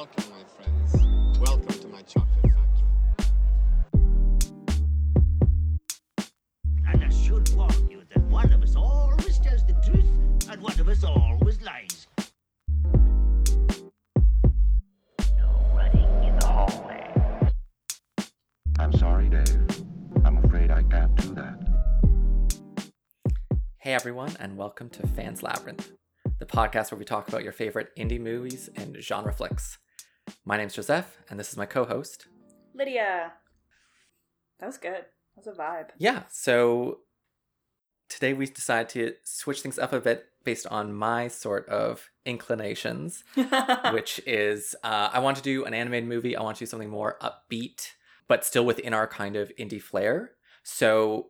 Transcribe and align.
Welcome, 0.00 0.24
my 0.30 0.44
friends. 0.56 1.38
Welcome 1.38 1.78
to 1.78 1.88
my 1.88 2.00
chocolate 2.00 2.42
factory. 2.42 2.88
And 6.88 7.04
I 7.04 7.08
should 7.10 7.46
warn 7.54 7.90
you 7.90 8.00
that 8.08 8.22
one 8.30 8.50
of 8.50 8.62
us 8.62 8.76
always 8.76 9.38
tells 9.40 9.62
the 9.66 9.74
truth 9.84 10.06
and 10.50 10.62
one 10.62 10.80
of 10.80 10.88
us 10.88 11.04
always 11.04 11.60
lies. 11.60 12.06
No 15.36 15.50
running 15.76 16.24
in 16.24 16.38
the 16.38 16.46
hallway. 16.46 17.52
I'm 18.78 18.94
sorry, 18.94 19.28
Dave. 19.28 19.84
I'm 20.24 20.38
afraid 20.42 20.70
I 20.70 20.82
can't 20.84 21.14
do 21.16 21.34
that. 21.34 21.62
Hey 23.76 23.92
everyone, 23.92 24.34
and 24.40 24.56
welcome 24.56 24.88
to 24.88 25.06
Fans 25.06 25.42
Labyrinth, 25.42 25.92
the 26.38 26.46
podcast 26.46 26.90
where 26.90 26.98
we 26.98 27.04
talk 27.04 27.28
about 27.28 27.44
your 27.44 27.52
favorite 27.52 27.94
indie 27.98 28.18
movies 28.18 28.70
and 28.74 28.96
genre 28.96 29.34
flicks. 29.34 29.76
My 30.44 30.56
name's 30.56 30.74
Joseph, 30.74 31.18
and 31.28 31.38
this 31.38 31.50
is 31.50 31.56
my 31.56 31.66
co-host. 31.66 32.26
Lydia. 32.74 33.32
That 34.58 34.66
was 34.66 34.78
good. 34.78 35.04
That 35.36 35.46
was 35.46 35.46
a 35.46 35.52
vibe. 35.52 35.90
Yeah, 35.98 36.22
so 36.30 37.00
today 38.08 38.32
we 38.32 38.46
decided 38.46 38.88
to 38.90 39.14
switch 39.22 39.60
things 39.60 39.78
up 39.78 39.92
a 39.92 40.00
bit 40.00 40.26
based 40.44 40.66
on 40.66 40.94
my 40.94 41.28
sort 41.28 41.68
of 41.68 42.08
inclinations, 42.24 43.22
which 43.92 44.20
is 44.26 44.74
uh, 44.82 45.10
I 45.12 45.18
want 45.18 45.36
to 45.36 45.42
do 45.42 45.64
an 45.64 45.74
animated 45.74 46.08
movie. 46.08 46.36
I 46.36 46.42
want 46.42 46.56
to 46.56 46.60
do 46.64 46.66
something 46.66 46.90
more 46.90 47.18
upbeat, 47.20 47.88
but 48.26 48.44
still 48.44 48.64
within 48.64 48.94
our 48.94 49.06
kind 49.06 49.36
of 49.36 49.52
indie 49.58 49.82
flair. 49.82 50.32
So 50.62 51.28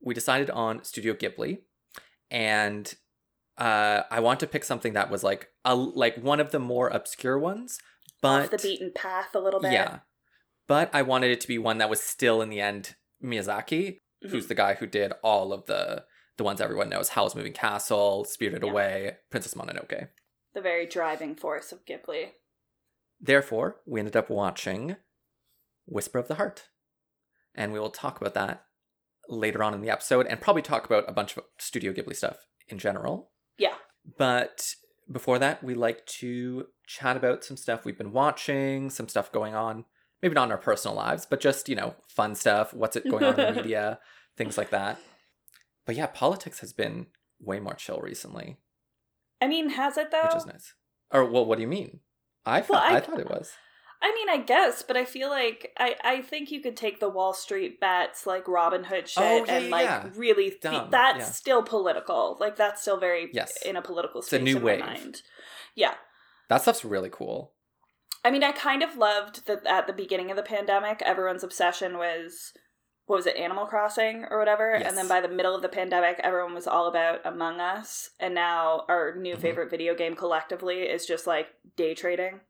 we 0.00 0.14
decided 0.14 0.50
on 0.50 0.82
Studio 0.82 1.14
Ghibli, 1.14 1.58
and 2.30 2.92
uh, 3.56 4.02
I 4.10 4.18
want 4.18 4.40
to 4.40 4.48
pick 4.48 4.64
something 4.64 4.94
that 4.94 5.10
was 5.10 5.22
like 5.22 5.48
a 5.64 5.76
like 5.76 6.16
one 6.16 6.40
of 6.40 6.50
the 6.50 6.58
more 6.58 6.88
obscure 6.88 7.38
ones, 7.38 7.78
but 8.22 8.44
Off 8.44 8.50
the 8.50 8.56
beaten 8.58 8.92
path 8.94 9.34
a 9.34 9.38
little 9.40 9.60
bit. 9.60 9.72
yeah, 9.72 9.98
but 10.66 10.88
I 10.94 11.02
wanted 11.02 11.30
it 11.32 11.40
to 11.42 11.48
be 11.48 11.58
one 11.58 11.76
that 11.78 11.90
was 11.90 12.00
still 12.02 12.40
in 12.40 12.48
the 12.48 12.60
end 12.60 12.96
Miyazaki, 13.22 13.98
who's 14.22 14.46
Mhm. 14.46 14.48
the 14.48 14.54
guy 14.54 14.74
who 14.74 14.86
did 14.86 15.12
all 15.22 15.52
of 15.52 15.66
the 15.66 16.06
the 16.38 16.44
ones 16.44 16.60
everyone 16.62 16.88
knows: 16.88 17.10
Howl's 17.10 17.34
Moving 17.34 17.52
Castle, 17.52 18.24
Spirited 18.24 18.62
Yeah. 18.64 18.70
Away, 18.70 19.18
Princess 19.30 19.52
Mononoke. 19.54 20.08
The 20.54 20.60
very 20.62 20.86
driving 20.86 21.34
force 21.36 21.72
of 21.72 21.84
Ghibli. 21.84 22.32
Therefore, 23.20 23.80
we 23.86 24.00
ended 24.00 24.16
up 24.16 24.30
watching 24.30 24.96
Whisper 25.86 26.18
of 26.18 26.28
the 26.28 26.36
Heart, 26.36 26.68
and 27.54 27.72
we 27.72 27.78
will 27.78 27.90
talk 27.90 28.20
about 28.20 28.34
that 28.34 28.64
later 29.28 29.62
on 29.62 29.74
in 29.74 29.80
the 29.82 29.90
episode, 29.90 30.26
and 30.26 30.40
probably 30.40 30.62
talk 30.62 30.84
about 30.86 31.08
a 31.08 31.12
bunch 31.12 31.36
of 31.36 31.44
Studio 31.58 31.92
Ghibli 31.92 32.16
stuff 32.16 32.46
in 32.68 32.78
general. 32.78 33.30
Yeah. 33.58 33.76
But 34.16 34.74
before 35.12 35.38
that, 35.38 35.62
we 35.62 35.74
like 35.74 36.04
to 36.06 36.66
chat 36.86 37.16
about 37.16 37.44
some 37.44 37.56
stuff 37.56 37.84
we've 37.84 37.98
been 37.98 38.12
watching, 38.12 38.90
some 38.90 39.08
stuff 39.08 39.30
going 39.30 39.54
on, 39.54 39.84
maybe 40.22 40.34
not 40.34 40.44
in 40.44 40.52
our 40.52 40.58
personal 40.58 40.96
lives, 40.96 41.26
but 41.26 41.40
just, 41.40 41.68
you 41.68 41.76
know, 41.76 41.94
fun 42.08 42.34
stuff, 42.34 42.72
what's 42.74 42.96
it 42.96 43.08
going 43.10 43.24
on 43.24 43.38
in 43.38 43.54
the 43.54 43.62
media, 43.62 43.98
things 44.36 44.56
like 44.58 44.70
that. 44.70 44.98
But 45.86 45.96
yeah, 45.96 46.06
politics 46.06 46.60
has 46.60 46.72
been 46.72 47.06
way 47.40 47.60
more 47.60 47.74
chill 47.74 48.00
recently, 48.00 48.56
I 49.40 49.48
mean, 49.48 49.70
has 49.70 49.96
it 49.98 50.10
though? 50.10 50.22
which 50.24 50.36
is 50.36 50.46
nice. 50.46 50.74
Or 51.10 51.24
well, 51.24 51.44
what 51.44 51.56
do 51.56 51.62
you 51.62 51.68
mean? 51.68 52.00
I 52.46 52.60
thought 52.60 52.82
Well, 52.82 52.92
I- 52.92 52.96
I, 52.96 53.00
thought 53.00 53.20
it 53.20 53.28
was. 53.30 53.50
I 54.04 54.12
mean, 54.14 54.28
I 54.28 54.38
guess, 54.44 54.82
but 54.82 54.96
I 54.96 55.04
feel 55.04 55.30
like 55.30 55.70
I, 55.78 55.94
I 56.02 56.22
think 56.22 56.50
you 56.50 56.60
could 56.60 56.76
take 56.76 56.98
the 56.98 57.08
Wall 57.08 57.32
Street 57.32 57.78
bets 57.78 58.26
like 58.26 58.46
Robinhood 58.46 59.06
shit 59.06 59.22
Oh, 59.22 59.44
yeah, 59.44 59.54
and 59.58 59.70
like 59.70 59.84
yeah. 59.84 60.08
really 60.16 60.56
Dumb, 60.60 60.88
that's 60.90 61.18
yeah. 61.20 61.24
still 61.26 61.62
political. 61.62 62.36
Like 62.40 62.56
that's 62.56 62.82
still 62.82 62.98
very 62.98 63.30
Yes. 63.32 63.56
in 63.64 63.76
a 63.76 63.82
political 63.82 64.20
a 64.20 64.24
space 64.24 64.42
new 64.42 64.56
in 64.56 64.62
wave. 64.64 64.80
my 64.80 64.86
mind. 64.86 65.22
Yeah. 65.76 65.94
That 66.48 66.62
stuff's 66.62 66.84
really 66.84 67.10
cool. 67.10 67.52
I 68.24 68.30
mean, 68.30 68.42
I 68.44 68.52
kind 68.52 68.82
of 68.82 68.96
loved 68.96 69.46
that 69.46 69.64
at 69.66 69.86
the 69.86 69.92
beginning 69.92 70.30
of 70.30 70.36
the 70.36 70.42
pandemic, 70.42 71.00
everyone's 71.02 71.44
obsession 71.44 71.96
was 71.96 72.52
what 73.06 73.16
was 73.16 73.26
it, 73.26 73.36
Animal 73.36 73.66
Crossing 73.66 74.24
or 74.30 74.38
whatever, 74.38 74.76
Yes. 74.78 74.88
and 74.88 74.96
then 74.96 75.08
by 75.08 75.20
the 75.20 75.28
middle 75.28 75.54
of 75.56 75.62
the 75.62 75.68
pandemic, 75.68 76.20
everyone 76.22 76.54
was 76.54 76.66
all 76.68 76.86
about 76.86 77.20
Among 77.24 77.60
Us, 77.60 78.10
and 78.20 78.32
now 78.34 78.84
our 78.88 79.14
new 79.16 79.34
Mhm. 79.36 79.40
favorite 79.40 79.70
video 79.70 79.94
game 79.94 80.14
collectively 80.14 80.82
is 80.82 81.04
just 81.04 81.26
like 81.26 81.48
day 81.76 81.94
trading. 81.94 82.40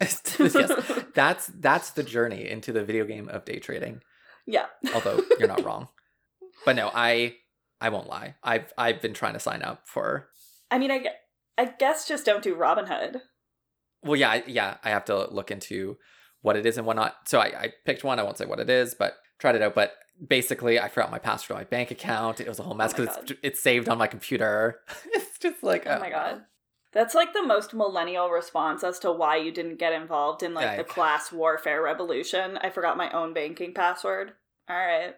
yes, 0.38 0.72
that's 1.14 1.46
that's 1.46 1.90
the 1.90 2.02
journey 2.02 2.48
into 2.48 2.72
the 2.72 2.84
video 2.84 3.04
game 3.04 3.28
of 3.28 3.44
day 3.44 3.58
trading. 3.58 4.02
Yeah. 4.46 4.66
Although 4.94 5.22
you're 5.38 5.48
not 5.48 5.64
wrong. 5.64 5.88
But 6.64 6.76
no, 6.76 6.90
I 6.94 7.36
I 7.80 7.88
won't 7.88 8.08
lie. 8.08 8.36
I've 8.42 8.72
I've 8.78 9.00
been 9.02 9.14
trying 9.14 9.34
to 9.34 9.40
sign 9.40 9.62
up 9.62 9.82
for 9.86 10.28
I 10.70 10.78
mean, 10.78 10.90
I, 10.90 11.06
I 11.56 11.66
guess 11.78 12.06
just 12.06 12.26
don't 12.26 12.42
do 12.42 12.54
Robinhood. 12.54 13.20
Well, 14.02 14.16
yeah, 14.16 14.42
yeah, 14.46 14.76
I 14.84 14.90
have 14.90 15.04
to 15.06 15.30
look 15.32 15.50
into 15.50 15.96
what 16.42 16.56
it 16.56 16.66
is 16.66 16.76
and 16.78 16.86
whatnot. 16.86 17.16
So 17.26 17.40
I, 17.40 17.46
I 17.46 17.72
picked 17.84 18.04
one. 18.04 18.18
I 18.18 18.22
won't 18.22 18.38
say 18.38 18.46
what 18.46 18.60
it 18.60 18.70
is, 18.70 18.94
but 18.94 19.16
tried 19.38 19.56
it 19.56 19.62
out. 19.62 19.74
But 19.74 19.94
basically, 20.24 20.78
I 20.78 20.88
forgot 20.88 21.10
my 21.10 21.18
password 21.18 21.56
to 21.56 21.60
my 21.60 21.64
bank 21.64 21.90
account. 21.90 22.40
It 22.40 22.48
was 22.48 22.58
a 22.58 22.62
whole 22.62 22.74
mess 22.74 22.92
Oh 22.94 23.04
because 23.04 23.16
it's, 23.18 23.32
it's 23.42 23.62
saved 23.62 23.88
on 23.88 23.98
my 23.98 24.06
computer. 24.06 24.80
it's 25.06 25.38
just 25.38 25.62
like, 25.62 25.84
Oh 25.86 25.98
my 25.98 26.08
oh. 26.08 26.10
god. 26.10 26.44
That's 26.92 27.14
like 27.14 27.34
the 27.34 27.42
most 27.44 27.74
millennial 27.74 28.30
response 28.30 28.82
as 28.82 28.98
to 29.00 29.12
why 29.12 29.36
you 29.36 29.52
didn't 29.52 29.78
get 29.78 29.92
involved 29.92 30.42
in 30.42 30.54
like 30.54 30.76
the 30.78 30.84
class 30.84 31.30
warfare 31.30 31.82
revolution. 31.82 32.58
I 32.62 32.70
forgot 32.70 32.96
my 32.96 33.10
own 33.10 33.34
banking 33.34 33.74
password. 33.74 34.32
All 34.68 34.76
right. 34.76 35.14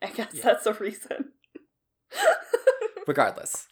I 0.00 0.06
guess 0.06 0.32
Yeah. 0.32 0.42
that's 0.42 0.64
the 0.64 0.72
reason. 0.74 1.32
Regardless, 3.06 3.68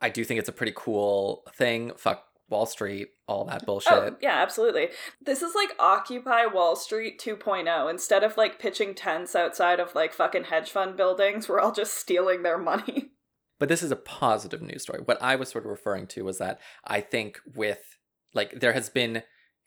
I 0.00 0.08
do 0.08 0.24
think 0.24 0.40
it's 0.40 0.48
a 0.48 0.52
pretty 0.52 0.72
cool 0.74 1.44
thing. 1.54 1.92
Fuck 1.96 2.24
Wall 2.48 2.66
Street, 2.66 3.08
all 3.26 3.44
that 3.44 3.62
oh, 3.62 3.66
bullshit. 3.66 3.92
Oh, 3.92 4.16
yeah, 4.22 4.36
absolutely. 4.42 4.88
This 5.20 5.42
is 5.42 5.54
like 5.54 5.70
Occupy 5.78 6.46
Wall 6.46 6.76
Street 6.76 7.20
2.0. 7.20 7.90
Instead 7.90 8.24
of 8.24 8.36
like 8.36 8.58
pitching 8.58 8.94
tents 8.94 9.36
outside 9.36 9.80
of 9.80 9.94
like 9.94 10.14
fucking 10.14 10.44
hedge 10.44 10.70
fund 10.70 10.96
buildings, 10.96 11.48
we're 11.48 11.60
all 11.60 11.72
just 11.72 11.94
stealing 11.94 12.42
their 12.42 12.58
money. 12.58 13.10
But 13.58 13.68
this 13.68 13.82
is 13.82 13.90
a 13.90 13.96
positive 13.96 14.62
news 14.62 14.82
story. 14.82 15.00
What 15.04 15.20
I 15.22 15.36
was 15.36 15.48
sort 15.48 15.64
of 15.64 15.70
referring 15.70 16.06
to 16.08 16.24
was 16.24 16.38
that 16.38 16.60
I 16.84 17.00
think 17.00 17.40
with 17.54 17.98
like 18.34 18.60
there 18.60 18.72
has 18.72 18.88
been 18.88 19.22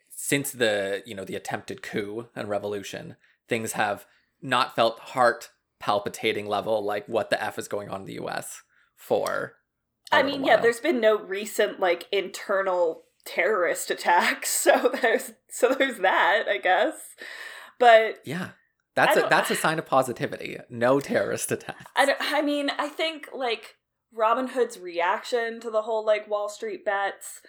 since 0.10 0.52
the 0.52 1.04
you 1.06 1.16
know 1.16 1.26
the 1.26 1.36
attempted 1.36 1.82
coup 1.82 2.28
and 2.36 2.50
revolution, 2.50 3.16
things 3.48 3.74
have 3.74 4.06
not 4.42 4.76
felt 4.76 5.00
heart 5.00 5.50
palpitating 5.80 6.46
level 6.46 6.84
like 6.84 7.08
what 7.08 7.30
the 7.30 7.44
f 7.44 7.58
is 7.58 7.68
going 7.68 7.90
on 7.90 8.02
in 8.02 8.08
the 8.08 8.14
U.S. 8.14 8.62
for. 8.96 9.54
I 10.14 10.24
mean, 10.24 10.44
yeah, 10.44 10.58
there's 10.58 10.82
been 10.82 11.00
no 11.00 11.18
recent 11.18 11.80
like 11.80 12.08
internal 12.12 13.04
terrorist 13.26 13.90
attacks, 13.90 14.50
so 14.64 14.92
there's 15.02 15.34
so 15.50 15.76
there's 15.78 15.98
that, 16.00 16.46
I 16.50 16.58
guess. 16.58 16.94
But 17.80 18.20
yeah. 18.26 18.50
That's 18.94 19.16
a 19.16 19.28
that's 19.30 19.50
a 19.50 19.56
sign 19.66 19.80
of 19.80 19.86
positivity. 19.86 20.58
No 20.70 21.00
terrorist 21.00 21.52
attacks. 21.52 21.86
I 21.96 22.06
don't 22.06 22.18
I 22.20 22.42
mean, 22.42 22.70
I 22.78 22.90
think 22.90 23.30
like 23.34 23.76
Robinhood's 24.18 24.80
reaction 24.80 25.60
to 25.62 25.70
the 25.70 25.84
whole 25.84 26.06
like 26.06 26.30
Wall 26.30 26.50
Street 26.50 26.84
bets 26.84 27.42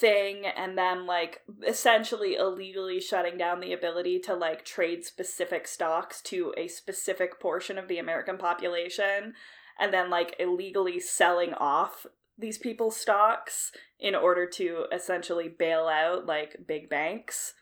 thing 0.00 0.46
and 0.46 0.78
then 0.78 1.06
like 1.06 1.42
essentially 1.66 2.36
illegally 2.36 2.98
shutting 3.00 3.36
down 3.36 3.60
the 3.60 3.72
ability 3.72 4.18
to 4.18 4.34
like 4.34 4.64
trade 4.64 5.04
specific 5.04 5.68
stocks 5.68 6.22
to 6.22 6.54
a 6.56 6.68
specific 6.68 7.38
portion 7.38 7.76
of 7.76 7.86
the 7.86 7.98
American 7.98 8.38
population 8.38 9.34
and 9.78 9.92
then 9.92 10.08
like 10.08 10.34
illegally 10.38 10.98
selling 10.98 11.52
off 11.54 12.06
these 12.38 12.56
people's 12.56 12.96
stocks 12.96 13.72
in 14.00 14.14
order 14.14 14.46
to 14.46 14.86
essentially 14.90 15.48
bail 15.48 15.86
out 15.86 16.24
like 16.24 16.56
big 16.66 16.88
banks 16.88 17.52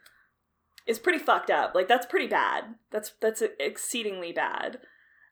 is 0.86 0.98
pretty 0.98 1.18
fucked 1.18 1.50
up. 1.50 1.74
Like 1.74 1.88
that's 1.88 2.06
pretty 2.06 2.28
bad. 2.28 2.64
That's 2.90 3.12
that's 3.20 3.42
exceedingly 3.58 4.32
bad. 4.32 4.78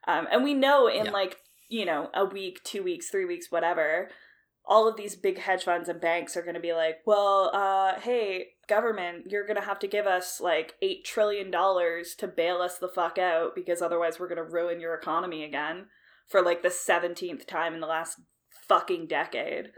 Um, 0.07 0.27
and 0.31 0.43
we 0.43 0.53
know 0.53 0.87
in 0.87 1.05
Yeah. 1.05 1.11
like 1.11 1.37
you 1.71 1.85
know 1.85 2.09
a 2.13 2.25
week, 2.25 2.63
two 2.63 2.83
weeks, 2.83 3.09
three 3.09 3.25
weeks, 3.25 3.47
whatever, 3.49 4.09
all 4.65 4.87
of 4.87 4.97
these 4.97 5.15
big 5.15 5.39
hedge 5.39 5.63
funds 5.63 5.89
and 5.89 5.99
banks 5.99 6.37
are 6.37 6.43
going 6.43 6.55
to 6.55 6.59
be 6.61 6.73
like, 6.73 6.97
well, 7.05 7.49
uh, 7.53 7.99
hey, 7.99 8.49
government, 8.67 9.25
you're 9.27 9.45
going 9.47 9.59
to 9.59 9.65
have 9.65 9.79
to 9.79 9.87
give 9.87 10.05
us 10.05 10.39
like 10.39 10.75
eight 10.81 11.03
trillion 11.03 11.49
dollars 11.49 12.13
to 12.15 12.27
bail 12.27 12.57
us 12.61 12.77
the 12.77 12.87
fuck 12.87 13.17
out 13.17 13.55
because 13.55 13.81
otherwise 13.81 14.19
we're 14.19 14.27
going 14.27 14.37
to 14.37 14.43
ruin 14.43 14.79
your 14.79 14.93
economy 14.93 15.43
again 15.43 15.87
for 16.27 16.41
like 16.41 16.61
the 16.61 16.69
seventeenth 16.69 17.47
time 17.47 17.73
in 17.73 17.79
the 17.79 17.87
last 17.87 18.19
fucking 18.67 19.07
decade. 19.07 19.71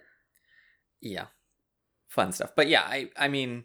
yeah. 1.02 1.28
Fun 2.10 2.32
stuff. 2.32 2.52
But 2.56 2.68
yeah 2.68 2.84
i 2.86 3.10
i 3.18 3.28
mean 3.28 3.64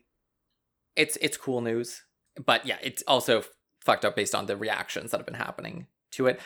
it's 0.96 1.18
it's 1.20 1.36
cool 1.36 1.60
news. 1.60 2.04
But 2.44 2.64
yeah 2.64 2.78
it's 2.82 3.02
also 3.06 3.42
fucked 3.84 4.04
up 4.06 4.16
based 4.16 4.34
on 4.34 4.46
the 4.46 4.56
reactions 4.56 5.10
that 5.10 5.18
have 5.18 5.26
been 5.26 5.34
happening 5.34 5.86
to 6.12 6.26
it 6.26 6.40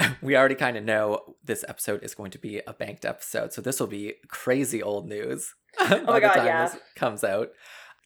we 0.22 0.36
already 0.36 0.54
kind 0.54 0.76
of 0.76 0.84
know 0.84 1.36
this 1.44 1.64
episode 1.68 2.02
is 2.02 2.14
going 2.14 2.30
to 2.30 2.38
be 2.38 2.60
a 2.66 2.72
banked 2.72 3.04
episode 3.04 3.52
so 3.52 3.60
this 3.60 3.80
will 3.80 3.86
be 3.86 4.14
crazy 4.28 4.82
old 4.82 5.08
news 5.08 5.54
by 5.78 5.84
Oh 5.86 6.04
my 6.04 6.14
the 6.14 6.20
God, 6.20 6.34
time 6.34 6.46
yeah. 6.46 6.68
this 6.68 6.78
comes 6.96 7.24
out 7.24 7.50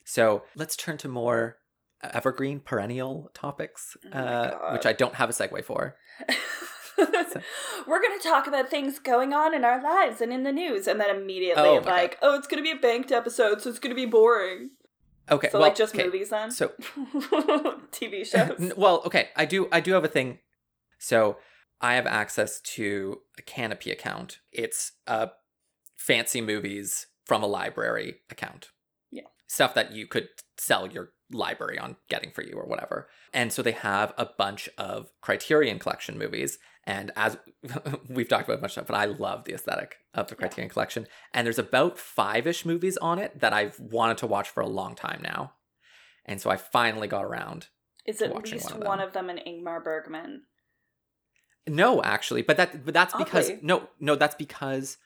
so 0.03 0.43
let's 0.55 0.75
turn 0.75 0.97
to 0.97 1.07
more 1.07 1.57
evergreen 2.03 2.59
perennial 2.59 3.31
topics 3.33 3.97
Oh 4.13 4.17
uh, 4.17 4.69
which 4.73 4.85
i 4.85 4.93
don't 4.93 5.15
have 5.15 5.29
a 5.29 5.33
segue 5.33 5.63
for 5.63 5.95
We're 6.97 8.01
going 8.01 8.17
to 8.17 8.23
talk 8.23 8.47
about 8.47 8.69
things 8.69 8.99
going 8.99 9.33
on 9.33 9.53
in 9.53 9.65
our 9.65 9.83
lives 9.83 10.21
and 10.21 10.31
in 10.31 10.43
the 10.43 10.51
news, 10.53 10.87
and 10.87 10.99
then 10.99 11.13
immediately, 11.13 11.61
Oh 11.61 11.81
like, 11.85 12.17
oh, 12.21 12.37
it's 12.37 12.47
going 12.47 12.63
to 12.63 12.63
be 12.63 12.71
a 12.71 12.79
banked 12.81 13.11
episode, 13.11 13.61
so 13.61 13.69
it's 13.69 13.79
going 13.79 13.89
to 13.93 13.95
be 13.95 14.05
boring. 14.05 14.69
Okay, 15.29 15.49
So 15.49 15.59
well, 15.59 15.67
like 15.67 15.75
just 15.75 15.93
okay, 15.93 16.05
movies 16.05 16.29
then? 16.29 16.51
So 16.51 16.71
TV 17.91 18.25
shows. 18.25 18.71
Well, 18.77 19.01
okay, 19.05 19.29
I 19.35 19.45
do 19.45 19.67
I 19.71 19.79
do 19.79 19.91
have 19.93 20.03
a 20.05 20.07
thing. 20.07 20.39
So 20.99 21.37
I 21.85 21.93
have 21.93 22.07
access 22.07 22.59
to 22.61 23.19
a 23.37 23.43
Kanopy 23.43 23.91
account. 23.91 24.39
It's 24.51 24.93
a 25.05 25.29
fancy 25.95 26.41
movies 26.41 27.05
from 27.25 27.43
a 27.43 27.47
library 27.47 28.21
account. 28.31 28.69
Yeah. 29.11 29.27
Stuff 29.45 29.75
that 29.75 29.91
you 29.91 30.07
could 30.07 30.29
sell 30.57 30.87
your 30.87 31.09
library 31.31 31.77
on 31.77 31.97
getting 32.09 32.31
for 32.31 32.41
you 32.41 32.53
or 32.55 32.65
whatever. 32.65 33.07
And 33.33 33.53
so 33.53 33.61
they 33.61 33.71
have 33.71 34.13
a 34.17 34.25
bunch 34.25 34.67
of 34.79 35.11
Criterion 35.21 35.77
collection 35.77 36.17
movies. 36.17 36.57
And 36.85 37.11
as 37.15 37.37
we've 38.09 38.27
talked 38.27 38.45
about 38.45 38.57
a 38.57 38.61
bunch 38.61 38.71
of 38.71 38.85
stuff, 38.85 38.87
but 38.87 38.95
I 38.95 39.05
love 39.05 39.43
the 39.43 39.53
aesthetic 39.53 39.97
of 40.15 40.27
the 40.27 40.33
Yeah. 40.33 40.39
Criterion 40.39 40.69
collection. 40.71 41.05
And 41.35 41.45
there's 41.45 41.59
about 41.59 41.99
five 41.99 42.47
ish 42.47 42.65
movies 42.65 42.97
on 42.97 43.19
it 43.19 43.39
that 43.41 43.53
I've 43.53 43.79
wanted 43.79 44.17
to 44.19 44.27
watch 44.27 44.49
for 44.49 44.61
a 44.61 44.67
long 44.67 44.95
time 44.95 45.21
now. 45.21 45.53
And 46.25 46.41
so 46.41 46.49
I 46.49 46.57
finally 46.57 47.07
got 47.07 47.25
around 47.25 47.67
Is 48.07 48.23
at 48.23 48.35
least 48.35 48.71
one 48.71 48.81
of 48.81 48.87
one 48.87 48.99
of 49.01 49.13
them 49.13 49.29
an 49.29 49.39
Ingmar 49.45 49.83
Bergman? 49.83 50.45
No, 51.67 52.03
actually, 52.03 52.41
but 52.41 52.57
that 52.57 52.85
but 52.85 52.93
that's 52.93 53.15
because 53.15 53.51
no, 53.61 53.89
no, 53.99 54.15
that's 54.15 54.35
because 54.35 54.97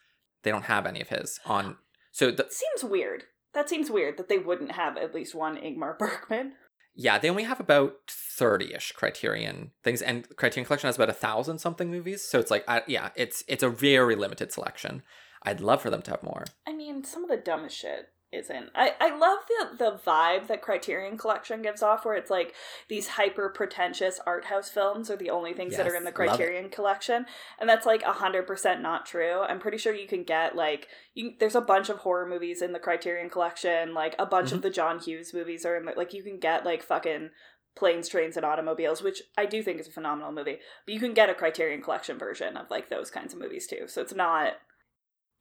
they 0.42 0.50
don't 0.50 0.64
have 0.64 0.86
any 0.86 1.00
of 1.00 1.08
his 1.08 1.40
on. 1.46 1.76
So 2.12 2.30
the, 2.30 2.46
seems 2.50 2.88
weird. 2.90 3.24
That 3.54 3.68
seems 3.68 3.90
weird 3.90 4.16
that 4.18 4.28
they 4.28 4.38
wouldn't 4.38 4.72
have 4.72 4.96
at 4.96 5.14
least 5.14 5.34
one 5.34 5.56
Ingmar 5.56 5.98
Bergman. 5.98 6.52
yeah, 6.94 7.18
they 7.18 7.30
only 7.30 7.44
have 7.44 7.60
about 7.60 7.94
thirty-ish 8.08 8.92
Criterion 8.92 9.70
things, 9.82 10.02
and 10.02 10.28
Criterion 10.36 10.66
Collection 10.66 10.88
has 10.88 10.96
about 10.96 11.08
a 11.10 11.14
thousand 11.14 11.58
something 11.58 11.90
movies. 11.90 12.22
So 12.22 12.38
it's 12.38 12.50
like, 12.50 12.64
I, 12.68 12.82
yeah, 12.86 13.10
it's 13.16 13.42
it's 13.48 13.62
a 13.62 13.70
very 13.70 14.14
limited 14.14 14.52
selection. 14.52 15.02
I'd 15.42 15.60
love 15.60 15.80
for 15.80 15.88
them 15.88 16.02
to 16.02 16.10
have 16.10 16.22
more. 16.22 16.44
I 16.66 16.74
mean, 16.74 17.02
some 17.04 17.24
of 17.24 17.30
the 17.30 17.38
dumbest 17.38 17.76
shit 17.76 18.08
isn't. 18.32 18.70
I, 18.74 18.94
I 19.00 19.16
love 19.16 19.40
the 19.48 19.76
the 19.76 19.98
vibe 20.06 20.46
that 20.46 20.62
Criterion 20.62 21.18
Collection 21.18 21.62
gives 21.62 21.82
off, 21.82 22.04
where 22.04 22.14
it's 22.14 22.30
like 22.30 22.54
these 22.88 23.08
hyper 23.08 23.48
pretentious 23.48 24.20
art 24.26 24.44
house 24.44 24.68
films 24.70 25.10
are 25.10 25.16
the 25.16 25.30
only 25.30 25.52
things 25.52 25.76
that 25.76 25.86
are 25.88 25.96
in 25.96 26.04
the 26.04 26.10
Yes. 26.10 26.16
Criterion 26.16 26.70
Collection, 26.70 27.26
and 27.58 27.68
that's 27.68 27.86
like 27.86 28.02
hundred 28.02 28.46
percent 28.46 28.82
not 28.82 29.04
true. 29.06 29.40
I'm 29.40 29.58
pretty 29.58 29.78
sure 29.78 29.94
you 29.94 30.06
can 30.06 30.22
get 30.22 30.54
like 30.54 30.86
you. 31.14 31.32
There's 31.40 31.56
a 31.56 31.60
bunch 31.60 31.88
of 31.88 31.98
horror 31.98 32.26
movies 32.26 32.62
in 32.62 32.72
the 32.72 32.78
Criterion 32.78 33.30
Collection, 33.30 33.94
like 33.94 34.14
a 34.18 34.26
bunch 34.26 34.48
Mm-hmm. 34.48 34.56
of 34.56 34.62
the 34.62 34.70
John 34.70 34.98
Hughes 35.00 35.34
movies 35.34 35.66
are 35.66 35.76
in 35.76 35.84
the, 35.84 35.92
like 35.96 36.12
you 36.14 36.22
can 36.22 36.38
get 36.38 36.64
like 36.64 36.82
fucking 36.82 37.30
planes, 37.76 38.08
trains, 38.08 38.36
and 38.36 38.44
automobiles, 38.44 39.02
which 39.02 39.22
I 39.38 39.46
do 39.46 39.62
think 39.62 39.80
is 39.80 39.88
a 39.88 39.92
phenomenal 39.92 40.32
movie. 40.32 40.58
But 40.86 40.94
you 40.94 41.00
can 41.00 41.14
get 41.14 41.30
a 41.30 41.34
Criterion 41.34 41.82
Collection 41.82 42.18
version 42.18 42.56
of 42.56 42.70
like 42.70 42.90
those 42.90 43.10
kinds 43.10 43.32
of 43.32 43.40
movies 43.40 43.66
too. 43.66 43.86
So 43.86 44.02
it's 44.02 44.14
not. 44.14 44.54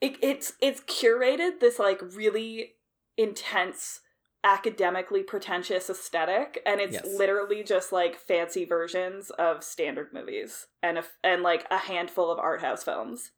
It, 0.02 0.16
it's 0.22 0.54
it's 0.62 0.82
curated 0.82 1.60
this 1.60 1.78
like 1.78 2.02
really 2.02 2.76
intense 3.20 4.00
academically 4.46 5.22
pretentious 5.22 5.90
aesthetic 5.90 6.62
and 6.66 6.80
it's 6.80 6.94
Yes. 6.94 7.06
literally 7.06 7.62
just 7.62 7.92
like 7.92 8.18
fancy 8.18 8.64
versions 8.64 9.30
of 9.32 9.64
standard 9.64 10.08
movies 10.14 10.68
and 10.82 10.98
a, 10.98 11.04
and 11.26 11.44
like 11.44 11.68
a 11.70 11.78
handful 11.78 12.32
of 12.32 12.40
art 12.40 12.62
house 12.62 12.82
films 12.84 13.32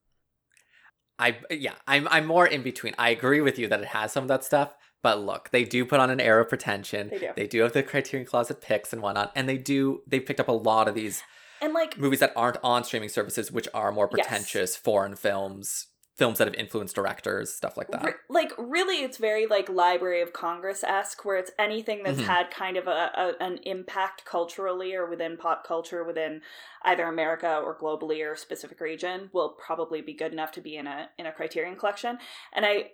I 1.19 1.38
yeah, 1.51 1.75
I'm 1.88 2.07
I'm 2.10 2.25
more 2.25 2.48
in 2.48 2.63
between. 2.63 2.95
I 2.98 3.10
agree 3.10 3.42
with 3.42 3.60
you 3.60 3.68
that 3.68 3.81
it 3.81 3.88
has 3.89 4.12
some 4.12 4.24
of 4.24 4.28
that 4.30 4.44
stuff, 4.44 4.74
but 5.04 5.19
look, 5.19 5.50
they 5.51 5.63
do 5.63 5.86
put 5.86 6.00
on 6.00 6.10
an 6.10 6.19
air 6.19 6.39
of 6.39 6.50
pretension. 6.50 7.10
They 7.10 7.19
do. 7.19 7.30
They 7.36 7.48
do 7.48 7.62
have 7.62 7.74
the 7.74 7.84
Criterion 7.84 8.25
Closet 8.27 8.60
picks 8.60 8.92
and 8.92 9.04
whatnot, 9.04 9.31
and 9.36 9.48
they 9.48 9.57
do 9.57 10.01
they 10.07 10.19
picked 10.19 10.39
up 10.39 10.48
a 10.48 10.51
lot 10.54 10.88
of 10.88 10.95
these 10.95 11.22
and 11.62 11.74
like 11.74 11.95
movies 11.98 12.22
that 12.22 12.34
aren't 12.36 12.57
on 12.63 12.84
streaming 12.84 13.10
services, 13.10 13.51
which 13.51 13.68
are 13.74 13.92
more 13.92 14.10
Yes. 14.16 14.25
pretentious 14.27 14.75
foreign 14.75 15.16
films, 15.16 15.88
films 16.18 16.38
that 16.38 16.48
have 16.48 16.56
influenced 16.56 16.96
directors, 16.96 17.54
stuff 17.54 17.78
like 17.78 17.90
that. 17.92 18.04
Re- 18.04 18.13
like 18.30 18.52
really 18.58 18.98
it's 19.04 19.18
very 19.18 19.48
like 19.48 19.69
library 19.69 20.22
of 20.22 20.34
congress-esque 20.34 21.24
where 21.24 21.38
it's 21.38 21.52
anything 21.58 22.04
that's 22.04 22.19
Mhm. 22.19 22.25
had 22.25 22.52
kind 22.52 22.78
of 22.78 22.88
a, 22.88 23.12
a 23.16 23.44
an 23.44 23.60
impact 23.63 24.25
culturally 24.25 24.94
or 24.94 25.10
within 25.10 25.38
pop 25.38 25.66
culture 25.66 26.04
within 26.04 26.42
either 26.84 27.06
america 27.06 27.58
or 27.63 27.78
globally 27.78 28.25
or 28.25 28.34
a 28.34 28.38
specific 28.38 28.80
region 28.81 29.30
will 29.34 29.50
probably 29.66 30.02
be 30.02 30.13
good 30.13 30.34
enough 30.34 30.52
to 30.52 30.62
be 30.62 30.75
in 30.75 30.86
a 30.88 31.10
in 31.18 31.25
a 31.25 31.31
criterion 31.31 31.75
collection 31.75 32.18
and 32.54 32.66
i 32.66 32.92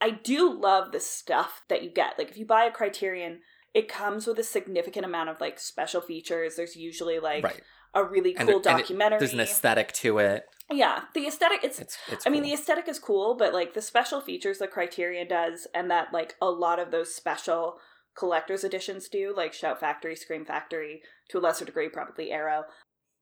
i 0.00 0.10
do 0.10 0.52
love 0.52 0.92
the 0.92 1.00
stuff 1.00 1.62
that 1.68 1.82
you 1.82 1.90
get 1.90 2.18
like 2.18 2.30
if 2.30 2.38
you 2.38 2.46
buy 2.46 2.64
a 2.64 2.70
criterion 2.72 3.40
it 3.74 3.88
comes 3.88 4.26
with 4.26 4.38
a 4.38 4.42
significant 4.42 5.04
amount 5.04 5.28
of 5.28 5.40
like 5.40 5.58
special 5.60 6.00
features 6.00 6.56
there's 6.56 6.76
usually 6.76 7.18
like 7.18 7.44
right. 7.44 7.62
A 7.96 8.04
really 8.04 8.36
And 8.36 8.48
cool 8.48 8.60
there- 8.60 8.72
and 8.72 8.80
it- 8.80 8.84
documentary 8.84 9.18
There's 9.18 9.32
an 9.32 9.40
aesthetic 9.40 9.92
to 9.94 10.18
it. 10.18 10.44
yeah 10.70 11.04
the 11.14 11.26
aesthetic 11.26 11.64
it's 11.64 11.78
It's 11.80 11.96
it's 12.12 12.26
I 12.26 12.30
mean, 12.30 12.42
the 12.42 12.52
aesthetic 12.52 12.86
is 12.88 12.98
cool, 12.98 13.34
but 13.34 13.52
like 13.54 13.74
the 13.74 13.82
special 13.82 14.20
features 14.20 14.58
that 14.58 14.70
Criterion 14.70 15.26
does, 15.28 15.66
and 15.74 15.90
that 15.90 16.12
like 16.12 16.34
a 16.40 16.50
lot 16.50 16.78
of 16.78 16.90
those 16.90 17.14
special 17.14 17.78
collector's 18.16 18.64
editions 18.64 19.08
do, 19.08 19.32
like 19.36 19.52
Shout 19.52 19.78
Factory, 19.80 20.16
Scream 20.16 20.44
Factory, 20.44 21.02
to 21.30 21.38
a 21.38 21.40
lesser 21.40 21.64
degree, 21.64 21.88
probably 21.88 22.30
Arrow, 22.32 22.64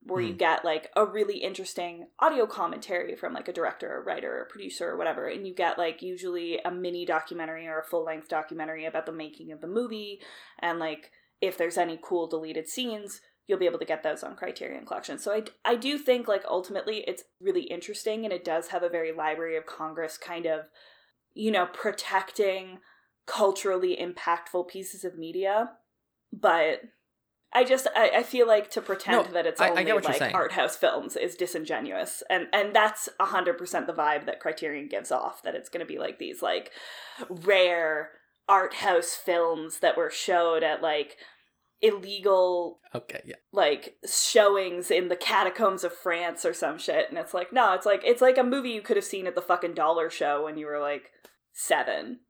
where 0.06 0.22
you 0.22 0.34
Mhm. 0.34 0.38
get 0.38 0.64
like 0.64 0.90
a 0.96 1.04
really 1.04 1.38
interesting 1.38 2.08
audio 2.20 2.46
commentary 2.46 3.16
from 3.16 3.32
like 3.34 3.48
a 3.48 3.52
director 3.52 3.92
or 3.92 4.02
writer 4.02 4.40
or 4.40 4.44
producer 4.46 4.90
or 4.90 4.96
whatever, 4.96 5.26
and 5.26 5.46
you 5.46 5.54
get 5.54 5.78
like 5.78 6.00
usually 6.02 6.58
a 6.64 6.70
mini 6.70 7.04
documentary 7.04 7.66
or 7.66 7.78
a 7.80 7.84
full 7.84 8.04
length 8.04 8.28
documentary 8.28 8.84
about 8.84 9.06
the 9.06 9.12
making 9.12 9.50
of 9.52 9.60
the 9.60 9.66
movie, 9.66 10.20
and 10.60 10.78
like 10.78 11.10
if 11.40 11.56
there's 11.58 11.76
any 11.78 11.98
cool 12.02 12.26
deleted 12.26 12.68
scenes 12.68 13.20
you'll 13.46 13.58
be 13.58 13.66
able 13.66 13.78
to 13.78 13.84
get 13.84 14.02
those 14.02 14.22
on 14.22 14.36
criterion 14.36 14.86
collection. 14.86 15.18
So 15.18 15.32
i, 15.32 15.42
I 15.64 15.76
do 15.76 15.98
think 15.98 16.26
like 16.28 16.44
ultimately 16.48 17.04
it's 17.06 17.24
really 17.40 17.62
interesting 17.64 18.24
and 18.24 18.32
it 18.32 18.44
does 18.44 18.68
have 18.68 18.82
a 18.82 18.88
very 18.88 19.12
library 19.12 19.56
of 19.56 19.66
congress 19.66 20.16
kind 20.18 20.46
of 20.46 20.66
you 21.34 21.50
know 21.50 21.66
protecting 21.66 22.78
culturally 23.26 23.96
impactful 24.00 24.68
pieces 24.68 25.04
of 25.04 25.16
media. 25.18 25.70
But 26.32 26.80
i 27.52 27.62
just 27.64 27.86
i, 27.94 28.10
I 28.16 28.22
feel 28.24 28.46
like 28.48 28.68
to 28.70 28.80
pretend 28.80 29.26
No, 29.26 29.32
that 29.32 29.46
it's 29.46 29.60
I- 29.60 29.66
I 29.66 29.70
only 29.70 29.84
get 29.84 29.94
what 29.94 30.20
like 30.20 30.34
art 30.34 30.52
house 30.52 30.76
films 30.76 31.16
is 31.16 31.36
disingenuous 31.36 32.22
and 32.28 32.48
and 32.52 32.74
that's 32.74 33.08
100% 33.20 33.86
the 33.86 33.92
vibe 33.92 34.26
that 34.26 34.40
criterion 34.40 34.88
gives 34.88 35.12
off 35.12 35.42
that 35.44 35.54
it's 35.54 35.68
going 35.68 35.86
to 35.86 35.90
be 35.92 35.98
like 35.98 36.18
these 36.18 36.42
like 36.42 36.72
rare 37.28 38.10
art 38.48 38.74
house 38.74 39.14
films 39.14 39.78
that 39.78 39.96
were 39.96 40.10
showed 40.10 40.62
at 40.64 40.82
like 40.82 41.16
illegal 41.82 42.80
okay, 42.94 43.20
yeah. 43.26 43.36
like 43.52 43.96
showings 44.10 44.90
in 44.90 45.08
the 45.08 45.16
catacombs 45.16 45.84
of 45.84 45.92
France 45.92 46.44
or 46.44 46.54
some 46.54 46.78
shit 46.78 47.10
and 47.10 47.18
it's 47.18 47.34
like 47.34 47.52
no 47.52 47.74
it's 47.74 47.84
like 47.84 48.02
it's 48.04 48.22
like 48.22 48.38
a 48.38 48.42
movie 48.42 48.70
you 48.70 48.80
could 48.80 48.96
have 48.96 49.04
seen 49.04 49.26
at 49.26 49.34
the 49.34 49.42
fucking 49.42 49.74
dollar 49.74 50.08
show 50.08 50.44
when 50.44 50.56
you 50.56 50.66
were 50.66 50.80
like 50.80 51.10
7 51.52 52.20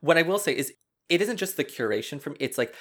What 0.00 0.18
I 0.18 0.22
will 0.22 0.38
say 0.38 0.56
is 0.56 0.72
it 1.08 1.22
isn't 1.22 1.38
just 1.38 1.56
the 1.56 1.64
curation 1.64 2.20
from 2.20 2.36
it's 2.38 2.58
like 2.58 2.74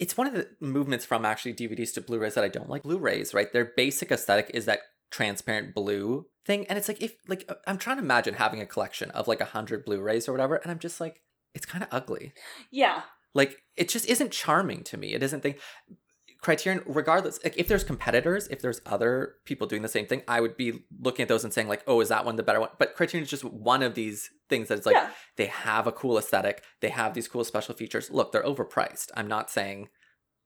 it's 0.00 0.16
one 0.16 0.26
of 0.26 0.34
the 0.34 0.48
movements 0.60 1.04
from 1.04 1.24
actually 1.24 1.54
DVDs 1.54 1.92
to 1.94 2.00
Blu-rays 2.00 2.34
that 2.34 2.44
I 2.44 2.48
don't 2.48 2.70
like. 2.70 2.82
Blu-rays, 2.82 3.34
right? 3.34 3.52
Their 3.52 3.72
basic 3.76 4.10
aesthetic 4.10 4.50
is 4.54 4.64
that 4.64 4.80
transparent 5.10 5.74
blue 5.74 6.26
thing 6.44 6.66
and 6.66 6.78
it's 6.78 6.88
like 6.88 7.02
if 7.02 7.14
like 7.28 7.44
uh, 7.48 7.54
I'm 7.66 7.78
trying 7.78 7.98
to 7.98 8.02
imagine 8.02 8.34
having 8.34 8.60
a 8.60 8.66
collection 8.66 9.10
of 9.12 9.28
like 9.28 9.40
a 9.40 9.44
100 9.44 9.84
Blu-rays 9.84 10.28
or 10.28 10.32
whatever 10.32 10.56
and 10.56 10.70
I'm 10.70 10.78
just 10.78 11.00
like 11.00 11.20
it's 11.54 11.66
kind 11.66 11.84
of 11.84 11.90
ugly. 11.92 12.32
yeah 12.70 13.02
Like 13.34 13.62
it 13.76 13.88
just 13.88 14.06
isn't 14.08 14.32
charming 14.32 14.82
to 14.84 14.96
me. 14.96 15.14
It 15.14 15.22
isn't 15.22 15.42
thing. 15.42 15.56
Criterion, 16.40 16.82
regardless, 16.86 17.42
like 17.42 17.56
if 17.56 17.68
there's 17.68 17.84
competitors, 17.84 18.48
if 18.48 18.60
there's 18.60 18.82
other 18.84 19.36
people 19.46 19.66
doing 19.66 19.80
the 19.80 19.88
same 19.88 20.06
thing, 20.06 20.22
I 20.28 20.42
would 20.42 20.58
be 20.58 20.84
looking 21.00 21.22
at 21.22 21.28
those 21.28 21.42
and 21.42 21.54
saying 21.54 21.68
like, 21.68 21.82
oh, 21.86 22.02
is 22.02 22.10
that 22.10 22.26
one 22.26 22.36
the 22.36 22.42
better 22.42 22.60
one? 22.60 22.68
But 22.78 22.94
Criterion 22.94 23.24
is 23.24 23.30
just 23.30 23.44
one 23.44 23.82
of 23.82 23.94
these 23.94 24.28
things 24.50 24.68
that 24.68 24.76
it's 24.76 24.86
like 24.86 24.94
yeah 24.94 25.08
they 25.36 25.46
have 25.46 25.86
a 25.86 25.92
cool 25.92 26.18
aesthetic, 26.18 26.62
they 26.80 26.90
have 26.90 27.14
these 27.14 27.28
cool 27.28 27.44
special 27.44 27.74
features. 27.74 28.10
Look, 28.10 28.30
they're 28.30 28.42
overpriced. 28.42 29.10
I'm 29.16 29.26
not 29.26 29.50
saying 29.50 29.88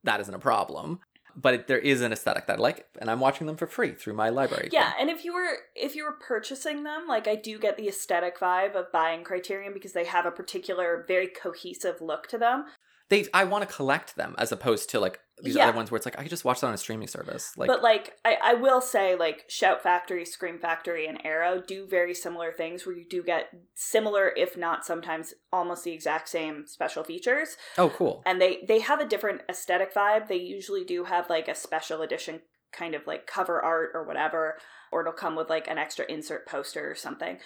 that 0.03 0.21
isn't 0.21 0.33
a 0.33 0.39
problem, 0.39 0.99
but 1.41 1.53
it, 1.53 1.67
there 1.67 1.79
is 1.79 2.01
an 2.01 2.11
aesthetic 2.11 2.47
that 2.47 2.59
I 2.59 2.61
like, 2.61 2.85
and 2.99 3.09
I'm 3.09 3.19
watching 3.19 3.47
them 3.47 3.55
for 3.55 3.67
free 3.67 3.91
through 3.93 4.13
my 4.13 4.29
library. 4.29 4.69
yeah 4.71 4.93
and 4.99 5.09
if 5.09 5.23
you 5.23 5.33
were 5.33 5.57
if 5.75 5.95
you 5.95 6.03
were 6.03 6.17
purchasing 6.27 6.83
them 6.83 7.05
like 7.07 7.27
i 7.27 7.35
do 7.35 7.57
get 7.59 7.77
the 7.77 7.87
aesthetic 7.87 8.39
vibe 8.39 8.75
of 8.75 8.91
buying 8.91 9.23
criterion 9.23 9.73
because 9.73 9.93
they 9.93 10.05
have 10.05 10.25
a 10.25 10.31
particular 10.31 11.05
very 11.07 11.27
cohesive 11.27 12.01
look 12.01 12.27
to 12.27 12.37
them 12.37 12.65
they 13.09 13.25
I 13.33 13.43
want 13.43 13.67
to 13.67 13.73
collect 13.73 14.15
them 14.15 14.35
as 14.37 14.51
opposed 14.51 14.89
to 14.91 14.99
like 14.99 15.19
these 15.41 15.55
Yeah. 15.55 15.69
other 15.69 15.77
ones 15.77 15.89
where 15.89 15.97
it's 15.97 16.05
like 16.05 16.17
I 16.19 16.21
could 16.23 16.29
just 16.29 16.45
watch 16.45 16.61
that 16.61 16.67
on 16.67 16.73
a 16.73 16.77
streaming 16.77 17.07
service. 17.07 17.53
Like, 17.57 17.67
but 17.67 17.81
like 17.81 18.13
I, 18.25 18.37
I 18.43 18.53
will 18.55 18.81
say 18.81 19.15
like 19.15 19.45
shout 19.47 19.81
factory 19.81 20.25
scream 20.25 20.59
factory 20.59 21.07
and 21.07 21.23
arrow 21.25 21.61
do 21.61 21.87
very 21.87 22.13
similar 22.13 22.51
things 22.51 22.85
where 22.85 22.95
you 22.95 23.05
do 23.09 23.23
get 23.23 23.49
similar 23.73 24.31
if 24.35 24.57
not 24.57 24.85
sometimes 24.85 25.33
almost 25.51 25.83
the 25.83 25.91
exact 25.91 26.29
same 26.29 26.65
special 26.67 27.03
features 27.03 27.57
oh, 27.77 27.89
cool. 27.89 28.21
and 28.25 28.41
they 28.41 28.59
they 28.67 28.79
have 28.79 28.99
a 28.99 29.07
different 29.07 29.41
aesthetic 29.49 29.93
vibe 29.93 30.27
they 30.27 30.35
usually 30.37 30.83
do 30.83 31.05
have 31.05 31.29
like 31.29 31.47
a 31.47 31.55
special 31.55 32.01
edition 32.01 32.41
kind 32.71 32.93
of 32.93 33.07
like 33.07 33.25
cover 33.25 33.61
art 33.61 33.91
or 33.93 34.03
whatever 34.03 34.57
or 34.91 35.01
it'll 35.01 35.13
come 35.13 35.35
with 35.35 35.49
like 35.49 35.67
an 35.67 35.77
extra 35.77 36.05
insert 36.09 36.47
poster 36.47 36.89
or 36.91 36.95
something 36.95 37.39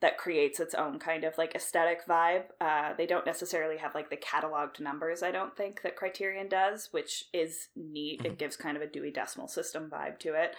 that 0.00 0.18
creates 0.18 0.60
its 0.60 0.74
own 0.74 0.98
kind 0.98 1.24
of 1.24 1.36
like 1.38 1.54
aesthetic 1.54 2.06
vibe 2.06 2.44
uh, 2.60 2.92
they 2.98 3.06
don't 3.06 3.26
necessarily 3.26 3.78
have 3.78 3.94
like 3.94 4.10
the 4.10 4.16
cataloged 4.16 4.80
numbers 4.80 5.22
i 5.22 5.30
don't 5.30 5.56
think 5.56 5.82
that 5.82 5.96
criterion 5.96 6.48
does 6.48 6.88
which 6.92 7.24
is 7.32 7.68
neat 7.74 8.20
it 8.24 8.32
Mhm. 8.32 8.38
gives 8.38 8.56
kind 8.56 8.76
of 8.76 8.82
a 8.82 8.86
dewey 8.86 9.10
decimal 9.10 9.48
system 9.48 9.88
vibe 9.90 10.18
to 10.18 10.34
it 10.34 10.54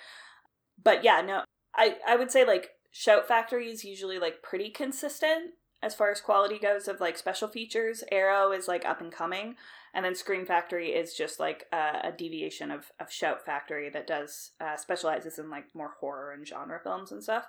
but 0.84 1.04
yeah 1.04 1.22
no 1.22 1.44
i 1.76 1.98
i 2.08 2.16
would 2.16 2.32
say 2.32 2.46
like 2.46 2.72
shout 2.92 3.28
factory 3.28 3.70
is 3.70 3.84
usually 3.84 4.18
like 4.20 4.42
pretty 4.42 4.70
consistent 4.70 5.52
as 5.84 5.94
far 5.94 6.10
as 6.10 6.20
quality 6.20 6.58
goes 6.58 6.88
of 6.88 7.00
like 7.00 7.16
special 7.16 7.48
features. 7.48 8.04
Arrow 8.12 8.52
is 8.52 8.68
like 8.68 8.84
up 8.84 9.00
and 9.00 9.12
coming, 9.12 9.56
and 9.94 10.04
then 10.04 10.16
Scream 10.16 10.44
Factory 10.44 10.90
is 10.90 11.14
just 11.14 11.40
like 11.40 11.66
a, 11.72 12.00
a 12.06 12.12
deviation 12.18 12.72
of 12.72 12.86
of 13.00 13.12
Shout 13.12 13.46
Factory 13.46 13.88
that 13.92 14.08
does 14.08 14.54
uh, 14.60 14.76
specializes 14.76 15.38
in 15.38 15.52
like 15.52 15.66
more 15.76 15.94
horror 16.00 16.32
and 16.32 16.48
genre 16.48 16.80
films 16.84 17.12
and 17.12 17.22
stuff. 17.24 17.46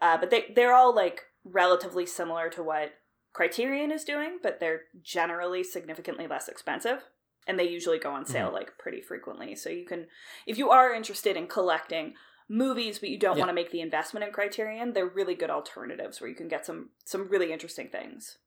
Uh, 0.00 0.18
but 0.18 0.30
they 0.30 0.52
they're 0.54 0.74
all 0.74 0.94
like 0.94 1.22
relatively 1.44 2.06
similar 2.06 2.48
to 2.50 2.62
what 2.62 2.92
Criterion 3.32 3.90
is 3.92 4.04
doing, 4.04 4.38
but 4.42 4.60
they're 4.60 4.82
generally 5.02 5.62
significantly 5.62 6.26
less 6.26 6.48
expensive. 6.48 7.04
And 7.48 7.58
they 7.58 7.68
usually 7.68 7.98
go 8.00 8.10
on 8.10 8.26
sale 8.26 8.50
like 8.52 8.76
pretty 8.76 9.00
frequently. 9.00 9.54
So 9.54 9.70
you 9.70 9.86
can, 9.86 10.06
if 10.48 10.58
you 10.58 10.70
are 10.70 10.92
interested 10.92 11.36
in 11.36 11.46
collecting 11.46 12.14
movies, 12.48 12.98
but 12.98 13.08
you 13.08 13.18
don't 13.18 13.36
Yeah. 13.36 13.42
want 13.42 13.50
to 13.50 13.54
make 13.54 13.70
the 13.70 13.80
investment 13.80 14.26
in 14.26 14.32
Criterion, 14.32 14.92
they're 14.94 15.06
really 15.06 15.36
good 15.36 15.50
alternatives 15.50 16.20
where 16.20 16.28
you 16.28 16.34
can 16.34 16.48
get 16.48 16.66
some 16.66 16.90
some 17.04 17.28
really 17.28 17.52
interesting 17.52 17.88
things. 17.88 18.38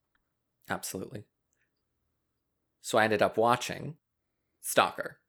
Absolutely. 0.69 1.23
So 2.81 2.97
I 2.97 3.05
ended 3.05 3.21
up 3.21 3.37
watching 3.37 3.95
Stalker 4.61 5.19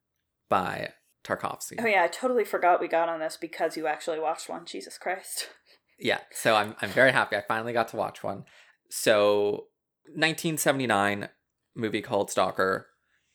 by 0.48 0.94
Tarkovsky. 1.24 1.76
Oh 1.78 1.86
yeah, 1.86 2.02
I 2.04 2.08
totally 2.08 2.44
forgot 2.44 2.80
we 2.80 2.88
got 2.88 3.08
on 3.08 3.20
this 3.20 3.36
because 3.36 3.76
you 3.76 3.86
actually 3.86 4.18
watched 4.18 4.48
one. 4.48 4.64
Jesus 4.64 4.98
Christ. 4.98 5.48
Yeah, 6.00 6.20
so 6.32 6.54
I'm 6.56 6.74
I'm 6.80 6.90
very 6.90 7.12
happy 7.12 7.36
I 7.36 7.42
finally 7.46 7.72
got 7.72 7.88
to 7.88 7.96
watch 7.96 8.22
one. 8.22 8.44
So 8.90 9.66
1979 10.06 11.28
movie 11.76 12.02
called 12.02 12.30
Stalker 12.30 12.88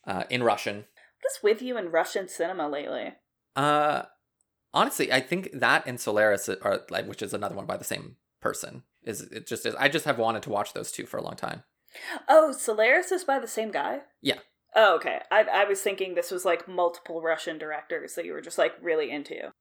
uh, 0.06 0.24
in 0.28 0.42
Russian. 0.42 0.76
What 0.76 1.32
is 1.32 1.42
with 1.42 1.62
you 1.62 1.78
in 1.78 1.90
Russian 1.90 2.28
cinema 2.28 2.68
lately? 2.68 3.14
Uh 3.54 4.02
honestly, 4.74 5.12
I 5.12 5.20
think 5.20 5.50
that 5.52 5.84
and 5.86 6.00
Solaris 6.00 6.48
are 6.48 6.82
like 6.90 7.06
which 7.06 7.22
is 7.22 7.32
another 7.32 7.54
one 7.54 7.66
by 7.66 7.76
the 7.76 7.84
same 7.84 8.16
person. 8.40 8.82
Is 9.02 9.22
it 9.22 9.46
just 9.46 9.64
is 9.64 9.74
I 9.76 9.88
just 9.88 10.04
have 10.04 10.18
wanted 10.18 10.42
to 10.42 10.50
watch 10.50 10.72
those 10.72 10.90
two 10.90 11.06
for 11.06 11.16
a 11.18 11.22
long 11.22 11.36
time. 11.36 11.62
Oh, 12.28 12.52
Solaris 12.52 13.12
is 13.12 13.24
by 13.24 13.38
the 13.38 13.48
same 13.48 13.70
guy? 13.70 14.00
Yeah. 14.20 14.38
Oh, 14.74 14.96
okay. 14.96 15.20
I, 15.30 15.44
I 15.44 15.64
was 15.64 15.80
thinking 15.80 16.14
this 16.14 16.30
was 16.30 16.44
like 16.44 16.68
multiple 16.68 17.22
Russian 17.22 17.56
directors 17.56 18.14
that 18.14 18.26
you 18.26 18.32
were 18.32 18.42
just 18.42 18.58
like 18.58 18.74
really 18.82 19.10
into. 19.10 19.52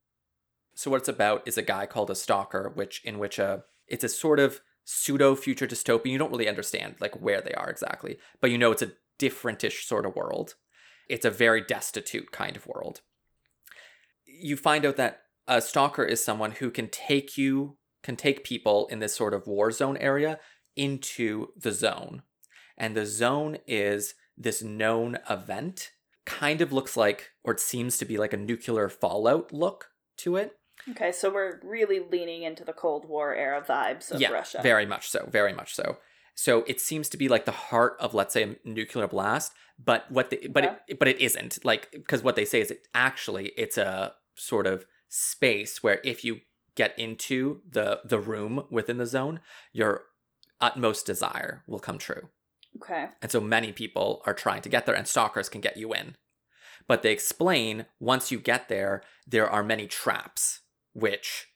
So 0.76 0.92
what 0.92 0.98
it's 0.98 1.10
about 1.10 1.48
is 1.48 1.58
a 1.58 1.64
guy 1.64 1.86
called 1.86 2.10
a 2.10 2.16
stalker, 2.16 2.72
which 2.76 3.02
in 3.04 3.18
which 3.18 3.40
a 3.40 3.64
it's 3.88 4.04
a 4.04 4.10
sort 4.10 4.40
of 4.40 4.62
pseudo 4.84 5.36
future 5.36 5.66
dystopian. 5.66 6.12
You 6.12 6.18
don't 6.18 6.32
really 6.32 6.50
understand 6.50 6.96
like 7.00 7.20
where 7.20 7.42
they 7.42 7.54
are 7.54 7.70
exactly, 7.70 8.18
but 8.42 8.52
you 8.52 8.58
know 8.58 8.72
it's 8.72 8.82
a 8.82 8.92
differentish 9.18 9.86
sort 9.86 10.06
of 10.06 10.16
world. 10.16 10.56
It's 11.08 11.26
a 11.26 11.32
very 11.32 11.62
destitute 11.62 12.32
kind 12.32 12.56
of 12.56 12.68
world. 12.68 13.02
You 14.26 14.58
find 14.58 14.86
out 14.86 14.98
that 14.98 15.22
a 15.48 15.62
stalker 15.62 16.04
is 16.04 16.24
someone 16.24 16.52
who 16.52 16.70
can 16.70 16.90
take 16.90 17.38
you 17.38 17.78
can 18.04 18.16
take 18.16 18.44
people 18.44 18.88
in 18.88 19.00
this 19.00 19.16
sort 19.16 19.34
of 19.34 19.48
war 19.48 19.72
zone 19.72 19.98
area 19.98 20.40
into 20.76 21.48
the 21.58 21.72
zone. 21.72 22.22
And 22.78 22.96
the 22.96 23.06
zone 23.06 23.58
is 23.66 24.14
this 24.38 24.62
known 24.62 25.18
event. 25.30 25.92
Kind 26.26 26.62
of 26.62 26.74
looks 26.74 26.98
like, 26.98 27.32
or 27.44 27.54
it 27.54 27.60
seems 27.60 27.98
to 27.98 28.06
be 28.06 28.18
like 28.18 28.34
a 28.34 28.38
nuclear 28.38 28.90
fallout 28.90 29.54
look 29.54 29.92
to 30.18 30.36
it. 30.36 30.58
Okay, 30.92 31.12
so 31.12 31.34
we're 31.34 31.60
really 31.64 32.00
leaning 32.00 32.44
into 32.44 32.64
the 32.64 32.74
Cold 32.74 33.08
War 33.08 33.34
era 33.34 33.64
vibes 33.68 34.12
of 34.12 34.22
yeah, 34.22 34.30
Russia. 34.30 34.60
very 34.62 34.86
much 34.86 35.10
so, 35.10 35.28
very 35.32 35.54
much 35.54 35.74
so. 35.74 35.98
So 36.36 36.64
it 36.68 36.80
seems 36.82 37.10
to 37.10 37.18
be 37.18 37.28
like 37.28 37.46
the 37.46 37.52
heart 37.52 37.96
of, 38.00 38.14
let's 38.14 38.34
say, 38.34 38.44
a 38.44 38.56
nuclear 38.70 39.08
blast, 39.08 39.54
but 39.84 40.10
what 40.12 40.30
they, 40.30 40.48
but 40.48 40.64
Okay. 40.66 40.76
it, 40.90 41.00
but 41.00 41.08
it 41.08 41.20
isn't 41.20 41.64
like 41.64 41.90
because 41.92 42.22
what 42.24 42.36
they 42.36 42.46
say 42.46 42.62
is 42.62 42.72
it 42.72 42.88
actually 42.94 43.52
it's 43.58 43.78
a 43.78 44.14
sort 44.36 44.68
of 44.68 44.86
space 45.08 45.82
where 45.82 46.02
if 46.04 46.24
you 46.24 46.42
get 46.76 46.98
into 47.00 47.62
the 47.70 48.02
the 48.04 48.20
room 48.20 48.66
within 48.70 48.98
the 48.98 49.06
zone, 49.06 49.40
your 49.72 50.04
utmost 50.62 51.06
desire 51.06 51.64
will 51.68 51.80
come 51.80 51.98
true. 51.98 52.30
Okay. 52.78 53.08
And 53.22 53.32
so 53.32 53.40
many 53.40 53.72
people 53.72 54.22
are 54.26 54.34
trying 54.34 54.62
to 54.64 54.70
get 54.70 54.86
there, 54.86 54.96
and 54.96 55.08
stalkers 55.08 55.50
can 55.50 55.62
get 55.62 55.78
you 55.78 55.94
in. 55.94 56.16
But 56.88 57.02
they 57.02 57.12
explain 57.14 57.86
once 58.00 58.32
you 58.32 58.40
get 58.40 58.68
there, 58.70 59.02
there 59.26 59.50
are 59.50 59.64
many 59.64 59.88
traps 59.88 60.62
which 60.96 61.48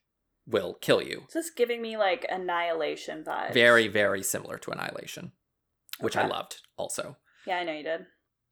will 0.45 0.73
kill 0.75 1.01
you. 1.01 1.23
Is 1.27 1.33
this 1.33 1.49
giving 1.49 1.81
me 1.81 1.97
like 1.97 2.25
annihilation 2.29 3.23
vibes? 3.23 3.53
Very, 3.53 3.87
very 3.87 4.21
similar 4.21 4.57
to 4.59 4.71
Annihilation, 4.71 5.31
which 5.99 6.17
I 6.17 6.27
loved 6.27 6.61
also. 6.77 7.17
Yeah, 7.47 7.57
I 7.57 7.63
know 7.63 7.71
you 7.73 7.83
did. 7.83 8.01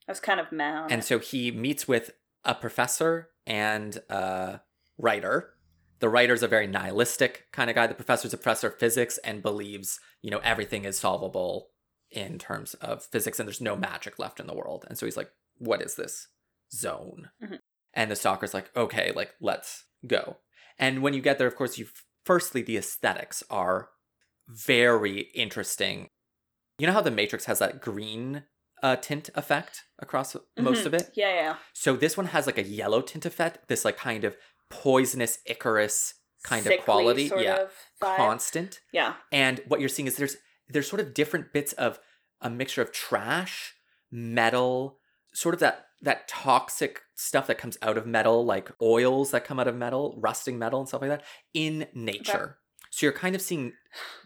I 0.07 0.11
was 0.11 0.19
kind 0.19 0.39
of 0.39 0.51
mad. 0.51 0.91
And 0.91 1.01
it. 1.01 1.05
so 1.05 1.19
he 1.19 1.51
meets 1.51 1.87
with 1.87 2.11
a 2.45 2.55
professor 2.55 3.29
and 3.45 3.97
a 4.09 4.61
writer. 4.97 5.53
The 5.99 6.09
writer's 6.09 6.43
a 6.43 6.47
very 6.47 6.67
nihilistic 6.67 7.47
kind 7.51 7.69
of 7.69 7.75
guy. 7.75 7.87
The 7.87 7.93
professor's 7.95 8.33
a 8.33 8.37
professor 8.37 8.67
of 8.67 8.79
physics 8.79 9.17
and 9.19 9.41
believes, 9.41 9.99
you 10.21 10.31
know, 10.31 10.39
everything 10.43 10.85
is 10.85 10.97
solvable 10.97 11.71
in 12.11 12.39
terms 12.39 12.75
of 12.75 13.03
physics 13.03 13.39
and 13.39 13.47
there's 13.47 13.59
no 13.59 13.75
magic 13.75 14.17
left 14.17 14.39
in 14.39 14.47
the 14.47 14.55
world. 14.55 14.85
And 14.87 14.97
so 14.97 15.05
he's 15.05 15.17
like, 15.17 15.31
what 15.57 15.81
is 15.81 15.95
this 15.95 16.27
zone? 16.71 17.31
Mhm. 17.43 17.59
And 17.93 18.09
the 18.11 18.15
stalker's 18.15 18.53
like, 18.53 18.69
okay, 18.77 19.11
like, 19.13 19.33
let's 19.41 19.85
go. 20.05 20.37
And 20.79 21.01
when 21.01 21.13
you 21.13 21.21
get 21.21 21.37
there, 21.37 21.47
of 21.47 21.55
course, 21.55 21.77
you 21.77 21.87
firstly, 22.25 22.61
the 22.61 22.77
aesthetics 22.77 23.43
are 23.49 23.89
very 24.47 25.21
interesting. 25.33 26.07
You 26.79 26.87
know 26.87 26.93
how 26.93 27.01
the 27.01 27.11
Matrix 27.11 27.45
has 27.45 27.59
that 27.59 27.81
green 27.81 28.43
uh, 28.83 28.95
tint 28.95 29.29
effect 29.33 29.85
across 29.97 30.35
most 30.57 30.83
Mhm. 30.83 30.85
of 30.85 30.93
it? 30.93 31.09
Yeah, 31.15 31.33
yeah. 31.33 31.55
So 31.73 31.95
this 31.95 32.15
one 32.15 32.27
has 32.27 32.45
like 32.45 32.59
a 32.59 32.63
yellow 32.63 33.01
tint 33.01 33.25
effect, 33.25 33.67
this 33.67 33.83
like 33.83 33.97
kind 33.97 34.23
of 34.23 34.37
poisonous 34.69 35.39
Icarus 35.47 36.13
kind 36.43 36.61
Sickly 36.63 36.77
of 36.77 36.83
quality. 36.85 37.31
Yeah. 37.35 37.63
Of. 37.63 37.73
Constant. 37.99 38.79
Yeah. 38.93 39.15
And 39.31 39.61
what 39.67 39.79
you're 39.79 39.89
seeing 39.89 40.05
is 40.07 40.15
there's 40.17 40.37
there's 40.69 40.87
sort 40.87 40.99
of 40.99 41.13
different 41.15 41.53
bits 41.53 41.73
of 41.73 41.99
a 42.41 42.49
mixture 42.51 42.81
of 42.83 42.91
trash, 42.91 43.73
metal, 44.11 44.96
sort 45.37 45.53
of 45.53 45.59
that 45.59 45.85
that 46.01 46.27
toxic 46.27 47.01
stuff 47.13 47.45
that 47.45 47.59
comes 47.59 47.77
out 47.83 47.97
of 47.97 48.07
metal, 48.07 48.43
like 48.43 48.71
oils 48.81 49.31
that 49.31 49.43
come 49.43 49.59
out 49.59 49.67
of 49.67 49.75
metal, 49.75 50.15
rusting 50.17 50.57
metal 50.57 50.79
and 50.79 50.87
stuff 50.87 51.01
like 51.01 51.11
that, 51.11 51.23
in 51.53 51.87
nature. 51.93 52.57
So 52.89 53.05
you're 53.05 53.13
kind 53.13 53.35
of 53.35 53.41
seeing 53.41 53.73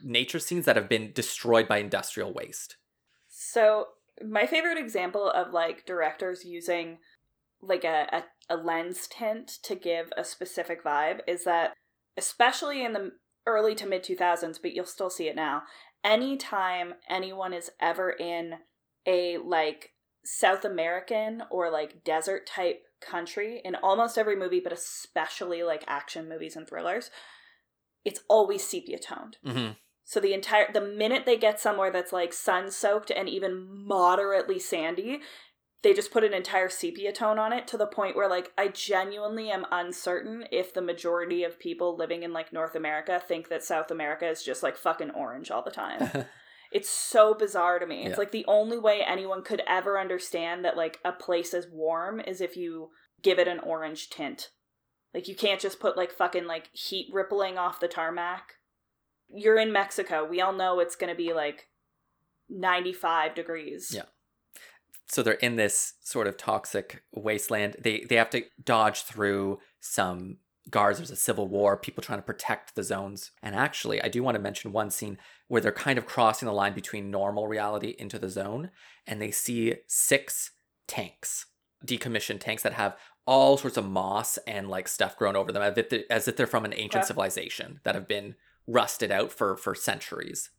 nature 0.01 0.39
scenes 0.39 0.65
that 0.65 0.75
have 0.77 0.87
been 0.87 1.11
destroyed 1.13 1.67
by 1.67 1.77
industrial 1.79 2.33
waste. 2.33 2.77
So 3.27 3.87
my 4.25 4.45
favorite 4.45 4.77
example 4.77 5.29
of 5.29 5.51
like 5.51 5.85
directors 5.85 6.45
using 6.45 6.99
like 7.61 7.83
a, 7.83 8.07
a, 8.49 8.55
a 8.55 8.57
lens 8.57 9.07
tint 9.07 9.47
to 9.63 9.75
give 9.75 10.13
a 10.15 10.23
specific 10.23 10.83
vibe 10.83 11.19
is 11.27 11.43
that 11.43 11.73
especially 12.17 12.85
in 12.85 12.93
the 12.93 13.11
early 13.47 13.75
to 13.75 13.87
mid 13.87 14.03
2000s 14.03 14.59
but 14.61 14.73
you'll 14.73 14.85
still 14.85 15.09
see 15.09 15.27
it 15.27 15.35
now 15.35 15.63
anytime 16.03 16.93
anyone 17.09 17.53
is 17.53 17.71
ever 17.79 18.11
in 18.11 18.53
a 19.07 19.37
like 19.39 19.91
south 20.23 20.63
american 20.65 21.43
or 21.49 21.69
like 21.71 22.03
desert 22.03 22.45
type 22.45 22.83
country 23.01 23.61
in 23.65 23.75
almost 23.75 24.17
every 24.17 24.35
movie 24.35 24.59
but 24.63 24.71
especially 24.73 25.63
like 25.63 25.83
action 25.87 26.29
movies 26.29 26.55
and 26.55 26.67
thrillers 26.67 27.09
it's 28.05 28.21
always 28.27 28.63
sepia 28.63 28.99
toned 28.99 29.37
Mm-hmm. 29.45 29.71
so 30.03 30.19
the 30.19 30.33
entire 30.33 30.71
the 30.71 30.81
minute 30.81 31.25
they 31.25 31.37
get 31.37 31.59
somewhere 31.59 31.91
that's 31.91 32.13
like 32.13 32.33
sun 32.33 32.69
soaked 32.71 33.11
and 33.11 33.27
even 33.27 33.67
moderately 33.87 34.59
sandy, 34.59 35.19
they 35.83 35.93
just 35.93 36.11
put 36.11 36.23
an 36.23 36.33
entire 36.33 36.69
sepia 36.69 37.11
tone 37.11 37.39
on 37.39 37.51
it 37.53 37.65
to 37.67 37.77
the 37.77 37.87
point 37.87 38.15
where 38.15 38.29
like 38.29 38.51
I 38.55 38.67
genuinely 38.67 39.49
am 39.49 39.65
uncertain 39.71 40.45
if 40.51 40.73
the 40.73 40.81
majority 40.81 41.43
of 41.43 41.57
people 41.59 41.97
living 41.97 42.21
in 42.21 42.33
like 42.33 42.53
North 42.53 42.75
America 42.75 43.19
think 43.27 43.49
that 43.49 43.63
South 43.63 43.89
America 43.89 44.27
is 44.27 44.43
just 44.43 44.61
like 44.61 44.77
fucking 44.77 45.09
orange 45.11 45.49
all 45.49 45.63
the 45.63 45.71
time. 45.71 46.25
it's 46.71 46.89
so 46.89 47.33
bizarre 47.33 47.79
to 47.79 47.85
me. 47.85 48.01
It's 48.03 48.11
Yeah. 48.11 48.17
like 48.17 48.31
the 48.31 48.45
only 48.47 48.77
way 48.77 49.01
anyone 49.01 49.43
could 49.43 49.61
ever 49.67 49.99
understand 49.99 50.63
that 50.65 50.77
like 50.77 50.99
a 51.03 51.11
place 51.11 51.53
is 51.53 51.67
warm 51.69 52.19
is 52.21 52.39
if 52.41 52.55
you 52.55 52.91
give 53.21 53.39
it 53.39 53.47
an 53.47 53.59
orange 53.59 54.09
tint. 54.09 54.51
Like 55.13 55.27
you 55.27 55.35
can't 55.35 55.59
just 55.59 55.79
put 55.79 55.97
like 55.97 56.11
fucking 56.11 56.45
like 56.47 56.69
heat 56.73 57.09
rippling 57.11 57.57
off 57.57 57.79
the 57.81 57.87
tarmac. 57.89 58.53
You're 59.33 59.59
in 59.59 59.71
Mexico. 59.73 60.25
We 60.25 60.39
all 60.41 60.53
know 60.53 60.79
it's 60.79 60.95
going 60.95 61.09
to 61.11 61.15
be 61.17 61.33
like 61.33 61.67
95 62.49 63.35
degrees. 63.35 63.91
Yeah. 63.93 64.03
so 65.07 65.21
they're 65.21 65.33
in 65.33 65.57
this 65.57 65.95
sort 66.01 66.27
of 66.27 66.37
toxic 66.37 67.03
wasteland. 67.13 67.75
They 67.79 68.05
they 68.07 68.15
have 68.15 68.29
to 68.31 68.43
dodge 68.63 69.03
through 69.03 69.59
some 69.81 70.37
guards. 70.71 70.97
There's 70.97 71.11
a 71.11 71.15
civil 71.15 71.47
war, 71.47 71.77
people 71.77 72.01
trying 72.01 72.19
to 72.19 72.23
protect 72.25 72.75
the 72.75 72.83
zones. 72.83 73.31
And 73.43 73.53
actually, 73.55 74.01
I 74.01 74.07
do 74.07 74.23
want 74.23 74.35
to 74.35 74.41
mention 74.41 74.71
one 74.71 74.89
scene 74.89 75.17
where 75.47 75.61
they're 75.61 75.71
kind 75.71 75.97
of 75.97 76.05
crossing 76.05 76.47
the 76.47 76.53
line 76.53 76.73
between 76.73 77.11
normal 77.11 77.47
reality 77.47 77.95
into 77.99 78.17
the 78.17 78.29
zone, 78.29 78.71
and 79.05 79.21
they 79.21 79.31
see 79.31 79.75
six 79.87 80.51
tanks, 80.87 81.45
decommissioned 81.85 82.39
tanks 82.39 82.63
that 82.63 82.73
have 82.73 82.97
all 83.27 83.57
sorts 83.57 83.77
of 83.77 83.85
moss 83.87 84.37
and 84.47 84.69
like 84.69 84.87
stuff 84.87 85.15
grown 85.17 85.35
over 85.35 85.51
them, 85.51 85.61
as 85.61 85.77
if 85.77 85.89
they- 85.89 86.05
as 86.09 86.27
if 86.27 86.35
they're 86.35 86.47
from 86.47 86.65
an 86.65 86.73
ancient 86.73 87.03
Okay. 87.03 87.07
civilization 87.07 87.79
that 87.83 87.93
have 87.95 88.07
been 88.07 88.35
rusted 88.65 89.11
out 89.11 89.31
for 89.31 89.55
for 89.55 89.75
centuries. 89.75 90.49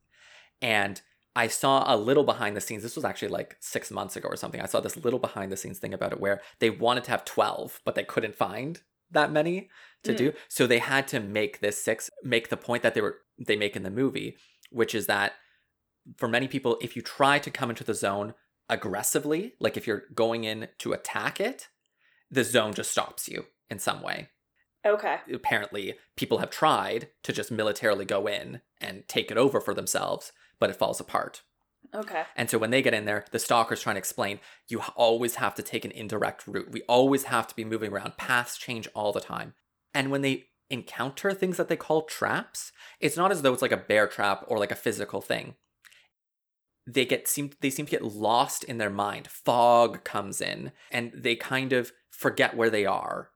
And 0.60 1.00
I 1.34 1.48
saw 1.48 1.84
a 1.92 1.96
little 1.96 2.24
behind 2.24 2.56
the 2.56 2.60
scenes. 2.60 2.82
This 2.82 2.94
was 2.96 3.04
actually 3.04 3.28
like 3.28 3.56
six 3.60 3.90
months 3.90 4.16
ago 4.16 4.28
or 4.28 4.36
something. 4.36 4.60
I 4.60 4.66
saw 4.66 4.80
this 4.80 4.96
little 4.98 5.18
behind 5.18 5.50
the 5.50 5.56
scenes 5.56 5.78
thing 5.78 5.94
about 5.94 6.12
it 6.12 6.20
where 6.20 6.42
they 6.58 6.68
wanted 6.70 7.04
to 7.04 7.10
have 7.10 7.24
12, 7.24 7.80
but 7.84 7.94
they 7.94 8.04
couldn't 8.04 8.34
find 8.34 8.82
that 9.12 9.30
many 9.32 9.70
to 10.04 10.12
Mm. 10.12 10.16
do. 10.16 10.32
So 10.48 10.66
they 10.66 10.78
had 10.78 11.06
to 11.08 11.20
make 11.20 11.60
this 11.60 11.82
six, 11.82 12.10
make 12.22 12.48
the 12.48 12.56
point 12.56 12.82
that 12.82 12.94
they 12.94 13.00
were, 13.00 13.20
they 13.38 13.56
make 13.56 13.76
in 13.76 13.82
the 13.82 13.90
movie, 13.90 14.36
which 14.70 14.94
is 14.94 15.06
that 15.06 15.34
for 16.16 16.28
many 16.28 16.48
people, 16.48 16.78
if 16.80 16.96
you 16.96 17.02
try 17.02 17.38
to 17.38 17.50
come 17.50 17.70
into 17.70 17.84
the 17.84 17.94
zone 17.94 18.34
aggressively, 18.68 19.54
like 19.60 19.76
if 19.76 19.86
you're 19.86 20.04
going 20.14 20.44
in 20.44 20.68
to 20.78 20.92
attack 20.92 21.40
it, 21.40 21.68
the 22.30 22.42
zone 22.44 22.74
just 22.74 22.90
stops 22.90 23.28
you 23.28 23.46
in 23.70 23.78
some 23.78 24.02
way. 24.02 24.28
Okay. 24.84 25.18
Apparently, 25.32 25.94
people 26.16 26.38
have 26.38 26.50
tried 26.50 27.10
to 27.22 27.32
just 27.32 27.52
militarily 27.52 28.04
go 28.04 28.26
in 28.26 28.62
and 28.80 29.06
take 29.06 29.30
it 29.30 29.36
over 29.36 29.60
for 29.60 29.74
themselves, 29.74 30.32
but 30.58 30.70
it 30.70 30.76
falls 30.76 30.98
apart. 30.98 31.42
Okay. 31.94 32.22
And 32.36 32.48
so 32.48 32.58
when 32.58 32.70
they 32.70 32.82
get 32.82 32.94
in 32.94 33.04
there, 33.04 33.24
the 33.32 33.38
stalker's 33.38 33.82
trying 33.82 33.96
to 33.96 33.98
explain 33.98 34.40
you 34.68 34.80
always 34.96 35.36
have 35.36 35.54
to 35.56 35.62
take 35.62 35.84
an 35.84 35.90
indirect 35.90 36.46
route. 36.46 36.70
We 36.70 36.82
always 36.82 37.24
have 37.24 37.46
to 37.48 37.56
be 37.56 37.64
moving 37.64 37.92
around. 37.92 38.16
Paths 38.16 38.56
change 38.56 38.88
all 38.94 39.12
the 39.12 39.20
time. 39.20 39.54
And 39.92 40.10
when 40.10 40.22
they 40.22 40.46
encounter 40.70 41.34
things 41.34 41.58
that 41.58 41.68
they 41.68 41.76
call 41.76 42.02
traps, 42.02 42.72
it's 42.98 43.16
not 43.16 43.30
as 43.30 43.42
though 43.42 43.52
it's 43.52 43.62
like 43.62 43.72
a 43.72 43.76
bear 43.76 44.06
trap 44.06 44.44
or 44.48 44.58
like 44.58 44.72
a 44.72 44.76
physical 44.76 45.20
thing. 45.20 45.54
They 46.86 47.04
get 47.04 47.28
seem 47.28 47.50
they 47.60 47.70
seem 47.70 47.86
to 47.86 47.92
get 47.92 48.04
lost 48.04 48.64
in 48.64 48.78
their 48.78 48.90
mind. 48.90 49.28
Fog 49.28 50.02
comes 50.02 50.40
in 50.40 50.72
and 50.90 51.12
they 51.14 51.36
kind 51.36 51.72
of 51.72 51.92
forget 52.10 52.56
where 52.56 52.70
they 52.70 52.86
are. 52.86 53.28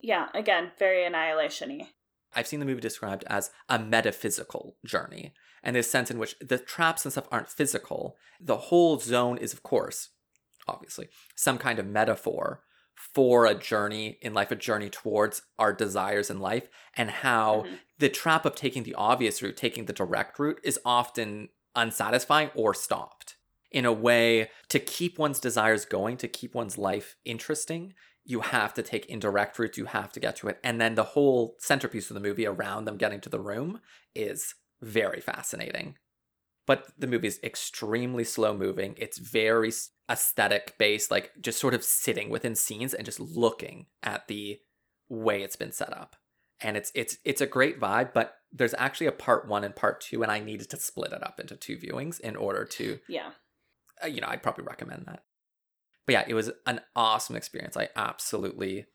Yeah, 0.00 0.28
again, 0.34 0.72
very 0.78 1.06
annihilation-y. 1.06 1.88
I've 2.34 2.46
seen 2.46 2.60
the 2.60 2.66
movie 2.66 2.80
described 2.80 3.24
as 3.26 3.50
a 3.68 3.78
metaphysical 3.78 4.76
journey, 4.84 5.34
and 5.62 5.74
this 5.74 5.90
sense 5.90 6.10
in 6.10 6.18
which 6.18 6.36
the 6.40 6.58
traps 6.58 7.04
and 7.04 7.12
stuff 7.12 7.28
aren't 7.30 7.48
physical. 7.48 8.16
The 8.40 8.56
whole 8.56 8.98
zone 8.98 9.38
is, 9.38 9.52
of 9.52 9.62
course, 9.62 10.10
obviously, 10.66 11.08
some 11.34 11.58
kind 11.58 11.78
of 11.78 11.86
metaphor 11.86 12.62
for 12.94 13.44
a 13.44 13.54
journey 13.54 14.18
in 14.22 14.34
life, 14.34 14.50
a 14.50 14.56
journey 14.56 14.88
towards 14.88 15.42
our 15.58 15.72
desires 15.72 16.30
in 16.30 16.38
life, 16.40 16.68
and 16.96 17.10
how 17.10 17.62
Mhm. 17.62 17.80
the 17.98 18.08
trap 18.08 18.44
of 18.44 18.54
taking 18.54 18.84
the 18.84 18.94
obvious 18.94 19.42
route, 19.42 19.56
taking 19.56 19.86
the 19.86 19.92
direct 19.92 20.38
route, 20.38 20.60
is 20.62 20.78
often 20.84 21.48
unsatisfying 21.74 22.50
or 22.54 22.72
stopped. 22.72 23.36
In 23.70 23.84
a 23.84 23.92
way, 23.92 24.50
to 24.68 24.78
keep 24.78 25.18
one's 25.18 25.40
desires 25.40 25.84
going, 25.84 26.16
to 26.18 26.28
keep 26.28 26.54
one's 26.54 26.78
life 26.78 27.16
interesting, 27.24 27.94
you 28.24 28.40
have 28.40 28.72
to 28.74 28.82
take 28.82 29.06
indirect 29.06 29.58
routes, 29.58 29.76
you 29.78 29.84
have 29.86 30.12
to 30.12 30.20
get 30.20 30.36
to 30.36 30.48
it. 30.48 30.58
And 30.64 30.80
then 30.80 30.94
the 30.94 31.04
whole 31.04 31.56
centerpiece 31.58 32.10
of 32.10 32.14
the 32.14 32.20
movie 32.20 32.46
around 32.46 32.84
them 32.86 32.96
getting 32.96 33.20
to 33.22 33.28
the 33.28 33.40
room 33.40 33.80
is 34.14 34.54
very 34.80 35.20
fascinating. 35.20 35.96
But 36.66 36.86
the 36.98 37.06
movie 37.06 37.28
is 37.28 37.40
extremely 37.44 38.24
slow 38.24 38.56
moving. 38.56 38.94
It's 38.96 39.18
very 39.18 39.70
aesthetic 40.10 40.76
based, 40.78 41.10
like 41.10 41.32
just 41.40 41.60
sort 41.60 41.74
of 41.74 41.84
sitting 41.84 42.30
within 42.30 42.54
scenes 42.54 42.94
and 42.94 43.04
just 43.04 43.20
looking 43.20 43.86
at 44.02 44.28
the 44.28 44.60
way 45.10 45.42
it's 45.42 45.56
been 45.56 45.72
set 45.72 45.92
up. 45.92 46.16
And 46.62 46.78
it's 46.78 46.90
it's 46.94 47.18
it's 47.24 47.42
a 47.42 47.46
great 47.46 47.78
vibe, 47.78 48.14
but 48.14 48.36
there's 48.50 48.74
actually 48.78 49.08
a 49.08 49.12
part 49.12 49.46
1 49.46 49.64
and 49.64 49.76
part 49.76 50.00
2 50.00 50.22
and 50.22 50.32
I 50.32 50.38
needed 50.40 50.70
to 50.70 50.78
split 50.78 51.12
it 51.12 51.22
up 51.22 51.38
into 51.40 51.56
two 51.56 51.76
viewings 51.76 52.20
in 52.20 52.36
order 52.36 52.64
to 52.64 53.00
Yeah. 53.08 53.32
uh, 54.02 54.06
you 54.06 54.20
know, 54.22 54.28
I'd 54.28 54.42
probably 54.42 54.64
recommend 54.64 55.04
that. 55.06 55.24
But 56.06 56.12
yeah, 56.12 56.24
it 56.26 56.34
was 56.34 56.50
an 56.66 56.80
awesome 56.94 57.36
experience. 57.36 57.76
I 57.76 57.88
absolutely 57.96 58.86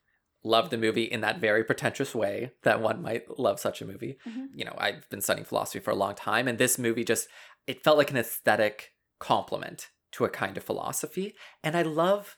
loved 0.43 0.71
the 0.71 0.77
movie 0.77 1.03
in 1.03 1.21
that 1.21 1.41
very 1.41 1.63
pretentious 1.63 2.15
way 2.15 2.51
that 2.63 2.81
one 2.81 3.01
might 3.01 3.39
love 3.39 3.59
such 3.59 3.81
a 3.81 3.85
movie. 3.85 4.17
Mhm. 4.25 4.47
You 4.53 4.65
know, 4.65 4.75
I've 4.77 5.09
been 5.09 5.21
studying 5.21 5.45
philosophy 5.45 5.79
for 5.79 5.91
a 5.91 5.95
long 5.95 6.15
time, 6.15 6.47
and 6.47 6.57
this 6.57 6.77
movie 6.77 7.03
just 7.03 7.27
it 7.67 7.83
felt 7.83 7.97
like 7.97 8.11
an 8.11 8.17
aesthetic 8.17 8.93
complement 9.19 9.89
to 10.11 10.25
a 10.25 10.29
kind 10.29 10.57
of 10.57 10.63
philosophy. 10.63 11.35
And 11.63 11.75
I 11.75 11.81
love 11.81 12.37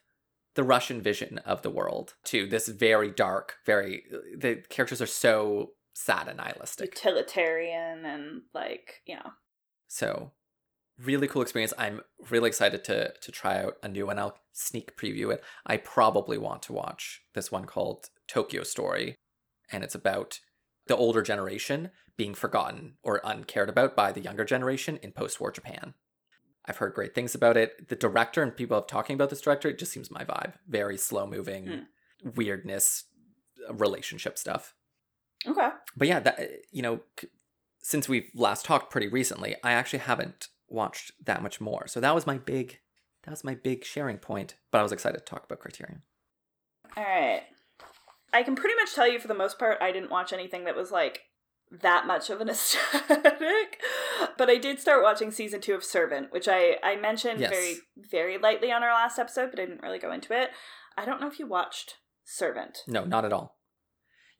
the 0.55 0.63
Russian 0.63 1.01
vision 1.01 1.37
of 1.39 1.61
the 1.61 1.69
world 1.69 2.15
too. 2.23 2.47
This 2.47 2.67
very 2.67 3.11
dark, 3.11 3.57
very 3.65 4.03
the 4.37 4.63
characters 4.69 5.01
are 5.01 5.05
so 5.05 5.73
sad 5.93 6.27
and 6.27 6.37
nihilistic. 6.37 6.95
Utilitarian 6.95 8.05
and 8.05 8.41
like, 8.53 9.01
you 9.05 9.15
know. 9.15 9.31
So, 9.87 10.31
really 11.00 11.27
cool 11.27 11.41
experience. 11.41 11.74
I'm 11.77 12.01
really 12.29 12.50
excited 12.50 12.83
to 12.86 13.13
to 13.13 13.31
try 13.31 13.62
out 13.63 13.75
a 13.83 13.88
new 13.88 14.07
one. 14.07 14.19
I'll 14.19 14.38
sneak 14.53 14.98
preview 14.98 15.33
it. 15.33 15.43
I 15.65 15.77
probably 15.77 16.38
want 16.38 16.62
to 16.63 16.74
watch 16.74 17.22
this 17.33 17.51
one 17.51 17.65
called 17.65 18.09
Tokyo 18.27 18.63
Story, 18.63 19.15
and 19.72 19.83
it's 19.83 19.96
about 19.96 20.39
the 20.87 20.98
older 20.98 21.22
generation 21.22 21.92
being 22.18 22.33
forgotten 22.33 22.96
or 23.03 23.22
uncared 23.24 23.70
about 23.70 23.96
by 23.96 24.11
the 24.11 24.22
younger 24.22 24.44
generation 24.44 24.98
in 25.01 25.11
post-war 25.11 25.51
Japan. 25.51 25.94
I've 26.65 26.77
heard 26.77 26.94
great 26.94 27.15
things 27.15 27.33
about 27.33 27.57
it. 27.57 27.89
The 27.89 27.96
director 27.96 28.44
and 28.44 28.55
people 28.55 28.77
have 28.77 28.85
talking 28.85 29.15
about 29.15 29.31
this 29.31 29.42
director. 29.42 29.70
It 29.70 29.79
just 29.79 29.92
seems 29.92 30.11
my 30.11 30.24
vibe. 30.24 30.53
Very 30.68 30.98
slow 30.98 31.25
moving, 31.25 31.68
hmm. 32.22 32.29
weirdness, 32.35 33.05
relationship 33.70 34.37
stuff 34.37 34.75
Okay. 35.48 35.70
but 35.96 36.07
yeah, 36.07 36.20
that 36.20 36.39
you 36.72 36.81
know, 36.81 37.01
since 37.79 38.07
we've 38.07 38.29
last 38.35 38.65
talked 38.65 38.92
pretty 38.92 39.07
recently, 39.07 39.55
I 39.63 39.72
actually 39.72 40.00
haven't 40.00 40.50
watched 40.72 41.12
that 41.25 41.44
much 41.44 41.60
more. 41.62 41.88
So 41.88 42.00
that 42.00 42.16
was 42.16 42.25
my 42.27 42.38
big, 42.38 42.79
that 43.24 43.31
was 43.31 43.44
my 43.44 43.55
big 43.55 43.84
sharing 43.86 44.18
point. 44.18 44.55
But 44.72 44.79
I 44.79 44.84
was 44.84 44.92
excited 44.92 45.20
to 45.20 45.24
talk 45.25 45.44
about 45.46 45.60
Criterion. 45.60 46.01
All 46.98 47.03
right. 47.03 47.44
I 48.34 48.44
can 48.44 48.55
pretty 48.55 48.75
much 48.75 48.94
tell 48.96 49.07
you 49.12 49.20
for 49.20 49.27
the 49.27 49.34
most 49.34 49.60
part, 49.60 49.77
I 49.81 49.92
didn't 49.92 50.10
watch 50.12 50.31
anything 50.31 50.64
that 50.66 50.75
was 50.75 50.92
like 50.92 51.22
that 51.81 52.05
much 52.07 52.29
of 52.29 52.42
an 52.42 52.50
aesthetic. 52.50 53.79
but 54.38 54.50
I 54.50 54.57
did 54.57 54.79
start 54.79 55.03
watching 55.03 55.31
season 55.31 55.62
two 55.62 55.74
of 55.74 55.84
Servant, 55.84 56.31
which 56.31 56.48
I, 56.48 56.77
I 56.84 56.96
mentioned 56.96 57.40
Yes. 57.40 57.50
very, 57.50 57.75
very 57.98 58.38
lightly 58.38 58.72
on 58.72 58.84
our 58.84 58.94
last 58.94 59.20
episode, 59.20 59.51
but 59.51 59.60
I 59.60 59.66
didn't 59.66 59.81
really 59.84 60.00
go 60.00 60.12
into 60.12 60.34
it. 60.40 60.50
I 60.98 61.05
don't 61.05 61.22
know 61.22 61.27
if 61.27 61.40
you 61.40 61.48
watched 61.48 61.96
Servant. 62.25 62.79
No, 62.88 63.03
not 63.05 63.25
at 63.25 63.34
all. 63.34 63.57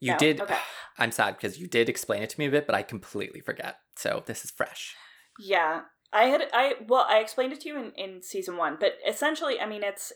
You 0.00 0.12
No? 0.12 0.18
did. 0.18 0.40
Okay. 0.40 0.56
I'm 0.98 1.12
sad 1.12 1.36
because 1.36 1.58
you 1.58 1.66
did 1.66 1.88
explain 1.88 2.22
it 2.22 2.30
to 2.30 2.38
me 2.38 2.46
a 2.46 2.50
bit, 2.50 2.66
but 2.66 2.74
I 2.74 2.82
completely 2.82 3.40
forget. 3.40 3.76
So 3.96 4.22
this 4.26 4.44
is 4.44 4.50
fresh. 4.50 4.94
Yeah. 5.38 5.82
I 6.12 6.24
had 6.24 6.42
I 6.52 6.74
well, 6.86 7.06
I 7.08 7.18
explained 7.18 7.52
it 7.52 7.60
to 7.62 7.68
you 7.68 7.78
in, 7.78 7.92
in 7.96 8.22
season 8.22 8.56
one, 8.56 8.76
but 8.78 8.94
essentially, 9.08 9.58
I 9.60 9.66
mean 9.66 9.82
it's 9.82 10.12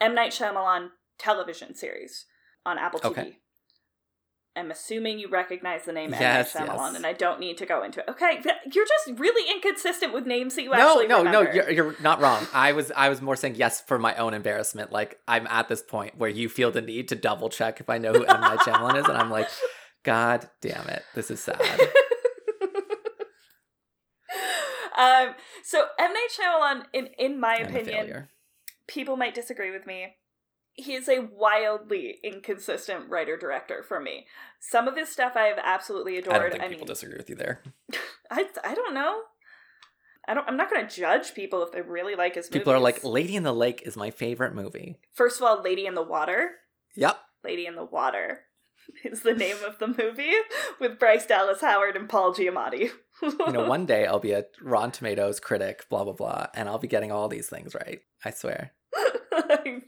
M. 0.00 0.14
Night 0.14 0.32
Shyamalan 0.32 0.90
television 1.18 1.74
series 1.74 2.26
on 2.64 2.78
Apple 2.78 3.00
TV. 3.00 3.10
Okay. 3.10 3.36
I'm 4.56 4.72
assuming 4.72 5.20
you 5.20 5.28
recognize 5.28 5.84
the 5.84 5.92
name 5.92 6.10
Yes, 6.10 6.56
M. 6.56 6.66
Night 6.66 6.76
Shyamalan, 6.76 6.86
yes. 6.88 6.96
and 6.96 7.06
I 7.06 7.12
don't 7.12 7.38
need 7.38 7.56
to 7.58 7.66
go 7.66 7.84
into 7.84 8.00
it. 8.00 8.06
Okay, 8.08 8.42
you're 8.72 8.86
just 8.86 9.18
really 9.20 9.50
inconsistent 9.54 10.12
with 10.12 10.26
names 10.26 10.56
that 10.56 10.62
you 10.62 10.70
No, 10.70 10.90
actually 10.90 11.06
no, 11.06 11.22
no. 11.22 11.40
remember. 11.40 11.54
You're, 11.54 11.70
you're 11.70 11.96
not 12.02 12.20
wrong. 12.20 12.46
I 12.52 12.72
was, 12.72 12.90
I 12.96 13.08
was 13.10 13.22
more 13.22 13.36
saying 13.36 13.54
yes 13.54 13.80
for 13.80 13.98
my 13.98 14.14
own 14.16 14.34
embarrassment. 14.34 14.90
Like 14.90 15.18
I'm 15.28 15.46
at 15.46 15.68
this 15.68 15.82
point 15.82 16.18
where 16.18 16.30
you 16.30 16.48
feel 16.48 16.72
the 16.72 16.82
need 16.82 17.08
to 17.08 17.16
double 17.16 17.48
check 17.48 17.80
if 17.80 17.88
I 17.88 17.98
know 17.98 18.12
who 18.12 18.24
M 18.24 18.40
Night 18.40 18.58
Shyamalan 18.60 18.98
is, 18.98 19.06
and 19.06 19.16
I'm 19.16 19.30
like, 19.30 19.48
God 20.02 20.48
damn 20.60 20.86
it, 20.88 21.04
this 21.14 21.30
is 21.30 21.40
sad. 21.40 21.60
um, 25.00 25.34
so 25.64 25.86
M. 25.98 26.12
Night 26.12 26.28
Shyamalan, 26.38 26.84
in 26.92 27.06
in 27.18 27.40
my 27.40 27.56
I'm 27.56 27.66
opinion, 27.66 28.28
people 28.86 29.16
might 29.16 29.34
disagree 29.34 29.70
with 29.70 29.86
me. 29.86 30.16
He 30.74 30.94
is 30.94 31.08
a 31.08 31.28
wildly 31.32 32.18
inconsistent 32.22 33.08
writer 33.08 33.36
director 33.36 33.82
for 33.82 34.00
me. 34.00 34.26
Some 34.60 34.88
of 34.88 34.96
his 34.96 35.10
stuff 35.10 35.32
I 35.36 35.46
have 35.46 35.58
absolutely 35.62 36.16
adored. 36.16 36.36
I 36.36 36.38
don't 36.38 36.50
think 36.52 36.62
I 36.62 36.68
people 36.68 36.86
mean, 36.86 36.94
disagree 36.94 37.16
with 37.16 37.30
you 37.30 37.36
there. 37.36 37.62
I 38.30 38.46
I 38.64 38.74
don't 38.74 38.94
know. 38.94 39.22
I 40.28 40.34
don't. 40.34 40.46
I'm 40.46 40.56
not 40.56 40.70
going 40.70 40.86
to 40.86 40.94
judge 40.94 41.34
people 41.34 41.62
if 41.62 41.72
they 41.72 41.80
really 41.80 42.14
like 42.14 42.34
his. 42.34 42.46
Movies. 42.46 42.60
People 42.60 42.72
are 42.72 42.78
like. 42.78 43.02
Lady 43.02 43.36
in 43.36 43.42
the 43.42 43.54
Lake 43.54 43.82
is 43.84 43.96
my 43.96 44.10
favorite 44.10 44.54
movie. 44.54 44.98
First 45.14 45.38
of 45.38 45.44
all, 45.44 45.62
Lady 45.62 45.86
in 45.86 45.94
the 45.94 46.02
Water. 46.02 46.50
Yep. 46.94 47.18
Lady 47.42 47.66
in 47.66 47.74
the 47.74 47.84
Water 47.84 48.40
is 49.04 49.22
the 49.22 49.34
name 49.34 49.56
of 49.66 49.78
the 49.78 49.88
movie 49.88 50.32
with 50.80 50.98
Bryce 50.98 51.26
Dallas 51.26 51.60
Howard 51.60 51.96
and 51.96 52.08
Paul 52.08 52.34
Giamatti. 52.34 52.90
You 53.22 53.52
know, 53.52 53.64
one 53.68 53.86
day 53.86 54.06
I'll 54.06 54.18
be 54.18 54.32
a 54.32 54.44
Rotten 54.60 54.90
Tomatoes 54.90 55.40
critic, 55.40 55.86
blah, 55.88 56.04
blah, 56.04 56.12
blah, 56.12 56.46
and 56.54 56.68
I'll 56.68 56.78
be 56.78 56.88
getting 56.88 57.12
all 57.12 57.28
these 57.28 57.48
things 57.48 57.74
right. 57.74 58.00
I 58.24 58.30
swear. 58.30 58.72
I 59.32 59.80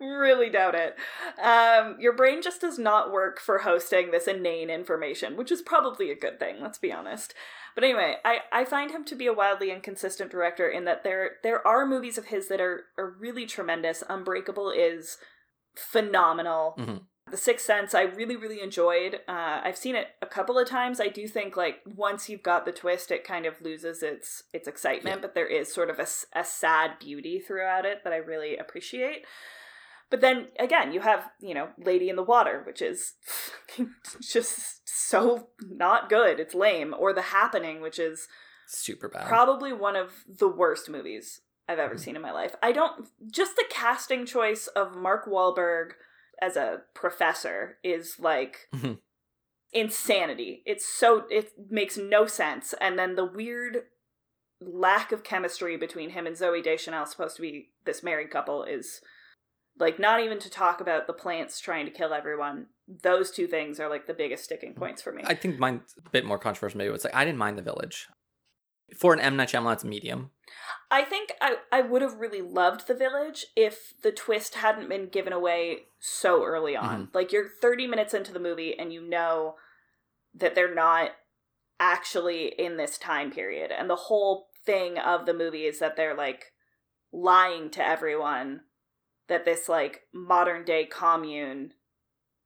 really 0.00 0.50
doubt 0.50 0.74
it. 0.74 0.96
Um, 1.42 1.96
your 2.00 2.14
brain 2.14 2.42
just 2.42 2.60
does 2.60 2.78
not 2.78 3.12
work 3.12 3.40
for 3.40 3.58
hosting 3.58 4.10
this 4.10 4.26
inane 4.26 4.70
information, 4.70 5.36
which 5.36 5.52
is 5.52 5.62
probably 5.62 6.10
a 6.10 6.18
good 6.18 6.38
thing, 6.38 6.56
let's 6.60 6.78
be 6.78 6.92
honest. 6.92 7.34
But 7.74 7.84
anyway, 7.84 8.16
I, 8.24 8.38
I 8.52 8.64
find 8.64 8.90
him 8.90 9.04
to 9.04 9.14
be 9.14 9.26
a 9.26 9.32
wildly 9.32 9.70
inconsistent 9.70 10.30
director 10.30 10.68
in 10.68 10.86
that 10.86 11.04
there 11.04 11.32
there 11.42 11.66
are 11.66 11.86
movies 11.86 12.16
of 12.16 12.26
his 12.26 12.48
that 12.48 12.60
are, 12.60 12.84
are 12.96 13.10
really 13.18 13.44
tremendous. 13.44 14.02
Unbreakable 14.08 14.70
is 14.70 15.18
phenomenal. 15.74 16.74
Mhm. 16.78 17.02
The 17.28 17.36
Sixth 17.36 17.66
Sense, 17.66 17.92
I 17.92 18.02
really, 18.02 18.36
really 18.36 18.60
enjoyed. 18.60 19.16
Uh, 19.26 19.60
I've 19.64 19.76
seen 19.76 19.96
it 19.96 20.08
a 20.22 20.26
couple 20.26 20.58
of 20.58 20.68
times. 20.68 21.00
I 21.00 21.08
do 21.08 21.26
think 21.26 21.56
like 21.56 21.80
once 21.84 22.28
you've 22.28 22.42
got 22.44 22.64
the 22.64 22.72
twist, 22.72 23.10
it 23.10 23.24
kind 23.24 23.46
of 23.46 23.60
loses 23.60 24.02
its 24.02 24.44
its 24.52 24.68
excitement. 24.68 25.16
Yeah. 25.16 25.20
But 25.22 25.34
there 25.34 25.46
is 25.48 25.72
sort 25.72 25.90
of 25.90 25.98
a, 25.98 26.06
a 26.38 26.44
sad 26.44 26.98
beauty 27.00 27.40
throughout 27.40 27.84
it 27.84 28.04
that 28.04 28.12
I 28.12 28.18
really 28.18 28.56
appreciate. 28.56 29.24
But 30.08 30.20
then 30.20 30.48
again, 30.60 30.92
you 30.92 31.00
have 31.00 31.28
you 31.40 31.52
know 31.52 31.70
Lady 31.76 32.08
in 32.08 32.14
the 32.14 32.22
Water, 32.22 32.62
which 32.64 32.80
is 32.80 33.14
just 34.20 34.88
so 34.88 35.48
not 35.60 36.08
good. 36.08 36.38
It's 36.38 36.54
lame. 36.54 36.94
Or 36.96 37.12
The 37.12 37.22
Happening, 37.22 37.80
which 37.80 37.98
is 37.98 38.28
Super 38.68 39.08
bad. 39.08 39.26
probably 39.26 39.72
one 39.72 39.96
of 39.96 40.12
the 40.28 40.48
worst 40.48 40.88
movies 40.88 41.40
I've 41.68 41.80
ever 41.80 41.96
Mhm. 41.96 42.00
seen 42.00 42.14
in 42.16 42.22
my 42.22 42.30
life. 42.32 42.54
I 42.62 42.70
don't 42.70 43.08
just 43.32 43.56
the 43.56 43.64
casting 43.68 44.26
choice 44.26 44.68
of 44.68 44.94
Mark 44.94 45.26
Wahlberg 45.26 45.94
as 46.40 46.56
a 46.56 46.82
professor 46.94 47.78
is 47.82 48.18
like 48.18 48.68
Mhm. 48.74 49.00
insanity. 49.72 50.62
It's 50.66 50.86
so 50.86 51.26
it 51.30 51.52
makes 51.70 51.96
no 51.96 52.26
sense. 52.26 52.74
And 52.80 52.98
then 52.98 53.14
the 53.14 53.24
weird 53.24 53.84
lack 54.60 55.12
of 55.12 55.22
chemistry 55.22 55.76
between 55.76 56.10
him 56.10 56.26
and 56.26 56.36
Zooey 56.36 56.62
Deschanel, 56.62 57.06
supposed 57.06 57.36
to 57.36 57.42
be 57.42 57.72
this 57.84 58.02
married 58.02 58.30
couple, 58.30 58.64
is 58.64 59.00
like 59.78 59.98
not 59.98 60.20
even 60.20 60.38
to 60.38 60.48
talk 60.48 60.80
about 60.80 61.06
the 61.06 61.12
plants 61.12 61.60
trying 61.60 61.84
to 61.84 61.92
kill 61.92 62.14
everyone. 62.14 62.68
Those 62.88 63.30
two 63.30 63.46
things 63.46 63.78
are 63.78 63.88
like 63.90 64.06
the 64.06 64.14
biggest 64.14 64.44
sticking 64.44 64.74
points 64.74 65.02
for 65.02 65.12
me. 65.12 65.22
I 65.26 65.34
think 65.34 65.58
mine's 65.58 65.94
a 66.04 66.08
bit 66.10 66.24
more 66.24 66.38
controversial. 66.38 66.78
Maybe 66.78 66.94
it's 66.94 67.04
like 67.04 67.14
I 67.14 67.24
didn't 67.24 67.38
mind 67.38 67.58
the 67.58 67.62
village. 67.62 68.08
For 68.94 69.12
an 69.12 69.20
M 69.20 69.36
Night 69.36 69.48
Shyamalan, 69.48 69.74
it's 69.74 69.84
medium. 69.84 70.30
I 70.90 71.02
think 71.02 71.32
I, 71.40 71.56
I 71.72 71.80
would 71.80 72.02
have 72.02 72.20
really 72.20 72.42
loved 72.42 72.86
the 72.86 72.94
village 72.94 73.46
if 73.56 73.94
the 74.02 74.12
twist 74.12 74.56
hadn't 74.56 74.88
been 74.88 75.08
given 75.08 75.32
away 75.32 75.86
so 75.98 76.44
early 76.44 76.76
on. 76.76 77.06
Mm-hmm. 77.06 77.16
Like 77.16 77.32
you're 77.32 77.48
30 77.48 77.88
minutes 77.88 78.14
into 78.14 78.32
the 78.32 78.38
movie 78.38 78.78
and 78.78 78.92
you 78.92 79.06
know 79.06 79.56
that 80.34 80.54
they're 80.54 80.74
not 80.74 81.10
actually 81.80 82.54
in 82.58 82.76
this 82.76 82.98
time 82.98 83.30
period. 83.30 83.72
And 83.76 83.90
the 83.90 83.96
whole 83.96 84.48
thing 84.64 84.98
of 84.98 85.26
the 85.26 85.34
movie 85.34 85.64
is 85.64 85.78
that 85.80 85.96
they're 85.96 86.16
like 86.16 86.52
lying 87.12 87.70
to 87.70 87.84
everyone 87.84 88.60
that 89.28 89.44
this 89.44 89.68
like 89.68 90.02
modern 90.14 90.64
day 90.64 90.84
commune 90.84 91.72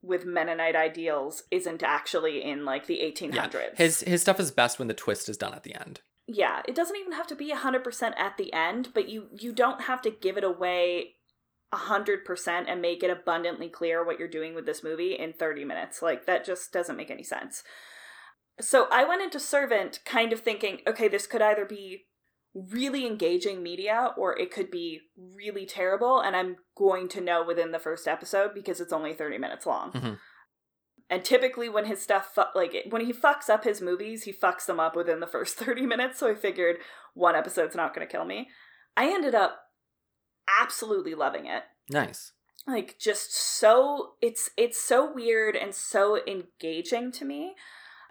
with 0.02 0.24
Mennonite 0.24 0.76
ideals 0.76 1.42
isn't 1.50 1.82
actually 1.82 2.42
in 2.42 2.64
like 2.64 2.86
the 2.86 3.00
1800s. 3.00 3.76
His 3.76 4.00
his 4.00 4.22
stuff 4.22 4.40
is 4.40 4.50
best 4.50 4.78
when 4.78 4.88
the 4.88 4.94
twist 4.94 5.28
is 5.28 5.36
done 5.36 5.52
at 5.52 5.62
the 5.62 5.74
end. 5.74 6.00
Yeah 6.26 6.62
it 6.66 6.74
doesn't 6.74 6.96
even 6.96 7.12
have 7.12 7.26
to 7.26 7.34
be 7.34 7.52
100% 7.52 8.12
at 8.16 8.36
the 8.36 8.52
end 8.52 8.88
but 8.94 9.08
you 9.08 9.28
you 9.38 9.52
don't 9.52 9.82
have 9.82 10.00
to 10.02 10.10
give 10.10 10.36
it 10.36 10.44
away 10.44 11.14
100% 11.72 12.64
and 12.66 12.82
make 12.82 13.02
it 13.02 13.10
abundantly 13.10 13.68
clear 13.68 14.04
what 14.04 14.18
you're 14.18 14.28
doing 14.28 14.54
with 14.54 14.66
this 14.66 14.82
movie 14.82 15.12
in 15.14 15.32
30 15.32 15.64
minutes. 15.64 16.02
Like 16.02 16.26
that 16.26 16.44
just 16.44 16.72
doesn't 16.72 16.96
make 16.96 17.10
any 17.10 17.22
sense. 17.22 17.62
So 18.60 18.88
i 18.90 19.04
went 19.04 19.22
into 19.22 19.40
servant 19.40 20.00
kind 20.04 20.34
of 20.34 20.40
thinking 20.40 20.80
okay 20.86 21.08
this 21.08 21.26
could 21.26 21.40
either 21.40 21.64
be 21.64 22.06
really 22.52 23.06
engaging 23.06 23.62
media 23.62 24.12
or 24.18 24.38
it 24.38 24.50
could 24.50 24.70
be 24.70 25.00
really 25.16 25.64
terrible 25.64 26.20
and 26.20 26.36
i'm 26.36 26.56
going 26.76 27.08
to 27.08 27.20
know 27.22 27.42
within 27.42 27.70
the 27.70 27.78
first 27.78 28.06
episode 28.06 28.50
because 28.52 28.80
it's 28.80 28.92
only 28.92 29.14
30 29.14 29.38
minutes 29.38 29.64
long. 29.64 29.92
Mhm. 29.92 30.18
And 31.10 31.24
typically 31.24 31.68
when 31.68 31.84
his 31.84 32.00
stuff 32.00 32.32
fu- 32.34 32.42
like 32.54 32.74
when 32.88 33.04
he 33.04 33.12
fucks 33.12 33.50
up 33.50 33.64
his 33.64 33.82
movies 33.82 34.22
he 34.22 34.32
fucks 34.32 34.64
them 34.64 34.80
up 34.80 34.96
within 34.96 35.20
the 35.20 35.26
first 35.26 35.56
30 35.58 35.84
minutes. 35.84 36.20
So 36.20 36.30
i 36.30 36.34
figured 36.34 36.76
one 37.14 37.34
episode's 37.34 37.74
not 37.74 37.94
going 37.94 38.06
to 38.06 38.10
kill 38.10 38.24
me. 38.24 38.48
I 38.96 39.06
ended 39.12 39.34
up 39.34 39.60
absolutely 40.60 41.14
loving 41.14 41.46
it. 41.46 41.64
Nice. 41.90 42.32
like 42.66 42.98
just 42.98 43.34
so 43.34 44.12
it's 44.22 44.50
it's 44.56 44.80
so 44.80 45.12
weird 45.12 45.56
and 45.56 45.74
so 45.74 46.20
engaging 46.26 47.10
to 47.12 47.24
me. 47.24 47.54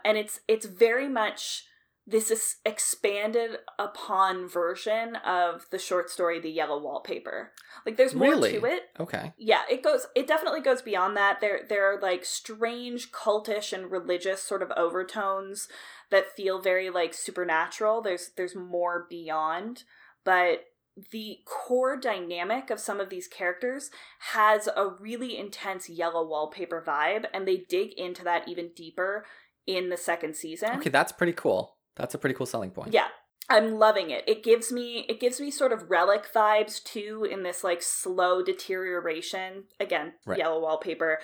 And 0.03 0.17
it's 0.17 0.41
it's 0.47 0.65
very 0.65 1.07
much 1.07 1.63
this 2.10 2.32
is 2.32 2.56
expanded 2.65 3.58
upon 3.78 4.48
version 4.48 5.15
of 5.17 5.65
the 5.72 5.78
short 5.78 6.10
story 6.10 6.39
the 6.39 6.50
yellow 6.50 6.82
wallpaper 6.82 7.52
like 7.86 7.98
there's 7.98 8.15
more 8.15 8.30
Really? 8.32 8.54
to 8.54 8.65
it 8.65 8.84
Okay. 9.00 9.34
yeah 9.38 9.62
it 9.69 9.84
goes 9.84 10.08
it 10.15 10.28
definitely 10.28 10.62
goes 10.62 10.82
beyond 10.82 11.15
that 11.17 11.39
there 11.41 11.62
there 11.67 11.86
are 11.93 12.00
like 12.02 12.26
strange 12.26 13.12
cultish 13.12 13.72
and 13.74 13.91
religious 13.91 14.41
sort 14.41 14.63
of 14.63 14.72
overtones 14.78 15.67
that 16.10 16.36
feel 16.36 16.60
very 16.60 16.89
like 16.89 17.13
supernatural 17.13 18.02
there's 18.02 18.32
there's 18.38 18.56
more 18.56 19.06
beyond 19.10 19.84
but 20.24 20.65
the 21.12 21.38
core 21.45 21.95
dynamic 21.98 22.69
of 22.69 22.80
some 22.80 23.00
of 23.00 23.10
these 23.10 23.28
characters 23.28 23.89
has 24.34 24.67
a 24.67 24.88
really 25.00 25.38
intense 25.38 25.88
yellow 25.89 26.28
wallpaper 26.28 26.84
vibe 26.86 27.26
and 27.34 27.48
they 27.48 27.58
dig 27.69 27.93
into 27.98 28.24
that 28.24 28.48
even 28.48 28.72
deeper 28.76 29.26
in 29.67 29.89
the 29.89 29.98
second 29.98 30.36
season 30.36 30.78
Okay, 30.80 30.89
that's 30.89 31.12
pretty 31.12 31.34
cool. 31.34 31.76
That's 31.99 32.15
a 32.15 32.17
pretty 32.17 32.33
cool 32.35 32.47
selling 32.47 32.71
point. 32.71 32.93
yeah. 32.93 33.07
I'm 33.51 33.79
loving 33.79 34.12
it. 34.12 34.23
It 34.27 34.43
gives 34.43 34.71
me 34.71 35.07
it 35.09 35.19
gives 35.19 35.39
me 35.41 35.49
sort 35.49 35.71
of 35.73 35.89
relic 35.89 36.27
vibes 36.31 36.83
too 36.83 37.27
in 37.29 37.41
this 37.41 37.63
like 37.63 37.81
slow 37.81 38.43
deterioration. 38.43 39.63
Again, 39.79 40.13
Right. 40.25 40.38
yellow 40.38 40.59
wallpaper. 40.62 41.17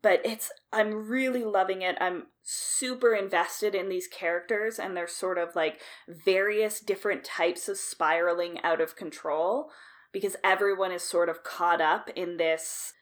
But 0.00 0.20
it's 0.24 0.50
I'm 0.72 1.08
really 1.08 1.42
loving 1.42 1.82
it. 1.82 1.96
I'm 2.00 2.28
super 2.44 3.14
invested 3.14 3.74
in 3.74 3.88
these 3.88 4.06
characters 4.06 4.78
and 4.78 4.96
their 4.96 5.08
sort 5.08 5.38
of 5.38 5.56
like 5.56 5.80
various 6.08 6.78
different 6.78 7.24
types 7.24 7.68
of 7.68 7.78
spiraling 7.78 8.60
out 8.62 8.80
of 8.80 8.94
control 8.94 9.70
because 10.12 10.36
everyone 10.44 10.92
is 10.92 11.02
sort 11.02 11.28
of 11.28 11.42
caught 11.42 11.80
up 11.80 12.10
in 12.14 12.36
this 12.36 12.92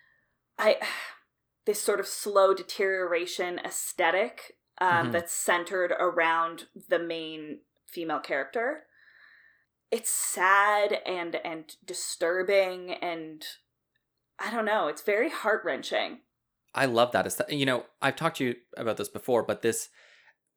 I 0.59 0.79
this 1.67 1.83
sort 1.83 2.01
of 2.01 2.07
slow 2.07 2.55
deterioration 2.55 3.59
aesthetic 3.63 4.57
um, 4.79 5.11
Mhm. 5.11 5.13
that's 5.13 5.33
centered 5.33 5.93
around 5.93 6.69
the 6.89 6.99
main 6.99 7.61
female 7.87 8.21
character. 8.21 8.87
It's 9.91 10.11
sad 10.11 10.93
and 11.07 11.37
and 11.37 11.75
disturbing 11.85 12.91
and 12.93 13.47
I 14.39 14.51
don't 14.51 14.65
know. 14.67 14.89
It's 14.89 15.03
very 15.03 15.31
heart 15.31 15.65
wrenching. 15.65 16.23
I 16.75 16.87
love 16.87 17.13
that. 17.13 17.27
It's, 17.27 17.41
you 17.49 17.67
know, 17.67 17.87
I've 18.03 18.17
talked 18.17 18.39
to 18.39 18.45
you 18.45 18.57
about 18.77 18.97
this 18.97 19.09
before, 19.09 19.43
but 19.45 19.63
this, 19.63 19.89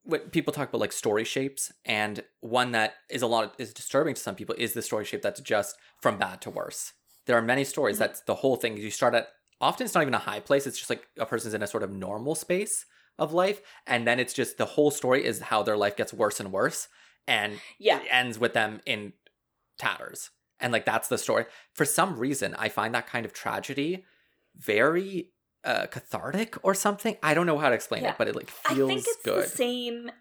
when 0.04 0.22
people 0.32 0.54
talk 0.54 0.70
about 0.70 0.82
like 0.82 0.94
story 0.94 1.26
shapes, 1.26 1.74
and 1.86 2.24
one 2.42 2.72
that 2.74 2.96
is 3.10 3.22
a 3.24 3.28
lot 3.28 3.56
is 3.60 3.74
disturbing 3.74 4.16
to 4.16 4.22
some 4.22 4.36
people 4.36 4.56
is 4.58 4.74
the 4.74 4.84
story 4.84 5.06
shape 5.06 5.22
that's 5.24 5.42
just 5.42 5.78
from 6.02 6.18
bad 6.20 6.42
to 6.44 6.52
worse. 6.52 6.94
There 7.28 7.38
are 7.38 7.44
many 7.44 7.66
stories 7.66 7.98
Mhm. 7.98 8.00
that's 8.00 8.22
the 8.22 8.36
whole 8.36 8.58
thing. 8.58 8.78
You 8.78 8.92
start 8.92 9.16
at 9.16 9.30
often 9.62 9.86
it's 9.86 9.96
not 9.96 10.02
even 10.04 10.16
a 10.16 10.20
high 10.20 10.42
place. 10.42 10.68
It's 10.68 10.78
just 10.78 10.90
like 10.92 11.08
a 11.20 11.26
person's 11.26 11.54
in 11.56 11.64
a 11.64 11.68
sort 11.68 11.84
of 11.84 11.92
normal 11.92 12.36
space 12.36 12.86
of 13.20 13.34
life, 13.34 13.62
and 13.86 14.08
then 14.08 14.20
it's 14.20 14.34
just 14.34 14.58
the 14.58 14.66
whole 14.66 14.92
story 14.92 15.26
is 15.26 15.40
how 15.40 15.64
their 15.64 15.78
life 15.78 15.96
gets 15.96 16.14
worse 16.14 16.40
and 16.40 16.52
worse, 16.52 16.88
and 17.28 17.60
Yeah. 17.80 18.00
it 18.02 18.08
ends 18.10 18.38
with 18.40 18.54
them 18.54 18.82
in 18.86 19.14
tatters. 19.78 20.30
And 20.60 20.74
like 20.74 20.86
that's 20.86 21.08
the 21.08 21.18
story. 21.18 21.46
For 21.74 21.86
some 21.86 22.18
reason, 22.18 22.56
I 22.56 22.70
find 22.70 22.94
that 22.96 23.08
kind 23.08 23.26
of 23.26 23.34
tragedy 23.34 24.06
very 24.56 25.32
uh, 25.64 25.86
cathartic 25.88 26.56
or 26.64 26.74
something. 26.74 27.18
I 27.22 27.34
don't 27.34 27.46
know 27.46 27.58
how 27.58 27.70
to 27.70 27.76
explain 27.76 28.04
Yeah. 28.04 28.12
it, 28.12 28.18
but 28.18 28.28
it 28.28 28.36
like 28.36 28.52
I 28.70 28.74
feels 28.74 28.88
think 28.90 29.02
it's 29.06 29.22
good. 29.24 29.44
the 29.44 29.50
same 29.50 30.12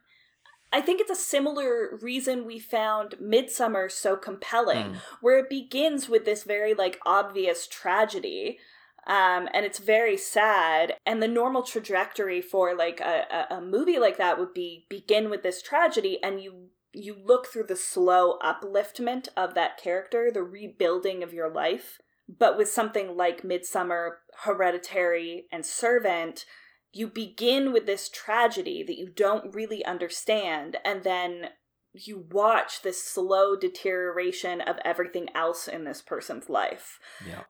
I 0.73 0.81
think 0.81 1.01
it's 1.01 1.11
a 1.11 1.15
similar 1.15 1.97
reason 2.03 2.45
we 2.45 2.59
found 2.59 3.13
Midsommar 3.23 3.91
so 3.91 4.17
compelling, 4.17 4.95
Mm. 4.95 4.97
where 5.21 5.39
it 5.39 5.49
begins 5.49 6.09
with 6.09 6.25
this 6.25 6.43
very 6.43 6.75
like 6.75 6.99
obvious 7.07 7.69
tragedy. 7.69 8.59
Um, 9.07 9.49
and 9.55 9.65
it's 9.65 9.79
very 9.79 10.17
sad. 10.17 10.95
And 11.07 11.23
the 11.23 11.29
normal 11.29 11.63
trajectory 11.63 12.41
for 12.41 12.75
like 12.75 13.01
a, 13.01 13.47
a, 13.51 13.57
a 13.57 13.61
movie 13.61 13.99
like 13.99 14.19
that 14.19 14.39
would 14.39 14.53
be 14.53 14.87
begin 14.89 15.31
with 15.31 15.43
this 15.43 15.63
tragedy 15.63 16.19
and 16.23 16.41
you 16.41 16.71
you 16.93 17.15
look 17.23 17.47
through 17.47 17.67
the 17.69 17.77
slow 17.77 18.39
upliftment 18.39 19.29
of 19.37 19.55
that 19.55 19.77
character, 19.77 20.31
the 20.33 20.43
rebuilding 20.43 21.23
of 21.23 21.33
your 21.33 21.53
life. 21.53 21.99
But 22.27 22.57
with 22.57 22.71
something 22.71 23.17
like 23.17 23.43
Midsommar, 23.43 24.13
Hereditary, 24.45 25.47
and 25.53 25.65
Servant, 25.65 26.47
you 26.93 27.07
begin 27.07 27.73
with 27.73 27.85
this 27.85 28.09
tragedy 28.09 28.83
that 28.83 28.97
you 28.97 29.11
don't 29.15 29.55
really 29.55 29.85
understand, 29.85 30.79
and 30.85 31.05
then 31.05 31.51
you 31.93 32.27
watch 32.31 32.83
this 32.83 33.05
slow 33.05 33.57
deterioration 33.57 34.61
of 34.61 34.77
everything 34.85 35.29
else 35.35 35.69
in 35.69 35.85
this 35.85 36.03
person's 36.03 36.49
life. 36.49 36.99
Yeah. 37.27 37.45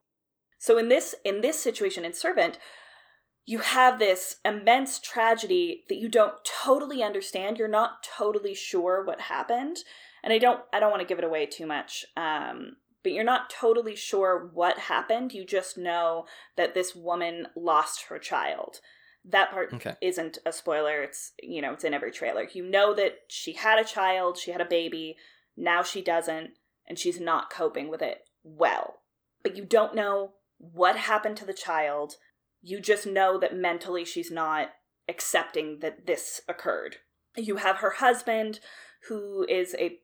So 0.58 0.78
in 0.78 0.88
this 0.88 1.14
in 1.24 1.40
this 1.40 1.60
situation 1.60 2.04
in 2.04 2.12
Servant, 2.12 2.58
you 3.44 3.58
have 3.60 3.98
this 3.98 4.36
immense 4.44 4.98
tragedy 4.98 5.84
that 5.88 5.96
you 5.96 6.08
don't 6.08 6.34
totally 6.44 7.02
understand. 7.02 7.58
You're 7.58 7.68
not 7.68 8.02
totally 8.02 8.54
sure 8.54 9.04
what 9.04 9.20
happened, 9.22 9.78
and 10.22 10.32
I 10.32 10.38
don't 10.38 10.60
I 10.72 10.80
don't 10.80 10.90
want 10.90 11.00
to 11.02 11.06
give 11.06 11.18
it 11.18 11.24
away 11.24 11.46
too 11.46 11.66
much. 11.66 12.04
Um, 12.16 12.76
but 13.02 13.12
you're 13.12 13.22
not 13.22 13.50
totally 13.50 13.94
sure 13.94 14.50
what 14.52 14.78
happened. 14.78 15.32
You 15.32 15.44
just 15.44 15.78
know 15.78 16.26
that 16.56 16.74
this 16.74 16.96
woman 16.96 17.46
lost 17.54 18.06
her 18.08 18.18
child. 18.18 18.80
That 19.24 19.52
part 19.52 19.72
Okay. 19.74 19.94
isn't 20.00 20.38
a 20.44 20.52
spoiler. 20.52 21.02
It's 21.02 21.32
you 21.40 21.62
know 21.62 21.72
it's 21.72 21.84
in 21.84 21.94
every 21.94 22.10
trailer. 22.10 22.48
You 22.52 22.64
know 22.64 22.94
that 22.94 23.18
she 23.28 23.52
had 23.52 23.78
a 23.78 23.84
child. 23.84 24.38
She 24.38 24.50
had 24.50 24.60
a 24.60 24.64
baby. 24.64 25.16
Now 25.56 25.82
she 25.82 26.02
doesn't, 26.02 26.50
and 26.88 26.98
she's 26.98 27.20
not 27.20 27.50
coping 27.50 27.88
with 27.88 28.02
it 28.02 28.24
well. 28.42 29.02
But 29.42 29.56
you 29.56 29.64
don't 29.64 29.94
know 29.94 30.32
what 30.58 30.96
happened 30.96 31.36
to 31.38 31.46
the 31.46 31.54
child. 31.54 32.14
You 32.62 32.80
just 32.80 33.06
know 33.06 33.38
that 33.38 33.54
mentally 33.56 34.04
she's 34.04 34.30
not 34.30 34.70
accepting 35.08 35.78
that 35.80 36.06
this 36.06 36.40
occurred. 36.48 36.96
You 37.36 37.56
have 37.56 37.76
her 37.76 37.90
husband, 37.98 38.60
who 39.08 39.46
is 39.48 39.74
a 39.78 39.98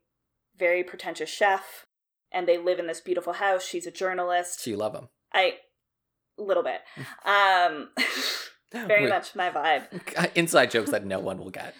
very 0.58 0.84
pretentious 0.84 1.30
chef, 1.30 1.86
and 2.30 2.46
they 2.46 2.58
live 2.58 2.78
in 2.78 2.86
this 2.86 3.00
beautiful 3.00 3.34
house. 3.34 3.64
She's 3.64 3.86
a 3.86 3.90
journalist. 3.90 4.60
So 4.60 4.70
you 4.70 4.76
love 4.76 4.94
him. 4.94 5.08
I, 5.32 5.54
a 6.38 6.42
little 6.42 6.62
bit. 6.62 6.80
Um, 7.24 7.88
very 8.72 9.04
Wait, 9.04 9.10
much 9.10 9.34
my 9.34 9.50
vibe. 9.50 10.34
Inside 10.34 10.70
jokes 10.70 10.90
that 10.90 11.04
no 11.04 11.20
one 11.20 11.38
will 11.38 11.50
get. 11.50 11.74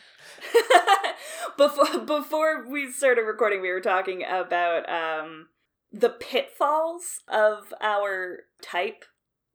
before 1.56 1.98
before 2.00 2.68
we 2.68 2.90
started 2.90 3.22
recording, 3.22 3.60
we 3.60 3.70
were 3.70 3.80
talking 3.80 4.22
about 4.24 4.88
um 4.88 5.48
the 5.92 6.10
pitfalls 6.10 7.20
of 7.28 7.72
our 7.80 8.40
type 8.62 9.04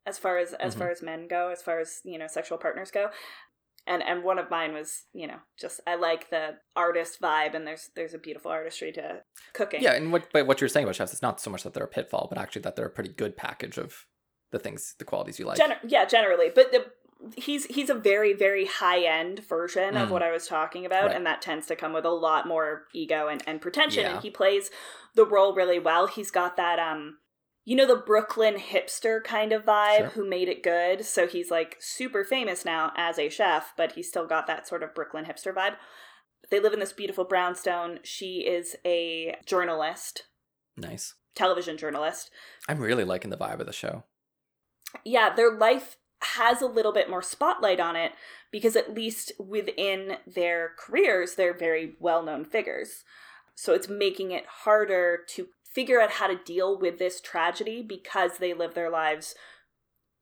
as 0.05 0.17
far 0.17 0.37
as 0.37 0.53
as 0.53 0.75
Mhm. 0.75 0.79
far 0.79 0.89
as 0.91 1.01
men 1.01 1.27
go, 1.27 1.49
as 1.49 1.61
far 1.61 1.79
as 1.79 1.99
you 2.03 2.17
know 2.17 2.27
sexual 2.27 2.57
partners 2.57 2.91
go. 2.91 3.09
and 3.89 4.03
and 4.03 4.21
one 4.21 4.37
of 4.37 4.49
mine 4.49 4.73
was 4.73 5.05
you 5.13 5.25
know 5.27 5.39
just 5.57 5.79
I 5.87 5.95
like 5.95 6.29
the 6.29 6.57
artist 6.75 7.21
vibe, 7.21 7.53
and 7.55 7.65
there's 7.65 7.89
there's 7.95 8.13
a 8.13 8.17
beautiful 8.17 8.51
artistry 8.51 8.91
to 8.93 9.23
cooking. 9.53 9.81
Yeah, 9.81 9.93
and 9.93 10.11
what 10.11 10.27
but 10.33 10.45
what 10.45 10.59
you're 10.59 10.67
saying 10.67 10.83
about 10.83 10.95
chefs, 10.97 11.13
it's 11.13 11.21
not 11.21 11.39
so 11.39 11.49
much 11.49 11.63
that 11.63 11.73
they're 11.73 11.85
a 11.85 11.87
pitfall, 11.87 12.27
but 12.29 12.37
actually 12.37 12.63
that 12.63 12.75
they're 12.75 12.85
a 12.87 12.89
pretty 12.97 13.13
good 13.13 13.37
package 13.37 13.77
of 13.77 14.05
the 14.51 14.59
things, 14.59 14.93
the 14.99 15.05
qualities 15.05 15.39
you 15.39 15.45
like. 15.45 15.57
Gener- 15.57 15.79
yeah, 15.83 16.03
generally, 16.05 16.49
but 16.53 16.71
the, 16.71 16.91
he's 17.35 17.65
he's 17.65 17.89
a 17.89 17.93
very 17.95 18.33
very 18.33 18.65
high 18.65 19.01
end 19.03 19.39
version 19.47 19.97
of 19.97 20.09
Mm. 20.09 20.11
what 20.11 20.23
I 20.23 20.31
was 20.31 20.47
talking 20.47 20.85
about, 20.85 21.07
Right. 21.07 21.15
and 21.15 21.25
that 21.25 21.41
tends 21.41 21.65
to 21.67 21.75
come 21.75 21.93
with 21.93 22.05
a 22.05 22.09
lot 22.11 22.47
more 22.47 22.85
ego 22.93 23.27
and, 23.27 23.43
and 23.47 23.61
pretension. 23.61 24.03
Yeah. 24.03 24.13
And 24.15 24.21
he 24.21 24.29
plays 24.29 24.69
the 25.15 25.25
role 25.25 25.53
really 25.55 25.79
well. 25.79 26.07
He's 26.07 26.31
got 26.31 26.57
that 26.57 26.79
um, 26.79 27.17
you 27.65 27.75
know, 27.75 27.85
the 27.85 27.97
Brooklyn 28.01 28.55
hipster 28.55 29.21
kind 29.21 29.51
of 29.51 29.65
vibe 29.65 29.97
Sure. 29.97 30.07
who 30.09 30.29
made 30.29 30.47
it 30.47 30.63
good. 30.63 31.03
So 31.03 31.27
he's 31.27 31.51
like 31.51 31.75
super 31.79 32.23
famous 32.23 32.63
now 32.63 32.93
as 32.95 33.19
a 33.19 33.27
chef, 33.29 33.73
but 33.75 33.91
he's 33.93 34.07
still 34.07 34.25
got 34.25 34.47
that 34.47 34.67
sort 34.67 34.83
of 34.83 34.95
Brooklyn 34.95 35.25
hipster 35.25 35.53
vibe. 35.53 35.75
They 36.49 36.61
live 36.61 36.71
in 36.71 36.79
this 36.79 36.93
beautiful 36.93 37.25
brownstone. 37.25 37.99
She 38.03 38.45
is 38.47 38.77
a 38.85 39.35
journalist, 39.45 40.27
Nice. 40.77 41.15
television 41.35 41.75
journalist. 41.77 42.31
I'm 42.69 42.79
really 42.79 43.03
liking 43.03 43.31
the 43.31 43.37
vibe 43.37 43.59
of 43.59 43.65
the 43.65 43.73
show. 43.73 44.03
yeah, 45.03 45.33
their 45.35 45.51
life 45.53 45.97
has 46.19 46.61
a 46.61 46.67
little 46.67 46.93
bit 46.93 47.09
more 47.09 47.21
spotlight 47.21 47.79
on 47.79 47.95
it 47.95 48.13
because 48.51 48.75
at 48.75 48.93
least 48.93 49.31
within 49.39 50.17
their 50.25 50.71
careers, 50.77 51.35
they're 51.35 51.57
very 51.57 51.95
well 51.99 52.23
known 52.23 52.45
figures. 52.45 53.03
So 53.55 53.73
it's 53.73 53.89
making 53.89 54.31
it 54.31 54.45
harder 54.63 55.19
to 55.29 55.47
figure 55.63 56.01
out 56.01 56.11
how 56.11 56.27
to 56.27 56.43
deal 56.43 56.79
with 56.79 56.99
this 56.99 57.21
tragedy 57.21 57.83
because 57.87 58.37
they 58.39 58.53
live 58.53 58.73
their 58.73 58.89
lives 58.89 59.35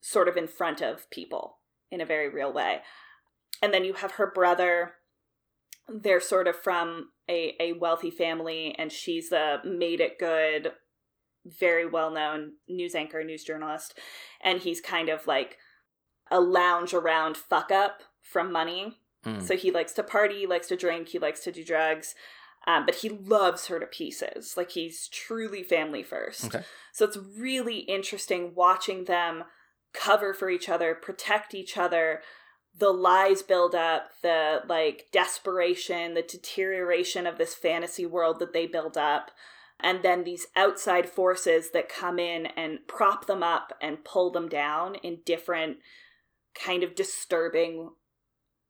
sort 0.01 0.27
of 0.27 0.37
in 0.37 0.47
front 0.47 0.81
of 0.81 1.09
people 1.09 1.57
in 1.91 2.01
a 2.01 2.05
very 2.05 2.29
real 2.29 2.51
way. 2.51 2.81
And 3.61 3.73
then 3.73 3.85
you 3.85 3.93
have 3.93 4.13
her 4.13 4.29
brother. 4.29 4.95
They're 5.87 6.21
sort 6.21 6.47
of 6.47 6.55
from 6.55 7.09
a, 7.29 7.55
a 7.59 7.73
wealthy 7.73 8.11
family, 8.11 8.75
and 8.77 8.91
she's 8.91 9.31
a 9.31 9.61
made 9.63 10.01
it 10.01 10.19
good, 10.19 10.73
very 11.45 11.85
well 11.85 12.11
known 12.11 12.53
news 12.67 12.95
anchor, 12.95 13.23
news 13.23 13.43
journalist 13.43 13.93
and 14.45 14.59
he's 14.61 14.79
kind 14.79 15.09
of 15.09 15.27
like 15.27 15.57
a 16.31 16.39
lounge 16.39 16.93
around 16.93 17.37
fuck 17.37 17.71
up 17.71 18.03
from 18.21 18.51
money. 18.51 18.97
Mm. 19.25 19.41
So 19.41 19.55
he 19.55 19.71
likes 19.71 19.93
to 19.93 20.03
party, 20.03 20.39
he 20.39 20.47
likes 20.47 20.67
to 20.67 20.75
drink, 20.75 21.09
he 21.09 21.19
likes 21.19 21.41
to 21.41 21.51
do 21.51 21.63
drugs, 21.63 22.15
um, 22.67 22.85
but 22.85 22.95
he 22.95 23.09
loves 23.09 23.67
her 23.67 23.79
to 23.79 23.85
pieces. 23.85 24.55
Like 24.57 24.71
he's 24.71 25.07
truly 25.07 25.63
family 25.63 26.03
first. 26.03 26.45
Okay. 26.45 26.63
So 26.93 27.05
it's 27.05 27.17
really 27.17 27.79
interesting 27.79 28.53
watching 28.55 29.05
them 29.05 29.45
cover 29.93 30.33
for 30.33 30.49
each 30.49 30.69
other, 30.69 30.95
protect 30.95 31.53
each 31.53 31.77
other. 31.77 32.21
The 32.77 32.91
lies 32.91 33.41
build 33.41 33.73
up, 33.73 34.11
the 34.21 34.63
like 34.67 35.07
desperation, 35.11 36.13
the 36.13 36.21
deterioration 36.21 37.25
of 37.25 37.37
this 37.37 37.55
fantasy 37.55 38.05
world 38.05 38.39
that 38.39 38.53
they 38.53 38.67
build 38.67 38.97
up 38.97 39.31
and 39.79 40.03
then 40.03 40.23
these 40.23 40.47
outside 40.55 41.09
forces 41.09 41.71
that 41.71 41.89
come 41.89 42.17
in 42.17 42.47
and 42.47 42.79
prop 42.87 43.27
them 43.27 43.43
up 43.43 43.73
and 43.81 44.03
pull 44.03 44.31
them 44.31 44.47
down 44.47 44.95
in 44.95 45.19
different 45.25 45.77
kind 46.55 46.83
of 46.83 46.95
disturbing 46.95 47.91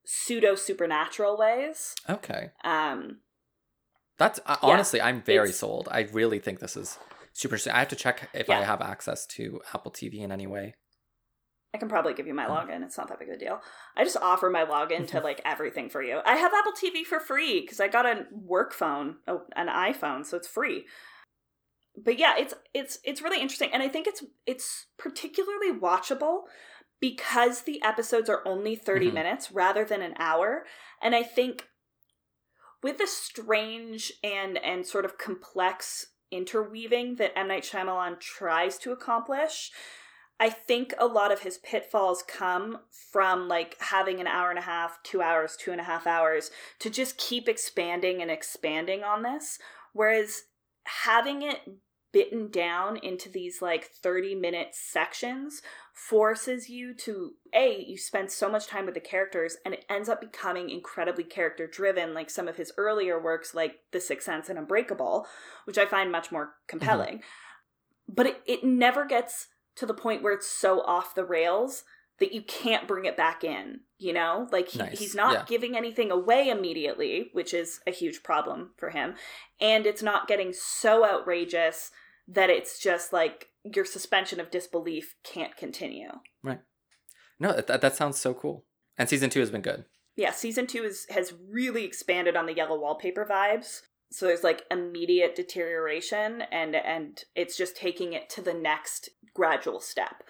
pseudo 0.06 0.56
supernatural 0.56 1.38
ways 1.38 1.96
Okay. 2.10 2.52
um 2.64 3.20
That's 4.18 4.40
uh, 4.46 4.56
Yeah, 4.62 4.70
honestly, 4.70 5.02
I'm 5.02 5.22
very 5.22 5.52
sold. 5.52 5.88
I 5.92 6.02
really 6.14 6.40
think 6.40 6.60
this 6.60 6.78
is 6.78 6.98
super. 7.34 7.58
I 7.72 7.80
have 7.80 7.90
to 7.90 7.96
check 7.96 8.30
if 8.34 8.50
I 8.50 8.62
have 8.64 8.82
access 8.82 9.26
to 9.36 9.62
Apple 9.74 9.92
TV 9.92 10.20
in 10.22 10.32
any 10.32 10.48
way. 10.48 10.76
i 11.74 11.78
can 11.78 11.90
probably 11.90 12.14
give 12.14 12.28
you 12.28 12.34
my 12.34 12.46
Oh. 12.48 12.52
login 12.56 12.82
it's 12.86 12.98
not 12.98 13.08
that 13.10 13.20
big 13.20 13.28
of 13.30 13.36
a 13.36 13.38
deal 13.38 13.60
i 13.98 14.04
just 14.06 14.16
offer 14.32 14.50
my 14.50 14.64
login 14.74 15.06
to 15.10 15.20
like 15.30 15.42
everything 15.44 15.90
for 15.90 16.02
you 16.02 16.22
i 16.26 16.36
have 16.44 16.54
apple 16.60 16.72
tv 16.82 17.04
for 17.04 17.20
free 17.20 17.60
because 17.62 17.82
i 17.82 17.88
got 17.90 18.06
a 18.06 18.26
work 18.32 18.72
phone 18.74 19.08
oh, 19.28 19.42
an 19.58 19.68
iphone 19.90 20.26
so 20.26 20.38
it's 20.38 20.48
free 20.48 20.86
but 22.08 22.18
yeah 22.18 22.34
it's 22.38 22.54
it's 22.74 23.00
it's 23.04 23.22
really 23.22 23.42
interesting 23.42 23.70
and 23.74 23.84
i 23.84 23.90
think 23.90 24.08
it's 24.08 24.24
it's 24.46 24.86
particularly 24.98 25.72
watchable 25.88 26.44
because 27.08 27.62
the 27.62 27.82
episodes 27.84 28.30
are 28.30 28.42
only 28.48 28.76
30 28.76 29.10
Mhm. 29.10 29.14
minutes 29.14 29.52
rather 29.52 29.86
than 29.86 30.02
an 30.02 30.16
hour 30.18 30.66
and 31.02 31.16
i 31.16 31.22
think 31.22 31.68
with 32.82 32.98
the 32.98 33.08
strange 33.08 34.14
and 34.24 34.58
and 34.58 34.86
sort 34.86 35.06
of 35.06 35.18
complex 35.18 36.08
interweaving 36.32 37.16
that 37.16 37.38
M 37.38 37.48
Night 37.48 37.64
Shyamalan 37.64 38.20
tries 38.20 38.78
to 38.80 38.92
accomplish, 38.92 39.72
I 40.40 40.50
think 40.50 40.94
a 40.98 41.08
lot 41.08 41.32
of 41.32 41.42
his 41.42 41.58
pitfalls 41.58 42.24
come 42.24 42.80
from 43.12 43.48
like 43.48 43.78
having 43.80 44.20
an 44.20 44.28
hour 44.28 44.50
and 44.50 44.60
a 44.60 44.64
half, 44.64 45.02
two 45.04 45.22
hours, 45.22 45.56
two 45.58 45.72
and 45.72 45.82
a 45.82 45.86
half 45.86 46.06
hours 46.06 46.52
to 46.80 46.90
just 46.90 47.18
keep 47.18 47.48
expanding 47.48 48.22
and 48.22 48.30
expanding 48.30 49.04
on 49.04 49.24
this. 49.24 49.60
Whereas 49.94 50.44
having 50.84 51.42
it 51.42 51.62
bitten 52.16 52.48
down 52.50 52.96
into 53.04 53.28
these 53.28 53.62
like 53.62 53.84
30 53.84 54.36
minute 54.36 54.70
sections 54.72 55.62
forces 55.92 56.70
you 56.70 56.94
to 56.94 57.34
a 57.54 57.84
you 57.86 57.98
spend 57.98 58.32
so 58.32 58.50
much 58.50 58.68
time 58.68 58.86
with 58.86 58.94
the 58.94 59.02
characters 59.02 59.58
and 59.66 59.74
it 59.74 59.84
ends 59.90 60.08
up 60.08 60.22
becoming 60.22 60.70
incredibly 60.70 61.26
character 61.26 61.68
driven 61.68 62.14
like 62.14 62.30
some 62.30 62.48
of 62.48 62.56
his 62.56 62.72
earlier 62.78 63.22
works 63.22 63.54
like 63.54 63.80
the 63.92 64.00
sixth 64.00 64.26
sense 64.28 64.48
and 64.48 64.58
unbreakable 64.58 65.28
which 65.66 65.78
i 65.78 65.86
find 65.86 66.10
much 66.10 66.32
more 66.32 66.46
mm-hmm. 66.46 66.68
compelling. 66.68 67.22
But 68.08 68.28
it, 68.28 68.42
it 68.46 68.64
never 68.64 69.04
gets 69.04 69.48
to 69.76 69.86
the 69.86 69.94
point 69.94 70.24
where 70.24 70.32
it's 70.32 70.48
so 70.48 70.84
off 70.84 71.16
the 71.16 71.26
rails 71.26 71.84
that 72.20 72.32
you 72.32 72.44
can't 72.44 72.88
bring 72.88 73.04
it 73.04 73.18
back 73.18 73.44
in 73.44 73.82
you 73.98 74.14
know? 74.14 74.48
Like 74.54 74.70
he, 74.70 74.80
Nice, 74.80 75.00
he's 75.00 75.16
not 75.16 75.34
yeah. 75.34 75.44
giving 75.48 75.76
anything 75.76 76.12
away 76.12 76.48
immediately 76.48 77.28
which 77.34 77.54
is 77.54 77.82
a 77.86 77.92
huge 77.92 78.24
problem 78.24 78.72
for 78.78 78.92
him 78.92 79.16
and 79.60 79.86
it's 79.86 80.04
not 80.04 80.30
getting 80.30 80.54
so 80.54 81.06
outrageous 81.06 81.92
that 82.28 82.50
it's 82.50 82.80
just 82.80 83.14
like 83.14 83.48
your 83.64 83.86
suspension 83.86 84.40
of 84.40 84.52
disbelief 84.52 85.16
can't 85.24 85.56
continue 85.58 86.10
Right. 86.44 86.60
No, 87.40 87.52
that, 87.54 87.82
that 87.82 87.96
sounds 87.96 88.20
so 88.20 88.34
cool. 88.34 88.66
And 88.98 89.10
season 89.10 89.30
two 89.30 89.40
has 89.42 89.52
been 89.52 89.62
good. 89.62 89.86
yeah 90.16 90.32
season 90.32 90.68
two 90.68 90.84
is 90.84 91.06
has 91.10 91.34
really 91.50 91.84
expanded 91.84 92.36
on 92.36 92.46
the 92.46 92.56
yellow 92.56 92.80
wallpaper 92.80 93.26
vibes 93.30 93.82
so 94.12 94.26
there's 94.28 94.44
like 94.44 94.64
immediate 94.72 95.36
deterioration 95.36 96.44
and 96.52 96.76
and 96.76 97.24
it's 97.36 97.58
just 97.58 97.76
taking 97.76 98.14
it 98.14 98.30
to 98.30 98.42
the 98.42 98.54
next 98.54 99.10
gradual 99.34 99.80
step 99.82 100.24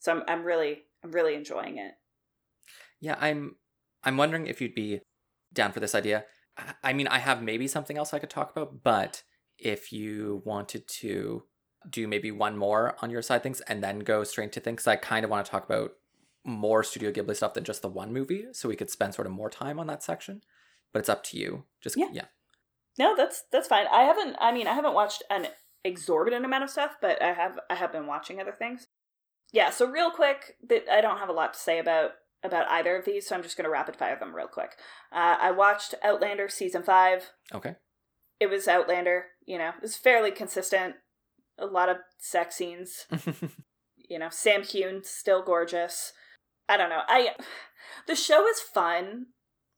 so 0.00 0.10
i'm, 0.12 0.22
I'm 0.26 0.42
really 0.44 0.82
i'm 1.04 1.12
really 1.12 1.34
enjoying 1.34 1.76
it 1.78 1.92
Yeah, 3.00 3.16
I'm. 3.20 3.56
I'm 4.04 4.16
wondering 4.16 4.46
if 4.48 4.60
you'd 4.60 4.74
be 4.74 5.00
down 5.52 5.70
for 5.72 5.80
this 5.80 5.94
idea. 5.94 6.24
I- 6.56 6.74
I 6.82 6.92
mean, 6.92 7.06
I 7.08 7.18
have 7.18 7.42
maybe 7.42 7.68
something 7.68 7.96
else 7.98 8.12
I 8.12 8.18
could 8.18 8.30
talk 8.30 8.50
about, 8.50 8.82
but 8.82 9.22
if 9.64 9.92
you 9.92 10.42
wanted 10.44 10.86
to 10.88 11.44
do 11.88 12.06
maybe 12.06 12.30
one 12.30 12.56
more 12.56 12.96
on 13.02 13.10
your 13.10 13.22
side 13.22 13.42
things 13.42 13.60
and 13.62 13.82
then 13.82 14.00
go 14.00 14.24
straight 14.24 14.52
to 14.52 14.60
things, 14.60 14.86
I 14.86 14.96
kind 14.96 15.24
of 15.24 15.30
want 15.30 15.44
to 15.44 15.50
talk 15.50 15.64
about 15.64 15.92
more 16.44 16.82
Studio 16.82 17.10
Ghibli 17.12 17.36
stuff 17.36 17.54
than 17.54 17.64
just 17.64 17.82
the 17.82 17.88
one 17.88 18.12
movie, 18.12 18.46
so 18.52 18.68
we 18.68 18.76
could 18.76 18.90
spend 18.90 19.14
sort 19.14 19.26
of 19.26 19.32
more 19.32 19.50
time 19.50 19.78
on 19.78 19.86
that 19.88 20.02
section. 20.02 20.42
But 20.92 21.00
it's 21.00 21.08
up 21.08 21.24
to 21.24 21.38
you. 21.38 21.64
Just 21.80 21.96
Yeah. 21.96 22.08
yeah. 22.12 22.24
no 22.98 23.16
that's 23.16 23.44
that's 23.50 23.66
fine 23.68 23.86
i 23.90 24.02
haven't 24.02 24.36
i 24.38 24.52
mean 24.52 24.66
i 24.66 24.74
haven't 24.74 24.92
watched 24.92 25.22
an 25.30 25.46
exorbitant 25.82 26.44
amount 26.44 26.62
of 26.64 26.68
stuff 26.70 26.92
but 27.00 27.20
i 27.22 27.32
have 27.32 27.58
i 27.70 27.74
have 27.74 27.90
been 27.90 28.06
watching 28.06 28.38
other 28.38 28.52
things 28.52 28.86
yeah 29.52 29.70
so 29.70 29.86
real 29.90 30.10
quick 30.10 30.56
that 30.68 30.84
i 30.92 31.00
don't 31.00 31.18
have 31.18 31.30
a 31.30 31.32
lot 31.32 31.54
to 31.54 31.58
say 31.60 31.78
about 31.78 32.10
about 32.44 32.68
either 32.68 32.94
of 32.96 33.06
these 33.06 33.26
so 33.26 33.34
i'm 33.34 33.42
just 33.42 33.56
going 33.56 33.64
to 33.64 33.70
rapid 33.70 33.96
fire 33.96 34.18
them 34.18 34.34
real 34.36 34.46
quick 34.46 34.72
uh, 35.10 35.36
i 35.40 35.50
watched 35.50 35.94
outlander 36.04 36.48
season 36.48 36.82
five 36.82 37.30
Okay. 37.54 37.76
it 38.38 38.50
was 38.50 38.68
outlander 38.68 39.24
you 39.46 39.58
know 39.58 39.72
it's 39.82 39.96
fairly 39.96 40.30
consistent. 40.30 40.96
A 41.58 41.66
lot 41.66 41.88
of 41.88 41.98
sex 42.18 42.56
scenes. 42.56 43.06
You 44.12 44.18
know 44.18 44.28
sam 44.30 44.62
Heughan 44.62 45.04
still 45.04 45.42
gorgeous. 45.42 46.12
I 46.68 46.76
don't 46.76 46.90
know. 46.90 47.00
I 47.08 47.30
the 48.06 48.14
show 48.14 48.46
is 48.46 48.60
fun. 48.60 49.28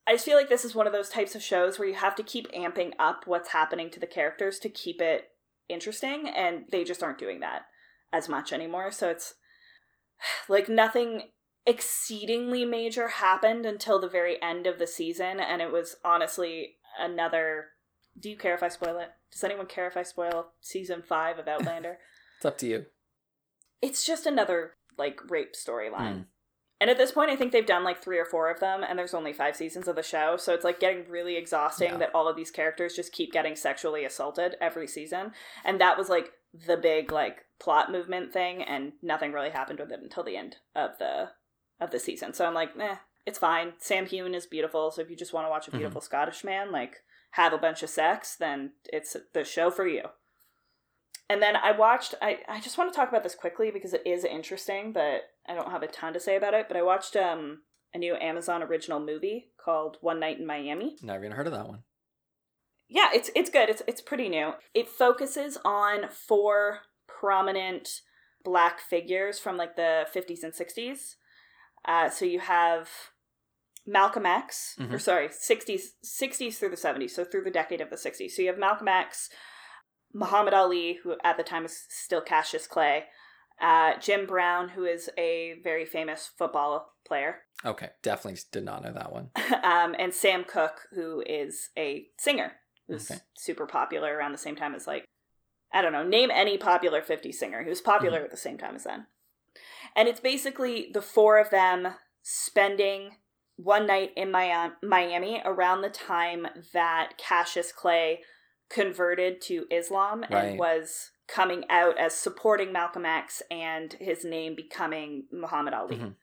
I 0.09 0.15
just 0.15 0.25
feel 0.25 0.37
like 0.37 0.49
this 0.49 0.65
is 0.65 0.75
one 0.75 0.89
of 0.89 0.93
those 0.93 1.09
types 1.09 1.37
of 1.37 1.43
shows 1.43 1.79
where 1.79 1.87
you 1.87 1.95
have 1.95 2.17
to 2.17 2.25
keep 2.25 2.51
amping 2.53 2.93
up 2.99 3.23
what's 3.27 3.51
happening 3.51 3.91
to 3.91 4.01
the 4.01 4.09
characters 4.09 4.59
to 4.59 4.69
keep 4.69 5.01
it 5.01 5.29
interesting 5.69 6.29
and 6.29 6.65
they 6.71 6.83
just 6.83 7.03
aren't 7.03 7.19
doing 7.19 7.41
that 7.41 7.63
as 8.13 8.29
much 8.29 8.53
anymore. 8.53 8.91
So 8.91 9.09
it's 9.09 9.35
like 10.49 10.69
nothing 10.69 11.31
exceedingly 11.65 12.65
major 12.65 13.07
happened 13.07 13.65
until 13.65 14.01
the 14.01 14.09
very 14.09 14.43
end 14.43 14.67
of 14.67 14.81
the 14.81 14.87
season 14.89 15.39
and 15.39 15.63
it 15.63 15.71
was 15.71 15.97
honestly 16.05 16.75
another 16.99 17.67
do 18.19 18.31
you 18.31 18.37
care 18.37 18.55
if 18.55 18.63
i 18.63 18.69
spoil 18.69 18.99
it 18.99 19.11
does 19.33 19.45
anyone 19.45 19.67
care 19.67 19.87
if 19.87 19.97
i 19.97 20.03
spoil 20.03 20.49
season 20.61 21.03
5 21.03 21.39
of 21.39 21.49
outlander 21.49 21.99
it's 22.37 22.45
up 22.47 22.59
to 22.59 22.67
you. 22.67 22.87
it's 23.83 24.05
just 24.05 24.27
another 24.27 24.73
like 24.97 25.19
rape 25.29 25.55
storyline. 25.55 26.15
Mm. 26.15 26.25
And 26.81 26.91
at 26.91 26.99
this 26.99 27.13
point, 27.13 27.31
I 27.31 27.37
think 27.37 27.51
they've 27.53 27.65
done 27.65 27.83
like 27.83 28.03
three 28.03 28.19
or 28.19 28.25
four 28.27 28.51
of 28.51 28.61
them, 28.61 28.85
and 28.87 28.99
there's 28.99 29.15
only 29.15 29.33
five 29.33 29.57
seasons 29.57 29.89
of 29.89 29.97
the 29.97 30.03
show. 30.03 30.37
So 30.37 30.53
it's 30.53 30.65
like 30.65 30.79
getting 30.81 31.09
really 31.09 31.37
exhausting 31.37 31.93
Yeah. 31.93 31.97
that 31.99 32.15
all 32.15 32.29
of 32.29 32.37
these 32.37 32.51
characters 32.51 32.95
just 32.95 33.13
keep 33.13 33.33
getting 33.33 33.57
sexually 33.57 34.05
assaulted 34.05 34.57
every 34.61 34.87
season. 34.87 35.33
And 35.65 35.81
that 35.81 35.97
was 35.97 36.09
like 36.09 36.33
the 36.53 36.77
big 36.77 37.11
like 37.11 37.45
plot 37.59 37.91
movement 37.91 38.33
thing, 38.33 38.63
and 38.63 38.93
nothing 39.03 39.33
really 39.33 39.51
happened 39.51 39.79
with 39.81 39.91
it 39.93 40.01
until 40.03 40.25
the 40.25 40.37
end 40.37 40.57
of 40.77 40.99
the 40.99 41.31
of 41.81 41.91
the 41.91 41.99
season. 41.99 42.35
So 42.35 42.45
I'm 42.45 42.55
like, 42.55 42.71
eh, 42.79 42.97
It's 43.25 43.39
fine. 43.39 43.73
Sam 43.79 44.07
Heughan 44.07 44.35
is 44.35 44.47
beautiful, 44.47 44.91
so 44.91 45.01
if 45.01 45.09
you 45.11 45.17
just 45.17 45.33
want 45.33 45.47
to 45.47 45.51
watch 45.51 45.67
a 45.69 45.71
Mhm. 45.71 45.79
beautiful 45.79 46.01
Scottish 46.03 46.45
man 46.45 46.71
like 46.71 47.03
have 47.35 47.53
a 47.53 47.59
bunch 47.59 47.83
of 47.83 47.91
sex, 47.91 48.37
then 48.37 48.71
it's 48.93 49.17
the 49.33 49.45
show 49.45 49.69
for 49.69 49.87
you. 49.87 50.03
And 51.29 51.43
then 51.43 51.57
I 51.57 51.73
watched 51.73 52.15
I, 52.23 52.39
I 52.49 52.61
just 52.61 52.79
want 52.79 52.93
to 52.93 52.97
talk 52.97 53.09
about 53.09 53.25
this 53.25 53.35
quickly 53.35 53.71
because 53.73 53.93
it 53.93 54.07
is 54.07 54.25
interesting, 54.25 54.93
but 54.93 55.23
I 55.49 55.55
don't 55.55 55.71
have 55.71 55.83
a 55.83 55.89
ton 55.89 56.13
to 56.13 56.21
say 56.21 56.37
about 56.37 56.55
it. 56.55 56.67
But 56.69 56.77
I 56.77 56.83
watched 56.83 57.17
um 57.17 57.63
a 57.93 57.99
new 57.99 58.15
Amazon 58.15 58.63
original 58.63 59.01
movie 59.01 59.51
called 59.57 59.97
One 60.01 60.21
Night 60.21 60.39
in 60.39 60.47
Miami. 60.47 60.97
Never 61.03 61.25
even 61.25 61.37
heard 61.37 61.47
of 61.47 61.53
that 61.53 61.69
one. 61.69 61.83
Yeah, 62.89 63.09
it's 63.13 63.31
it's 63.35 63.51
good. 63.51 63.69
It's 63.69 63.83
it's 63.89 64.01
pretty 64.01 64.29
new. 64.29 64.53
It 64.73 64.89
focuses 64.89 65.59
on 65.65 66.09
four 66.11 66.83
prominent 67.09 68.03
black 68.45 68.79
figures 68.79 69.41
from 69.41 69.57
like 69.57 69.75
the 69.75 70.07
50s 70.15 70.45
and 70.45 70.53
60s. 70.53 71.15
Uh, 71.85 72.11
so 72.11 72.25
you 72.25 72.41
have 72.41 72.89
Malcolm 73.87 74.25
X, 74.27 74.77
or 74.79 74.85
Mhm. 74.97 75.01
sorry, 75.01 75.29
60s 75.31 75.95
60s 76.03 76.59
through 76.59 76.71
the 76.71 76.77
70s, 76.77 77.15
so 77.15 77.25
through 77.25 77.45
the 77.45 77.51
decade 77.51 77.81
of 77.81 77.91
the 77.91 77.97
60s. 77.97 78.35
So 78.37 78.43
you 78.43 78.49
have 78.49 78.59
Malcolm 78.59 78.89
X, 78.89 79.29
Muhammad 80.13 80.55
Ali, 80.55 80.95
who 81.03 81.17
at 81.23 81.37
the 81.37 81.43
time 81.43 81.65
is 81.65 81.85
still 81.89 82.21
Cassius 82.23 82.67
Clay, 82.67 83.07
uh, 83.61 83.99
Jim 83.99 84.27
Brown, 84.27 84.71
who 84.71 84.85
is 84.85 85.11
a 85.19 85.55
very 85.63 85.85
famous 85.85 86.27
football 86.39 86.95
player, 87.05 87.43
Okay, 87.65 87.91
definitely 88.03 88.41
did 88.53 88.65
not 88.65 88.83
know 88.83 88.93
that 88.93 89.13
one. 89.13 89.31
um, 89.63 89.95
and 89.99 90.13
Sam 90.13 90.45
Cooke, 90.45 90.89
who 90.93 91.23
is 91.27 91.71
a 91.77 92.09
singer 92.19 92.53
who's 92.87 93.11
Okay. 93.11 93.21
super 93.37 93.67
popular 93.67 94.15
around 94.17 94.33
the 94.33 94.39
same 94.39 94.57
time 94.57 94.75
as 94.75 94.87
like 94.87 95.05
I 95.73 95.83
don't 95.83 95.93
know, 95.93 96.05
name 96.05 96.31
any 96.31 96.57
popular 96.57 97.03
50s 97.03 97.39
singer 97.39 97.65
who's 97.65 97.81
popular 97.81 98.19
Mm-hmm. 98.19 98.25
at 98.27 98.31
the 98.31 98.37
same 98.37 98.59
time 98.59 98.77
as 98.77 98.85
them. 98.85 99.07
And 99.97 100.09
it's 100.09 100.21
basically 100.21 100.91
the 100.93 101.03
four 101.03 101.39
of 101.39 101.51
them 101.51 101.97
spending 102.23 103.17
one 103.57 103.87
night 103.87 104.11
in 104.17 104.31
Miami 104.31 105.41
around 105.45 105.83
the 105.83 105.91
time 105.91 106.47
that 106.73 107.13
Cassius 107.19 107.73
Clay 107.73 108.21
converted 108.69 109.41
to 109.43 109.67
Islam 109.71 110.25
and 110.31 110.59
was 110.59 111.11
coming 111.29 111.65
out 111.71 111.99
as 111.99 112.15
supporting 112.15 112.73
Malcolm 112.73 113.07
X 113.07 113.43
and 113.51 113.93
his 113.95 114.25
name 114.25 114.55
becoming 114.55 115.27
Muhammad 115.33 115.75
Ali. 115.75 115.97
Mhm. 115.97 116.17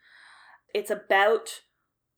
It's 0.74 0.92
about 0.92 1.62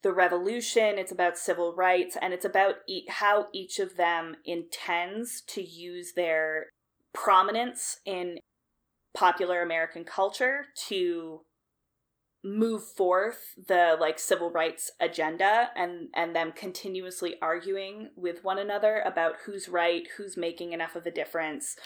the 0.02 0.12
revolution, 0.12 0.98
it's 0.98 1.12
about 1.12 1.38
civil 1.38 1.74
rights, 1.74 2.16
and 2.20 2.34
it's 2.34 2.44
about 2.44 2.76
e- 2.86 3.06
how 3.08 3.48
each 3.52 3.78
of 3.78 3.96
them 3.96 4.36
intends 4.44 5.40
to 5.42 5.62
use 5.62 6.12
their 6.12 6.70
prominence 7.14 8.00
in 8.04 8.38
popular 9.14 9.62
American 9.62 10.04
culture 10.04 10.66
to 10.88 11.42
move 12.44 12.84
forth 12.84 13.54
the 13.66 13.96
like 13.98 14.18
civil 14.18 14.50
rights 14.50 14.90
agenda 15.00 15.70
and 15.74 16.08
and 16.14 16.36
them 16.36 16.52
continuously 16.52 17.36
arguing 17.40 18.10
with 18.16 18.44
one 18.44 18.58
another 18.58 19.00
about 19.06 19.34
who's 19.46 19.66
right, 19.68 20.06
who's 20.18 20.36
making 20.36 20.72
enough 20.74 20.94
of 20.94 21.06
a 21.06 21.10
difference 21.10 21.76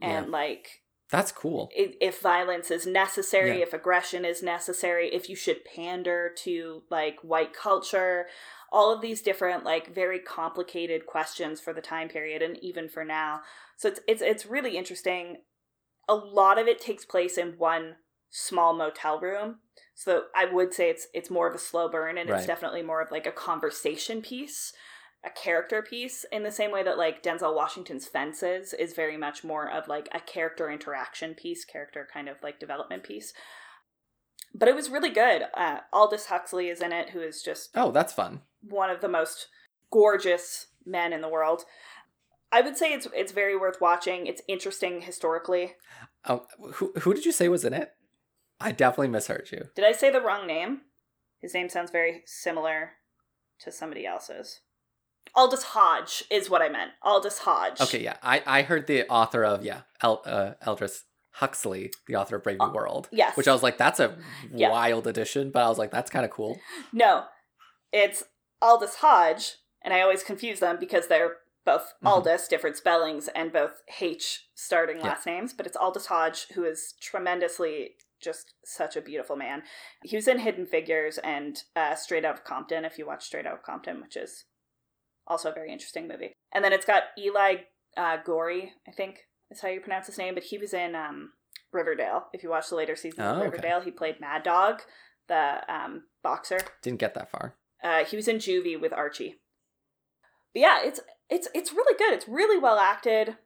and 0.00 0.26
Yeah. 0.26 0.32
like 0.32 0.80
That's 1.10 1.32
cool. 1.32 1.68
if, 1.76 1.94
if 2.00 2.20
violence 2.22 2.70
is 2.70 2.86
necessary, 2.86 3.58
Yeah. 3.58 3.64
if 3.64 3.74
aggression 3.74 4.24
is 4.24 4.42
necessary, 4.42 5.12
if 5.12 5.28
you 5.28 5.36
should 5.36 5.66
pander 5.66 6.32
to 6.38 6.82
like 6.90 7.18
white 7.22 7.52
culture, 7.52 8.26
all 8.72 8.90
of 8.94 9.02
these 9.02 9.20
different 9.20 9.64
like 9.64 9.94
very 9.94 10.18
complicated 10.18 11.04
questions 11.04 11.60
for 11.60 11.74
the 11.74 11.82
time 11.82 12.08
period 12.08 12.40
and 12.40 12.56
even 12.62 12.88
for 12.88 13.04
now. 13.04 13.42
So 13.76 13.88
it's 13.88 14.00
it's 14.08 14.22
it's 14.22 14.46
really 14.46 14.78
interesting. 14.78 15.42
A 16.08 16.14
lot 16.14 16.58
of 16.58 16.66
it 16.66 16.80
takes 16.80 17.04
place 17.04 17.36
in 17.36 17.58
one 17.58 17.96
small 18.30 18.72
motel 18.74 19.20
room. 19.20 19.56
So 19.94 20.24
I 20.34 20.46
would 20.46 20.72
say 20.72 20.88
it's 20.88 21.08
it's 21.12 21.30
more 21.30 21.48
of 21.48 21.54
a 21.54 21.58
slow 21.58 21.88
burn 21.88 22.16
and 22.16 22.30
Right. 22.30 22.38
it's 22.38 22.46
definitely 22.46 22.82
more 22.82 23.02
of 23.02 23.10
like 23.10 23.26
a 23.26 23.32
conversation 23.32 24.22
piece 24.22 24.72
a 25.24 25.30
character 25.30 25.82
piece 25.82 26.24
in 26.32 26.42
the 26.44 26.50
same 26.50 26.70
way 26.70 26.82
that 26.82 26.96
like 26.96 27.22
Denzel 27.22 27.54
Washington's 27.54 28.06
Fences 28.06 28.72
is 28.72 28.94
very 28.94 29.16
much 29.16 29.44
more 29.44 29.70
of 29.70 29.86
like 29.88 30.08
a 30.12 30.20
character 30.20 30.70
interaction 30.70 31.34
piece, 31.34 31.64
character 31.64 32.08
kind 32.12 32.28
of 32.28 32.36
like 32.42 32.58
development 32.58 33.02
piece. 33.02 33.32
But 34.54 34.68
it 34.68 34.74
was 34.74 34.90
really 34.90 35.10
good. 35.10 35.42
Uh, 35.54 35.78
Aldous 35.92 36.26
Huxley 36.26 36.68
is 36.68 36.80
in 36.80 36.92
it, 36.92 37.10
who 37.10 37.20
is 37.20 37.42
just 37.42 37.70
Oh, 37.74 37.90
that's 37.92 38.12
fun. 38.12 38.40
one 38.62 38.90
of 38.90 39.00
the 39.00 39.08
most 39.08 39.48
gorgeous 39.92 40.68
men 40.86 41.12
in 41.12 41.20
the 41.20 41.28
world. 41.28 41.64
I 42.50 42.62
would 42.62 42.76
say 42.76 42.92
it's 42.92 43.06
it's 43.14 43.32
very 43.32 43.56
worth 43.56 43.80
watching. 43.80 44.26
It's 44.26 44.42
interesting 44.48 45.02
historically. 45.02 45.74
Oh, 46.26 46.46
who 46.74 46.92
who 47.00 47.14
did 47.14 47.24
you 47.24 47.32
say 47.32 47.48
was 47.48 47.64
in 47.64 47.74
it? 47.74 47.92
I 48.60 48.72
definitely 48.72 49.08
misheard 49.08 49.48
you. 49.52 49.64
Did 49.74 49.84
I 49.84 49.92
say 49.92 50.10
the 50.10 50.20
wrong 50.20 50.46
name? 50.46 50.82
His 51.40 51.54
name 51.54 51.68
sounds 51.68 51.90
very 51.90 52.22
similar 52.26 52.92
to 53.60 53.72
somebody 53.72 54.06
else's. 54.06 54.60
Aldis 55.34 55.62
Hodge 55.62 56.24
is 56.30 56.50
what 56.50 56.60
I 56.62 56.68
meant. 56.68 56.90
Aldis 57.02 57.38
Hodge. 57.38 57.80
Okay, 57.80 58.02
yeah, 58.02 58.16
I 58.22 58.42
I 58.46 58.62
heard 58.62 58.86
the 58.86 59.08
author 59.08 59.44
of 59.44 59.64
yeah, 59.64 59.82
El, 60.02 60.22
uh, 60.26 60.52
Eldris 60.66 61.02
Huxley, 61.34 61.90
the 62.06 62.16
author 62.16 62.36
of 62.36 62.42
Brave 62.42 62.58
New 62.58 62.66
Uh, 62.66 62.72
World. 62.72 63.08
yes. 63.12 63.36
Which 63.36 63.46
I 63.48 63.52
was 63.52 63.62
like, 63.62 63.78
that's 63.78 64.00
a 64.00 64.18
Yeah. 64.50 64.70
wild 64.70 65.06
addition, 65.06 65.50
but 65.50 65.62
I 65.62 65.68
was 65.68 65.78
like, 65.78 65.90
that's 65.92 66.10
kind 66.10 66.24
of 66.24 66.30
cool. 66.30 66.58
No, 66.92 67.26
it's 67.92 68.24
Aldis 68.60 68.96
Hodge, 68.96 69.56
and 69.82 69.94
I 69.94 70.00
always 70.00 70.22
confuse 70.24 70.58
them 70.60 70.78
because 70.80 71.06
they're 71.06 71.36
both 71.64 71.92
Mhm. 72.02 72.08
Aldous, 72.10 72.48
different 72.48 72.76
spellings, 72.76 73.28
and 73.28 73.52
both 73.52 73.82
H 74.00 74.48
starting 74.54 74.98
Yeah. 74.98 75.04
last 75.08 75.26
names. 75.26 75.52
But 75.52 75.66
it's 75.66 75.76
Aldis 75.76 76.06
Hodge, 76.06 76.48
who 76.54 76.64
is 76.64 76.94
tremendously 77.00 77.96
just 78.20 78.54
such 78.64 78.96
a 78.96 79.00
beautiful 79.00 79.36
man. 79.36 79.62
He 80.02 80.16
was 80.16 80.28
in 80.28 80.38
Hidden 80.40 80.66
Figures 80.66 81.18
and 81.18 81.62
uh, 81.74 81.94
Straight 81.94 82.24
Out 82.24 82.34
of 82.34 82.44
Compton, 82.44 82.84
if 82.84 82.98
you 82.98 83.06
watch 83.06 83.24
Straight 83.24 83.46
Out 83.46 83.54
of 83.54 83.62
Compton, 83.62 84.00
which 84.00 84.16
is 84.16 84.44
also 85.26 85.50
a 85.50 85.54
very 85.54 85.72
interesting 85.72 86.08
movie. 86.08 86.32
And 86.52 86.64
then 86.64 86.72
it's 86.72 86.84
got 86.86 87.04
Eli 87.18 87.56
uh, 87.96 88.18
Goree, 88.26 88.70
I 88.88 88.92
think 88.92 89.20
is 89.50 89.60
how 89.60 89.68
you 89.68 89.80
pronounce 89.80 90.06
his 90.06 90.18
name, 90.18 90.34
but 90.34 90.44
he 90.44 90.58
was 90.58 90.72
in 90.72 90.94
um, 90.94 91.30
Riverdale. 91.72 92.26
If 92.32 92.42
you 92.42 92.50
watch 92.50 92.68
the 92.68 92.76
later 92.76 92.96
seasons 92.96 93.20
Oh, 93.22 93.30
of 93.30 93.36
okay. 93.38 93.44
Riverdale, 93.46 93.80
he 93.80 93.90
played 93.90 94.20
Mad 94.20 94.42
Dog, 94.42 94.82
the 95.28 95.60
um, 95.72 96.04
boxer. 96.22 96.58
Didn't 96.82 97.00
get 97.00 97.14
that 97.14 97.30
far. 97.30 97.54
Uh, 97.82 98.04
he 98.04 98.16
was 98.16 98.28
in 98.28 98.36
Juvie 98.36 98.80
with 98.80 98.92
Archie. 98.92 99.36
But 100.52 100.60
yeah, 100.60 100.78
it's 100.82 101.00
it's 101.28 101.48
it's 101.54 101.72
really 101.72 101.96
good. 101.96 102.12
It's 102.12 102.28
really 102.28 102.58
well 102.58 102.78
acted. 102.78 103.36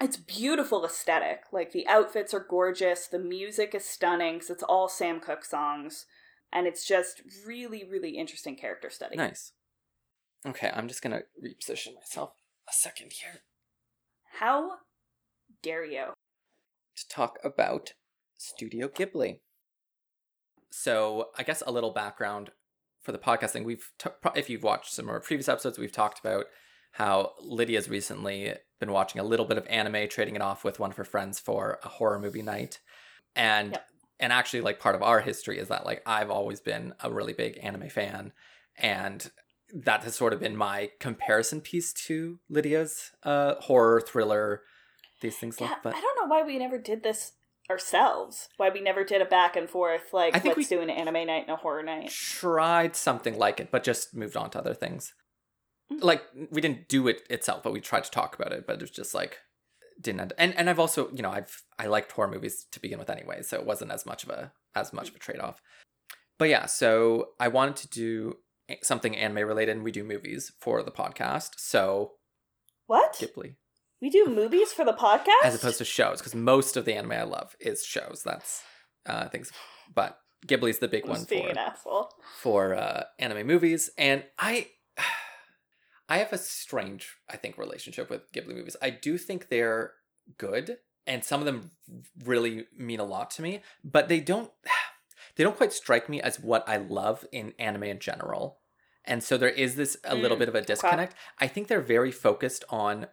It's 0.00 0.16
beautiful 0.16 0.84
aesthetic. 0.84 1.44
Like 1.52 1.72
the 1.72 1.86
outfits 1.86 2.34
are 2.34 2.44
gorgeous. 2.48 3.06
The 3.06 3.18
music 3.18 3.74
is 3.74 3.84
stunning 3.84 4.34
because 4.34 4.50
it's 4.50 4.62
all 4.62 4.88
Sam 4.88 5.20
Cooke 5.20 5.44
songs, 5.44 6.06
and 6.52 6.66
it's 6.66 6.86
just 6.86 7.22
really 7.46 7.84
really 7.88 8.16
interesting 8.18 8.56
character 8.56 8.90
study. 8.90 9.16
Nice. 9.16 9.52
Okay, 10.46 10.70
I'm 10.74 10.88
just 10.88 11.02
gonna 11.02 11.22
reposition 11.42 11.94
myself 11.94 12.32
a 12.68 12.72
second 12.72 13.12
here 13.12 13.42
How 14.40 14.72
dare 15.62 15.84
you? 15.84 16.06
to 16.96 17.08
talk 17.08 17.38
about 17.44 17.94
Studio 18.36 18.88
Ghibli. 18.88 19.38
So, 20.70 21.28
I 21.38 21.44
guess 21.44 21.62
a 21.66 21.72
little 21.72 21.92
background 21.92 22.50
for 23.00 23.12
the 23.12 23.18
podcasting. 23.18 23.64
We've, 23.64 23.90
t- 23.98 24.10
if 24.34 24.50
you've 24.50 24.62
watched 24.62 24.92
some 24.92 25.06
of 25.06 25.10
our 25.10 25.20
previous 25.20 25.48
episodes, 25.48 25.78
we've 25.78 25.92
talked 25.92 26.18
about 26.18 26.46
how 26.94 27.32
Lydia's 27.40 27.88
recently 27.88 28.54
been 28.80 28.92
watching 28.92 29.20
a 29.20 29.24
little 29.24 29.46
bit 29.46 29.58
of 29.58 29.66
anime, 29.68 30.08
trading 30.08 30.36
it 30.36 30.42
off 30.42 30.64
with 30.64 30.78
one 30.80 30.90
of 30.90 30.96
her 30.96 31.04
friends 31.04 31.38
for 31.40 31.78
a 31.84 31.88
horror 31.88 32.18
movie 32.18 32.42
night, 32.42 32.80
and 33.36 33.72
Yep. 33.72 33.86
and 34.20 34.32
actually, 34.32 34.60
like 34.62 34.78
part 34.80 34.94
of 34.94 35.02
our 35.02 35.20
history 35.20 35.58
is 35.58 35.68
that 35.68 35.84
like 35.84 36.02
I've 36.06 36.30
always 36.30 36.60
been 36.60 36.94
a 37.02 37.10
really 37.12 37.32
big 37.32 37.58
anime 37.62 37.88
fan, 37.88 38.32
and 38.76 39.30
that 39.74 40.04
has 40.04 40.14
sort 40.14 40.32
of 40.32 40.38
been 40.40 40.56
my 40.56 40.90
comparison 41.00 41.60
piece 41.60 41.92
to 42.06 42.38
Lydia's 42.48 43.10
uh, 43.24 43.54
horror 43.60 44.00
thriller. 44.00 44.62
These 45.20 45.36
things 45.38 45.56
Yeah, 45.60 45.68
like, 45.68 45.82
but 45.82 45.94
I 45.96 46.00
don't 46.00 46.16
know 46.20 46.26
why 46.28 46.42
we 46.44 46.58
never 46.58 46.78
did 46.78 47.02
this 47.02 47.32
ourselves. 47.70 48.48
Why 48.56 48.68
we 48.70 48.80
never 48.80 49.04
did 49.04 49.20
a 49.22 49.24
back 49.24 49.56
and 49.56 49.68
forth 49.68 50.12
like 50.12 50.36
I 50.36 50.38
think 50.38 50.56
let's 50.56 50.70
we- 50.70 50.76
do 50.76 50.82
an 50.82 50.90
anime 50.90 51.26
night 51.26 51.44
and 51.48 51.50
a 51.50 51.56
horror 51.56 51.82
night. 51.82 52.10
tried 52.10 52.94
something 52.94 53.36
like 53.36 53.58
it, 53.58 53.70
but 53.72 53.82
just 53.82 54.14
moved 54.14 54.36
on 54.36 54.50
to 54.50 54.58
other 54.58 54.74
things. 54.74 55.12
Mm. 55.92 56.02
Like 56.02 56.22
we 56.50 56.60
didn't 56.60 56.88
do 56.88 57.08
it 57.08 57.22
itself, 57.30 57.62
but 57.62 57.72
we 57.72 57.80
tried 57.80 58.04
to 58.04 58.10
talk 58.10 58.34
about 58.34 58.52
it, 58.52 58.66
but 58.66 58.74
it 58.76 58.80
was 58.82 58.90
just 58.90 59.14
like 59.14 59.38
didn't 60.00 60.20
end. 60.20 60.32
And 60.38 60.56
and 60.56 60.68
I've 60.70 60.78
also 60.78 61.10
you 61.12 61.22
know 61.22 61.30
I've 61.30 61.62
I 61.78 61.86
liked 61.86 62.12
horror 62.12 62.28
movies 62.28 62.66
to 62.72 62.80
begin 62.80 62.98
with 62.98 63.10
anyway, 63.10 63.42
so 63.42 63.58
it 63.58 63.66
wasn't 63.66 63.90
as 63.92 64.06
much 64.06 64.24
of 64.24 64.30
a 64.30 64.52
as 64.74 64.92
much 64.92 65.08
of 65.08 65.16
a 65.16 65.18
trade 65.18 65.40
off. 65.40 65.60
But 66.38 66.48
yeah, 66.48 66.66
so 66.66 67.28
I 67.38 67.48
wanted 67.48 67.76
to 67.76 67.88
do 67.88 68.38
something 68.82 69.16
anime 69.16 69.46
related, 69.46 69.76
and 69.76 69.84
we 69.84 69.92
do 69.92 70.02
movies 70.04 70.50
for 70.58 70.82
the 70.82 70.90
podcast. 70.90 71.52
So 71.58 72.12
What? 72.86 73.14
Ghibli, 73.14 73.54
We 74.00 74.10
do 74.10 74.26
movies 74.26 74.72
for 74.72 74.84
the 74.84 74.94
podcast 74.94 75.44
as 75.44 75.54
opposed 75.54 75.78
to 75.78 75.84
shows, 75.84 76.18
because 76.18 76.34
most 76.34 76.76
of 76.76 76.84
the 76.86 76.94
anime 76.94 77.12
I 77.12 77.22
love 77.22 77.54
is 77.60 77.84
shows. 77.84 78.22
That's 78.24 78.62
uh 79.06 79.28
things, 79.28 79.52
but 79.94 80.18
Ghibli's 80.46 80.78
the 80.78 80.88
big 80.88 81.06
one 81.06 81.18
Just 81.18 81.28
being 81.30 81.44
for 81.44 81.50
an 81.50 81.58
asshole. 81.58 82.08
for 82.40 82.74
uh, 82.74 83.04
anime 83.18 83.46
movies, 83.46 83.90
and 83.96 84.24
I, 84.38 84.68
I 86.14 86.18
have 86.18 86.32
a 86.32 86.38
strange, 86.38 87.16
I 87.28 87.36
think, 87.36 87.58
relationship 87.58 88.08
with 88.08 88.30
Ghibli 88.32 88.54
movies. 88.54 88.76
I 88.80 88.90
do 88.90 89.18
think 89.18 89.48
they're 89.48 89.94
good, 90.38 90.78
and 91.08 91.24
some 91.24 91.40
of 91.40 91.46
them 91.46 91.72
really 92.24 92.66
mean 92.76 93.00
a 93.00 93.04
lot 93.04 93.32
to 93.32 93.42
me, 93.42 93.62
but 93.82 94.08
they 94.08 94.20
don't. 94.20 94.50
they 95.36 95.42
don't 95.42 95.56
quite 95.56 95.72
strike 95.72 96.08
me 96.08 96.20
as 96.20 96.38
what 96.38 96.68
I 96.68 96.76
love 96.76 97.24
in 97.32 97.52
anime 97.58 97.82
in 97.84 97.98
general. 97.98 98.58
And 99.04 99.24
so 99.24 99.36
there 99.36 99.48
is 99.64 99.74
this 99.74 99.96
a 100.04 100.14
little 100.14 100.36
Mm, 100.36 100.40
bit 100.40 100.48
of 100.48 100.54
a 100.54 100.58
okay. 100.58 100.66
disconnect. 100.66 101.16
I 101.40 101.48
think 101.48 101.66
they're 101.66 101.80
very 101.80 102.12
focused 102.12 102.64
on 102.70 103.08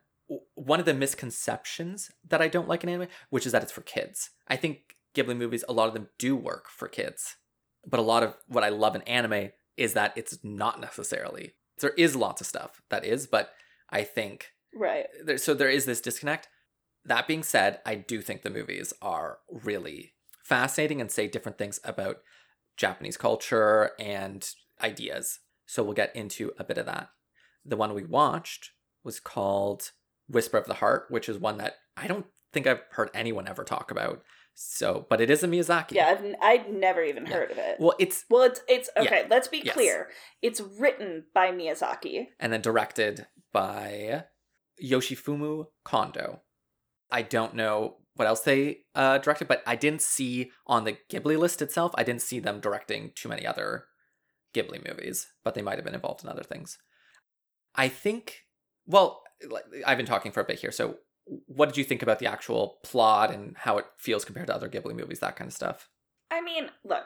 one 0.53 0.79
of 0.79 0.85
the 0.85 0.93
misconceptions 0.93 2.11
that 2.29 2.41
I 2.41 2.47
don't 2.47 2.67
like 2.67 2.83
in 2.83 2.89
anime, 2.89 3.09
which 3.31 3.45
is 3.47 3.51
that 3.51 3.63
it's 3.63 3.71
for 3.71 3.81
kids. 3.81 4.29
I 4.47 4.55
think 4.57 4.95
Ghibli 5.15 5.35
movies, 5.35 5.65
a 5.67 5.73
lot 5.73 5.87
of 5.87 5.95
them 5.95 6.09
do 6.19 6.35
work 6.35 6.69
for 6.69 6.87
kids. 6.87 7.35
But 7.85 7.99
a 7.99 8.03
lot 8.03 8.21
of 8.23 8.37
what 8.47 8.63
I 8.63 8.69
love 8.69 8.95
in 8.95 9.01
anime 9.01 9.49
is 9.75 9.93
that 9.93 10.13
it's 10.15 10.37
not 10.43 10.79
necessarily. 10.79 11.55
There 11.79 11.91
is 11.91 12.15
lots 12.15 12.41
of 12.41 12.47
stuff 12.47 12.81
that 12.89 13.05
is, 13.05 13.27
but 13.27 13.51
I 13.89 14.03
think 14.03 14.51
Right. 14.73 15.07
there, 15.23 15.37
so 15.37 15.53
there 15.53 15.69
is 15.69 15.85
this 15.85 16.01
disconnect. 16.01 16.47
That 17.03 17.27
being 17.27 17.43
said, 17.43 17.81
I 17.85 17.95
do 17.95 18.21
think 18.21 18.41
the 18.41 18.49
movies 18.49 18.93
are 19.01 19.39
really 19.49 20.13
fascinating 20.43 21.01
and 21.01 21.11
say 21.11 21.27
different 21.27 21.57
things 21.57 21.79
about 21.83 22.17
Japanese 22.77 23.17
culture 23.17 23.91
and 23.99 24.47
ideas. 24.81 25.39
So 25.65 25.83
we'll 25.83 25.93
get 25.93 26.15
into 26.15 26.51
a 26.59 26.63
bit 26.63 26.77
of 26.77 26.85
that. 26.85 27.09
The 27.65 27.77
one 27.77 27.93
we 27.93 28.03
watched 28.05 28.71
was 29.03 29.19
called 29.19 29.91
Whisper 30.27 30.57
of 30.57 30.67
the 30.67 30.75
Heart, 30.75 31.07
which 31.09 31.27
is 31.27 31.37
one 31.37 31.57
that 31.57 31.75
I 31.97 32.07
don't 32.07 32.25
think 32.53 32.67
I've 32.67 32.83
heard 32.91 33.09
anyone 33.13 33.47
ever 33.47 33.63
talk 33.63 33.91
about. 33.91 34.21
So, 34.53 35.05
but 35.09 35.21
it 35.21 35.29
is 35.29 35.43
a 35.43 35.47
Miyazaki. 35.47 35.93
Yeah, 35.93 36.07
I've, 36.07 36.35
I'd 36.41 36.73
never 36.73 37.03
even 37.03 37.25
Yeah. 37.25 37.33
heard 37.33 37.51
of 37.51 37.57
it. 37.57 37.77
Well, 37.79 37.95
it's 37.99 38.25
Well, 38.29 38.43
it's 38.43 38.61
it's 38.67 38.89
Yeah. 38.95 39.01
okay. 39.03 39.25
Let's 39.29 39.47
be 39.47 39.61
Yes. 39.63 39.73
clear. 39.73 40.09
It's 40.41 40.61
written 40.61 41.25
by 41.33 41.51
Miyazaki. 41.51 42.27
and 42.39 42.51
then 42.53 42.61
directed 42.61 43.27
by 43.51 44.25
Yoshifumi 44.83 45.67
Kondo. 45.83 46.41
I 47.09 47.21
don't 47.23 47.55
know 47.55 47.97
what 48.15 48.27
else 48.27 48.41
they 48.41 48.83
uh, 48.93 49.17
directed, 49.19 49.47
but 49.47 49.63
I 49.65 49.75
didn't 49.75 50.01
see 50.01 50.51
on 50.67 50.83
the 50.83 50.97
Ghibli 51.09 51.37
list 51.39 51.61
itself, 51.61 51.91
I 51.95 52.03
didn't 52.03 52.21
see 52.21 52.39
them 52.39 52.59
directing 52.59 53.11
too 53.15 53.29
many 53.29 53.45
other 53.47 53.85
Ghibli 54.53 54.85
movies, 54.87 55.31
but 55.43 55.55
they 55.55 55.61
might 55.61 55.75
have 55.77 55.85
been 55.85 55.95
involved 55.95 56.23
in 56.23 56.29
other 56.29 56.43
things. 56.43 56.77
I 57.73 57.87
think, 57.87 58.41
well, 58.85 59.23
I've 59.85 59.97
been 59.97 60.05
talking 60.05 60.31
for 60.31 60.41
a 60.41 60.45
bit 60.45 60.59
here, 60.59 60.71
so 60.71 60.97
what 61.45 61.67
did 61.69 61.77
you 61.77 61.83
think 61.83 62.01
about 62.01 62.19
the 62.19 62.27
actual 62.27 62.79
plot 62.83 63.33
and 63.33 63.55
how 63.57 63.77
it 63.77 63.85
feels 63.97 64.25
compared 64.25 64.47
to 64.47 64.55
other 64.55 64.69
Ghibli 64.69 64.95
movies, 64.95 65.19
that 65.19 65.35
kind 65.35 65.47
of 65.47 65.53
stuff? 65.53 65.89
I 66.29 66.41
mean, 66.41 66.69
look, 66.83 67.03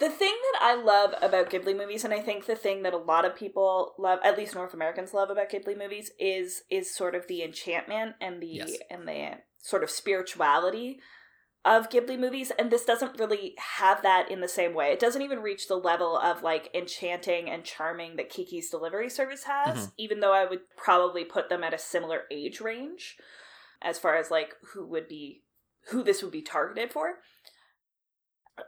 the 0.00 0.08
thing 0.08 0.34
that 0.52 0.60
I 0.62 0.74
love 0.74 1.14
about 1.20 1.50
Ghibli 1.50 1.76
movies, 1.76 2.04
and 2.04 2.14
I 2.14 2.20
think 2.20 2.46
the 2.46 2.56
thing 2.56 2.82
that 2.82 2.94
a 2.94 2.98
lot 2.98 3.24
of 3.24 3.36
people 3.36 3.94
love, 3.98 4.20
at 4.24 4.36
least 4.36 4.54
North 4.54 4.74
Americans 4.74 5.14
love 5.14 5.30
about 5.30 5.50
Ghibli 5.50 5.76
movies, 5.76 6.10
is 6.18 6.62
is 6.70 6.94
sort 6.94 7.14
of 7.14 7.26
the 7.26 7.42
enchantment 7.42 8.16
and 8.20 8.42
the 8.42 8.46
Yes. 8.46 8.72
and 8.90 9.06
the 9.06 9.38
sort 9.58 9.82
of 9.82 9.90
spirituality 9.90 11.00
of 11.68 11.90
Ghibli 11.90 12.18
movies. 12.18 12.50
And 12.58 12.70
this 12.70 12.86
doesn't 12.86 13.18
really 13.18 13.54
have 13.58 14.00
that 14.02 14.30
in 14.30 14.40
the 14.40 14.48
same 14.48 14.72
way. 14.72 14.90
It 14.90 14.98
doesn't 14.98 15.20
even 15.20 15.40
reach 15.40 15.68
the 15.68 15.76
level 15.76 16.16
of 16.16 16.42
like 16.42 16.70
enchanting 16.74 17.50
and 17.50 17.62
charming 17.62 18.16
that 18.16 18.30
Kiki's 18.30 18.70
Delivery 18.70 19.10
Service 19.10 19.44
has, 19.44 19.88
Mhm. 19.88 19.92
even 19.98 20.20
though 20.20 20.32
I 20.32 20.46
would 20.46 20.62
probably 20.76 21.24
put 21.24 21.50
them 21.50 21.62
at 21.62 21.74
a 21.74 21.78
similar 21.78 22.24
age 22.30 22.60
range 22.62 23.18
as 23.82 23.98
far 23.98 24.16
as 24.16 24.30
like 24.30 24.56
who 24.72 24.86
would 24.86 25.08
be 25.08 25.44
who 25.88 26.02
this 26.02 26.22
would 26.22 26.32
be 26.32 26.42
targeted 26.42 26.90
for. 26.92 27.20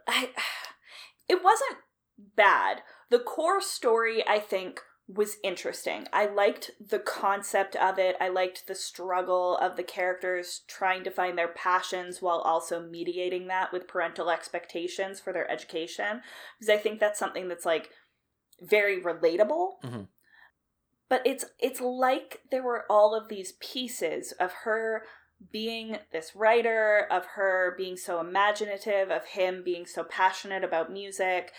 I 0.07 0.29
it 1.27 1.43
wasn't 1.43 1.77
bad. 2.17 2.83
The 3.09 3.19
core 3.19 3.61
story 3.61 4.23
I 4.27 4.39
think 4.39 4.79
was 5.13 5.37
interesting. 5.43 6.07
I 6.13 6.27
liked 6.27 6.71
the 6.85 6.99
concept 6.99 7.75
of 7.75 7.97
it. 7.99 8.15
I 8.21 8.29
liked 8.29 8.67
the 8.67 8.75
struggle 8.75 9.57
of 9.57 9.75
the 9.75 9.83
characters 9.83 10.61
trying 10.67 11.03
to 11.03 11.11
find 11.11 11.37
their 11.37 11.47
passions 11.47 12.21
while 12.21 12.39
also 12.39 12.81
mediating 12.81 13.47
that 13.47 13.71
with 13.71 13.87
parental 13.87 14.29
expectations 14.29 15.19
for 15.19 15.33
their 15.33 15.49
education 15.49 16.21
because 16.59 16.69
I 16.69 16.77
think 16.77 16.99
that's 16.99 17.19
something 17.19 17.47
that's 17.47 17.65
like 17.65 17.89
very 18.61 19.01
relatable. 19.01 19.81
Mhm. 19.83 20.07
But 21.09 21.21
it's 21.25 21.45
it's 21.59 21.81
like 21.81 22.41
there 22.51 22.63
were 22.63 22.85
all 22.89 23.13
of 23.13 23.27
these 23.27 23.53
pieces 23.53 24.31
of 24.33 24.53
her 24.63 25.03
being 25.51 25.97
this 26.11 26.35
writer, 26.35 27.07
of 27.09 27.25
her 27.35 27.73
being 27.77 27.97
so 27.97 28.19
imaginative, 28.19 29.09
of 29.09 29.25
him 29.25 29.63
being 29.63 29.85
so 29.85 30.03
passionate 30.03 30.63
about 30.63 30.91
music, 30.91 31.51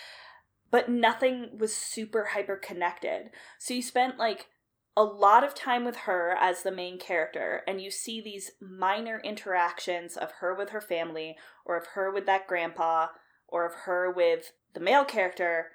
but 0.73 0.89
nothing 0.89 1.51
was 1.57 1.77
super 1.77 2.31
hyper 2.33 2.57
connected. 2.57 3.31
So 3.59 3.75
you 3.75 3.83
spent 3.83 4.19
like 4.19 4.49
a 4.97 5.05
lot 5.05 5.45
of 5.45 5.55
time 5.55 5.85
with 5.85 5.97
her 5.99 6.35
as 6.39 6.63
the 6.63 6.73
main 6.73 6.99
character, 6.99 7.63
and 7.69 7.81
you 7.81 7.91
see 7.91 8.21
these 8.21 8.51
minor 8.61 9.21
interactions 9.23 10.17
of 10.17 10.33
her 10.41 10.55
with 10.55 10.71
her 10.71 10.81
family, 10.81 11.37
or 11.65 11.77
of 11.77 11.87
her 11.89 12.11
with 12.11 12.27
that 12.27 12.49
grandpa, 12.49 13.09
or 13.47 13.65
of 13.65 13.75
her 13.85 14.11
with 14.11 14.53
the 14.75 14.81
male 14.81 15.05
character, 15.05 15.69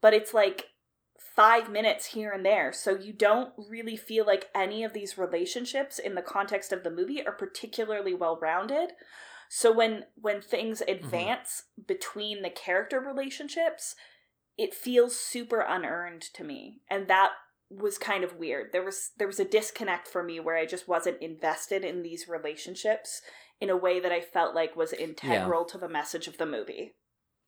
but 0.00 0.14
it's 0.14 0.32
like 0.32 0.66
five 1.18 1.70
minutes 1.70 2.06
here 2.06 2.32
and 2.32 2.44
there. 2.44 2.72
So 2.72 2.96
you 2.96 3.12
don't 3.12 3.52
really 3.56 3.96
feel 3.96 4.26
like 4.26 4.50
any 4.54 4.84
of 4.84 4.92
these 4.92 5.18
relationships 5.18 5.98
in 5.98 6.14
the 6.14 6.22
context 6.22 6.72
of 6.72 6.82
the 6.82 6.90
movie 6.90 7.24
are 7.24 7.32
particularly 7.32 8.14
well 8.14 8.38
rounded. 8.40 8.92
So 9.48 9.72
when 9.72 10.04
when 10.14 10.40
things 10.40 10.80
mm-hmm. 10.80 11.04
advance 11.04 11.64
between 11.86 12.42
the 12.42 12.50
character 12.50 13.00
relationships, 13.00 13.96
it 14.60 14.74
feels 14.74 15.16
super 15.16 15.60
unearned 15.60 16.20
to 16.34 16.44
me. 16.44 16.82
And 16.90 17.08
that 17.08 17.30
was 17.70 17.96
kind 17.96 18.22
of 18.22 18.36
weird. 18.36 18.72
There 18.72 18.84
was 18.84 19.12
there 19.16 19.26
was 19.26 19.40
a 19.40 19.44
disconnect 19.44 20.06
for 20.06 20.22
me 20.22 20.38
where 20.38 20.56
I 20.56 20.66
just 20.66 20.86
wasn't 20.86 21.22
invested 21.22 21.82
in 21.82 22.02
these 22.02 22.28
relationships 22.28 23.22
in 23.58 23.70
a 23.70 23.76
way 23.76 24.00
that 24.00 24.12
I 24.12 24.20
felt 24.20 24.54
like 24.54 24.76
was 24.76 24.92
integral 24.92 25.64
to 25.64 25.78
the 25.78 25.88
message 25.88 26.28
of 26.28 26.36
the 26.36 26.44
movie. 26.46 26.92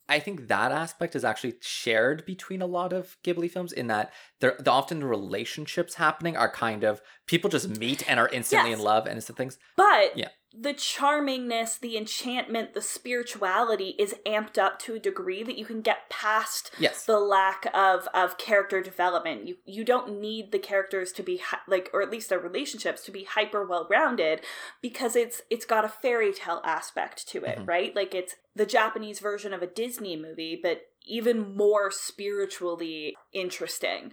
I 0.08 0.20
think 0.20 0.48
that 0.48 0.72
aspect 0.72 1.14
is 1.14 1.24
actually 1.24 1.54
shared 1.60 2.24
between 2.24 2.62
a 2.62 2.66
lot 2.66 2.92
of 2.92 3.16
Ghibli 3.24 3.50
films 3.50 3.72
in 3.72 3.88
that 3.88 4.10
there 4.40 4.56
the 4.58 4.70
often 4.70 5.00
the 5.00 5.06
relationships 5.06 5.94
happening 5.94 6.34
are 6.36 6.50
kind 6.50 6.82
of 6.82 7.02
people 7.26 7.50
just 7.50 7.68
meet 7.78 8.08
and 8.08 8.18
are 8.18 8.28
instantly 8.28 8.70
Yes. 8.70 8.78
in 8.78 8.84
love 8.84 9.06
and 9.06 9.16
instant 9.16 9.36
things. 9.36 9.58
But 9.76 10.16
Yeah. 10.16 10.30
The 10.54 10.74
charmingness, 10.74 11.78
the 11.80 11.96
enchantment, 11.96 12.74
the 12.74 12.82
spirituality 12.82 13.94
is 13.98 14.14
amped 14.26 14.58
up 14.58 14.78
to 14.80 14.94
a 14.94 14.98
degree 14.98 15.42
that 15.42 15.56
you 15.56 15.64
can 15.64 15.80
get 15.80 16.10
past 16.10 16.70
Yes. 16.78 17.04
the 17.04 17.18
lack 17.18 17.66
of 17.74 18.06
of 18.14 18.36
character 18.38 18.82
development. 18.82 19.46
You 19.46 19.56
you 19.64 19.84
don't 19.84 20.20
need 20.20 20.52
the 20.52 20.58
characters 20.58 21.12
to 21.12 21.22
be 21.22 21.38
hi- 21.38 21.60
like 21.66 21.88
or 21.92 22.02
at 22.02 22.10
least 22.10 22.28
their 22.28 22.38
relationships 22.38 23.02
to 23.04 23.10
be 23.12 23.24
hyper 23.24 23.64
well 23.66 23.86
rounded 23.90 24.42
because 24.80 25.16
it's 25.16 25.42
it's 25.50 25.64
got 25.64 25.84
a 25.84 25.88
fairy 25.88 26.32
tale 26.32 26.60
aspect 26.64 27.26
to 27.28 27.44
it, 27.44 27.58
Mhm. 27.58 27.68
right? 27.68 27.96
Like 27.96 28.14
it's 28.14 28.36
the 28.54 28.66
Japanese 28.66 29.20
version 29.20 29.52
of 29.54 29.62
a 29.62 29.66
Disney 29.66 30.16
movie, 30.16 30.58
but 30.62 30.82
even 31.04 31.56
more 31.56 31.90
spiritually 32.36 33.16
interesting. 33.32 34.12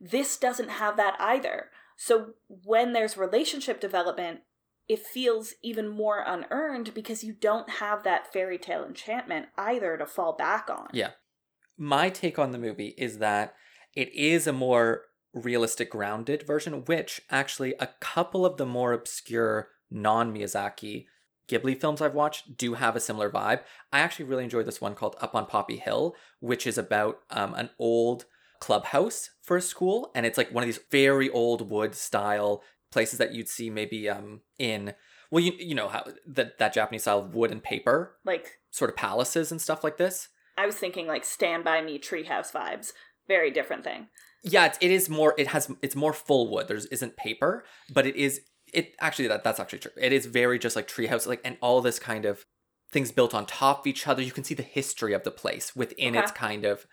This 0.00 0.36
doesn't 0.36 0.68
have 0.68 0.96
that 0.96 1.16
either. 1.18 1.70
So 1.96 2.34
when 2.46 2.92
there's 2.92 3.16
relationship 3.16 3.80
development, 3.80 4.40
it 4.88 5.04
feels 5.04 5.54
even 5.62 5.88
more 5.88 6.24
unearned 6.26 6.94
because 6.94 7.22
you 7.22 7.32
don't 7.32 7.68
have 7.68 8.02
that 8.04 8.32
fairy 8.32 8.58
tale 8.58 8.84
enchantment 8.84 9.46
either 9.56 9.96
to 9.96 10.06
fall 10.06 10.32
back 10.32 10.68
on. 10.70 10.88
Yeah. 10.92 11.10
My 11.76 12.08
take 12.10 12.38
on 12.38 12.52
the 12.52 12.58
movie 12.58 12.94
is 12.96 13.18
that 13.18 13.54
it 13.94 14.12
is 14.14 14.46
a 14.46 14.52
more 14.52 15.02
realistic, 15.34 15.90
grounded 15.90 16.42
version, 16.46 16.84
which 16.86 17.20
actually 17.30 17.74
a 17.78 17.90
couple 18.00 18.46
of 18.46 18.56
the 18.56 18.66
more 18.66 18.92
obscure 18.92 19.68
non 19.90 20.34
Miyazaki 20.34 21.06
Ghibli 21.48 21.80
films 21.80 22.00
I've 22.00 22.14
watched 22.14 22.56
do 22.56 22.74
have 22.74 22.96
a 22.96 23.00
similar 23.00 23.30
vibe. 23.30 23.60
I 23.92 24.00
actually 24.00 24.26
really 24.26 24.44
enjoyed 24.44 24.66
this 24.66 24.80
one 24.80 24.94
called 24.94 25.16
Up 25.20 25.34
on 25.34 25.46
Poppy 25.46 25.76
Hill, 25.76 26.14
which 26.40 26.66
is 26.66 26.76
about 26.76 27.20
um, 27.30 27.54
an 27.54 27.70
old 27.78 28.26
clubhouse 28.60 29.30
for 29.42 29.56
a 29.56 29.62
school. 29.62 30.10
And 30.14 30.26
it's 30.26 30.36
like 30.36 30.52
one 30.52 30.62
of 30.62 30.68
these 30.68 30.80
very 30.90 31.30
old 31.30 31.70
wood 31.70 31.94
style 31.94 32.62
places 32.90 33.18
that 33.18 33.34
you'd 33.34 33.48
see 33.48 33.70
maybe 33.70 34.08
um, 34.08 34.40
in, 34.58 34.94
well, 35.30 35.42
you, 35.42 35.52
you 35.58 35.74
know, 35.74 35.88
how 35.88 36.04
that, 36.26 36.58
that 36.58 36.72
Japanese 36.72 37.02
style 37.02 37.20
of 37.20 37.34
wood 37.34 37.50
and 37.50 37.62
paper 37.62 38.16
Like 38.24 38.58
sort 38.70 38.90
of 38.90 38.96
palaces 38.96 39.50
and 39.50 39.60
stuff 39.60 39.84
like 39.84 39.96
this. 39.96 40.28
I 40.56 40.66
was 40.66 40.76
thinking 40.76 41.06
like 41.06 41.24
Stand 41.24 41.64
By 41.64 41.80
Me 41.82 41.98
treehouse 41.98 42.52
vibes. 42.52 42.92
Very 43.28 43.50
different 43.50 43.84
thing. 43.84 44.08
Yeah, 44.42 44.66
it's, 44.66 44.78
it 44.80 44.90
is 44.90 45.08
more. 45.08 45.34
It 45.36 45.48
has 45.48 45.70
it's 45.82 45.96
more 45.96 46.12
full 46.12 46.50
wood. 46.50 46.68
There's 46.68 46.86
isn't 46.86 47.16
paper, 47.16 47.64
but 47.92 48.06
it 48.06 48.16
is 48.16 48.40
it 48.72 48.94
actually 49.00 49.28
that 49.28 49.44
that's 49.44 49.60
actually 49.60 49.80
true. 49.80 49.92
It 50.00 50.12
is 50.12 50.26
very 50.26 50.58
just 50.58 50.76
like 50.76 50.88
treehouse, 50.88 51.26
like 51.26 51.40
and 51.44 51.58
all 51.60 51.80
this 51.80 51.98
kind 51.98 52.24
of 52.24 52.44
things 52.90 53.12
built 53.12 53.34
on 53.34 53.46
top 53.46 53.80
of 53.80 53.86
each 53.86 54.06
other. 54.06 54.22
You 54.22 54.32
can 54.32 54.44
see 54.44 54.54
the 54.54 54.62
history 54.62 55.12
of 55.12 55.24
the 55.24 55.30
place 55.30 55.76
within 55.76 56.14
its 56.14 56.32
kind 56.32 56.64
of. 56.64 56.86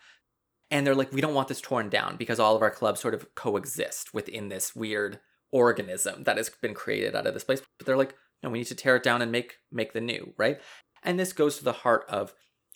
And 0.71 0.85
they're 0.85 0.95
like, 0.95 1.13
we 1.13 1.21
don't 1.21 1.35
want 1.35 1.47
this 1.47 1.61
torn 1.61 1.89
down 1.89 2.17
because 2.17 2.39
all 2.39 2.55
of 2.55 2.61
our 2.63 2.71
clubs 2.71 2.99
sort 2.99 3.13
of 3.13 3.33
coexist 3.35 4.13
within 4.13 4.49
this 4.49 4.75
weird 4.75 5.19
organism 5.63 6.23
that 6.23 6.37
has 6.37 6.49
been 6.49 6.73
created 6.73 7.15
out 7.15 7.27
of 7.27 7.33
this 7.33 7.43
place. 7.47 7.61
But 7.77 7.85
they're 7.85 8.03
like, 8.03 8.15
no, 8.41 8.49
we 8.49 8.59
need 8.59 8.67
to 8.73 8.75
tear 8.83 8.95
it 8.97 9.03
down 9.03 9.21
and 9.21 9.31
make 9.31 9.51
make 9.71 9.93
the 9.93 10.01
new, 10.01 10.33
right? 10.37 10.57
And 11.03 11.19
this 11.19 11.33
goes 11.33 11.57
to 11.57 11.63
the 11.63 11.79
heart 11.83 12.03
of 12.09 12.33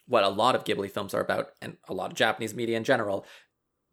what 0.07 0.23
a 0.23 0.29
lot 0.41 0.55
of 0.55 0.63
Ghibli 0.63 0.89
films 0.89 1.13
are 1.13 1.21
about, 1.21 1.47
and 1.61 1.77
a 1.87 1.93
lot 1.93 2.11
of 2.11 2.17
Japanese 2.17 2.55
media 2.55 2.77
in 2.77 2.83
general, 2.83 3.25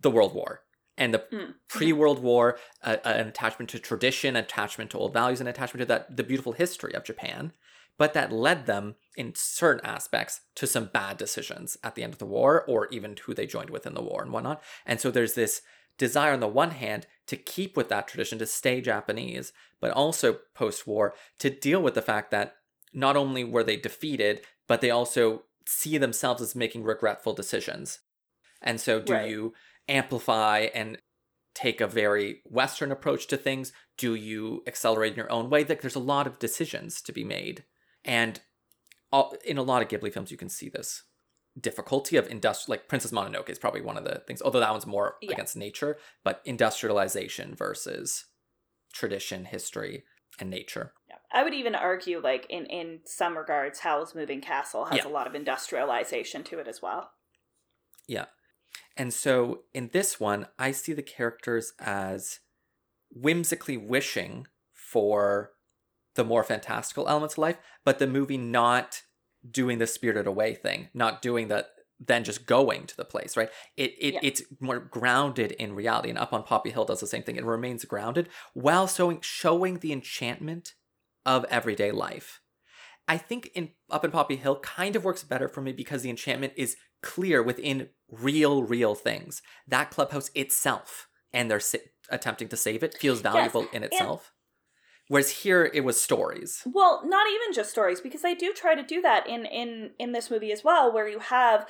the 0.00 0.10
World 0.10 0.34
War 0.34 0.52
and 0.98 1.12
the 1.12 1.18
Mm. 1.32 1.54
pre-World 1.68 2.20
War, 2.22 2.58
uh, 2.82 2.96
an 3.04 3.28
attachment 3.28 3.68
to 3.70 3.78
tradition, 3.78 4.34
attachment 4.36 4.90
to 4.92 4.98
old 4.98 5.12
values, 5.12 5.40
and 5.40 5.48
attachment 5.48 5.80
to 5.82 5.86
that 5.92 6.16
the 6.16 6.22
beautiful 6.30 6.52
history 6.52 6.94
of 6.94 7.04
Japan. 7.04 7.52
but 7.98 8.12
that 8.12 8.30
led 8.30 8.66
them 8.66 8.94
in 9.16 9.32
certain 9.34 9.82
aspects 9.96 10.42
to 10.54 10.66
some 10.66 10.84
bad 10.92 11.16
decisions 11.16 11.78
at 11.82 11.94
the 11.94 12.02
end 12.04 12.12
of 12.12 12.18
the 12.18 12.26
war 12.26 12.62
or 12.68 12.88
even 12.88 13.16
who 13.24 13.32
they 13.32 13.46
joined 13.46 13.70
with 13.70 13.86
in 13.86 13.94
the 13.94 14.02
war 14.02 14.20
and 14.22 14.32
whatnot. 14.34 14.62
And 14.84 15.00
so 15.00 15.10
there's 15.10 15.32
this 15.32 15.62
desire 15.98 16.32
on 16.32 16.40
the 16.40 16.48
one 16.48 16.72
hand 16.72 17.06
to 17.26 17.36
keep 17.36 17.76
with 17.76 17.88
that 17.88 18.06
tradition, 18.08 18.38
to 18.38 18.46
stay 18.46 18.80
Japanese, 18.80 19.52
but 19.80 19.90
also 19.90 20.40
post 20.54 20.86
war 20.86 21.14
to 21.38 21.50
deal 21.50 21.82
with 21.82 21.94
the 21.94 22.02
fact 22.02 22.30
that 22.30 22.56
not 22.92 23.16
only 23.16 23.44
were 23.44 23.64
they 23.64 23.76
defeated, 23.76 24.42
but 24.66 24.80
they 24.80 24.90
also 24.90 25.44
see 25.66 25.98
themselves 25.98 26.40
as 26.40 26.54
making 26.54 26.84
regretful 26.84 27.32
decisions. 27.34 28.00
And 28.62 28.80
so, 28.80 29.00
do 29.00 29.12
Right. 29.12 29.28
you 29.28 29.54
amplify 29.88 30.68
and 30.74 30.98
take 31.54 31.80
a 31.80 31.86
very 31.86 32.42
Western 32.44 32.92
approach 32.92 33.26
to 33.28 33.36
things? 33.36 33.72
Do 33.96 34.14
you 34.14 34.62
accelerate 34.66 35.12
in 35.12 35.18
your 35.18 35.32
own 35.32 35.50
way? 35.50 35.64
Like, 35.64 35.80
there's 35.80 35.94
a 35.94 36.00
lot 36.00 36.26
of 36.26 36.38
decisions 36.38 37.02
to 37.02 37.12
be 37.12 37.24
made. 37.24 37.64
And 38.04 38.40
in 39.44 39.58
a 39.58 39.62
lot 39.62 39.82
of 39.82 39.88
Ghibli 39.88 40.12
films, 40.12 40.30
you 40.30 40.36
can 40.36 40.48
see 40.48 40.68
this 40.68 41.02
difficulty 41.60 42.16
of 42.16 42.28
industrial, 42.28 42.74
like 42.76 42.88
Princess 42.88 43.12
Mononoke 43.12 43.48
is 43.48 43.58
probably 43.58 43.80
one 43.80 43.96
of 43.96 44.04
the 44.04 44.22
things, 44.26 44.42
although 44.42 44.60
that 44.60 44.70
one's 44.70 44.86
more 44.86 45.16
Yeah. 45.22 45.32
against 45.32 45.56
nature, 45.56 45.98
but 46.22 46.42
industrialization 46.44 47.54
versus 47.54 48.26
tradition, 48.92 49.46
history, 49.46 50.04
and 50.38 50.50
nature. 50.50 50.92
Yeah. 51.08 51.16
I 51.32 51.42
would 51.42 51.54
even 51.54 51.74
argue, 51.74 52.20
like 52.20 52.46
in 52.50 52.66
in 52.66 53.00
some 53.04 53.36
regards, 53.38 53.80
Howl's 53.80 54.14
Moving 54.14 54.40
Castle 54.40 54.86
has 54.86 54.98
Yeah. 54.98 55.06
a 55.06 55.08
lot 55.08 55.26
of 55.26 55.34
industrialization 55.34 56.44
to 56.44 56.58
it 56.58 56.68
as 56.68 56.82
well. 56.82 57.12
Yeah. 58.06 58.26
And 58.96 59.12
so 59.12 59.64
in 59.72 59.88
this 59.92 60.20
one, 60.20 60.48
I 60.58 60.72
see 60.72 60.92
the 60.92 61.02
characters 61.02 61.72
as 61.78 62.40
whimsically 63.10 63.76
wishing 63.76 64.46
for 64.72 65.52
the 66.14 66.24
more 66.24 66.44
fantastical 66.44 67.08
elements 67.08 67.34
of 67.34 67.38
life, 67.38 67.58
but 67.84 67.98
the 67.98 68.06
movie 68.06 68.38
not 68.38 69.02
doing 69.50 69.78
the 69.78 69.86
spirited 69.86 70.26
away 70.26 70.54
thing, 70.54 70.88
not 70.94 71.22
doing 71.22 71.48
the 71.48 71.66
then 71.98 72.24
just 72.24 72.44
going 72.44 72.86
to 72.86 72.94
the 72.94 73.06
place, 73.06 73.38
right? 73.38 73.48
It, 73.76 73.92
it 73.98 74.14
Yeah. 74.14 74.20
it's 74.22 74.42
more 74.60 74.78
grounded 74.78 75.52
in 75.52 75.74
reality. 75.74 76.10
And 76.10 76.18
Up 76.18 76.34
on 76.34 76.42
Poppy 76.42 76.70
Hill 76.70 76.84
does 76.84 77.00
the 77.00 77.06
same 77.06 77.22
thing. 77.22 77.36
It 77.36 77.44
remains 77.44 77.86
grounded 77.86 78.28
while 78.52 78.86
showing 78.86 79.20
showing 79.22 79.78
the 79.78 79.92
enchantment 79.92 80.74
of 81.24 81.46
everyday 81.46 81.92
life. 81.92 82.40
I 83.08 83.16
think 83.16 83.50
in 83.54 83.70
Up 83.88 84.04
in 84.04 84.10
Poppy 84.10 84.36
Hill 84.36 84.58
kind 84.60 84.94
of 84.94 85.04
works 85.04 85.22
better 85.24 85.48
for 85.48 85.62
me 85.62 85.72
because 85.72 86.02
the 86.02 86.10
enchantment 86.10 86.52
is 86.56 86.76
clear 87.02 87.42
within 87.42 87.88
real, 88.10 88.62
real 88.62 88.94
things. 88.94 89.40
That 89.66 89.90
clubhouse 89.90 90.30
itself, 90.34 91.08
and 91.32 91.50
they're 91.50 91.60
attempting 92.10 92.48
to 92.48 92.56
save 92.58 92.82
it, 92.82 92.94
feels 92.98 93.20
valuable 93.22 93.62
in 93.72 93.82
and- 93.82 93.84
itself. 93.84 94.32
Whereas 95.08 95.30
here, 95.30 95.70
it 95.72 95.82
was 95.84 96.00
stories. 96.00 96.62
Well, 96.66 97.02
not 97.06 97.26
even 97.30 97.52
just 97.54 97.70
stories, 97.70 98.00
because 98.00 98.22
they 98.22 98.34
do 98.34 98.52
try 98.52 98.74
to 98.74 98.82
do 98.82 99.00
that 99.02 99.26
in 99.28 99.46
in 99.46 99.92
in 99.98 100.12
this 100.12 100.30
movie 100.30 100.52
as 100.52 100.64
well, 100.64 100.92
where 100.92 101.08
you 101.08 101.20
have 101.20 101.66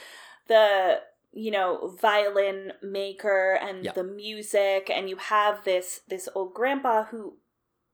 the 0.49 1.01
you 1.33 1.51
know 1.51 1.95
violin 2.01 2.73
maker 2.83 3.59
and 3.61 3.85
Yeah. 3.85 3.93
the 3.93 4.05
music, 4.05 4.91
and 4.91 5.09
you 5.11 5.17
have 5.17 5.65
this 5.65 6.01
this 6.09 6.29
old 6.35 6.55
grandpa 6.55 7.05
who 7.05 7.37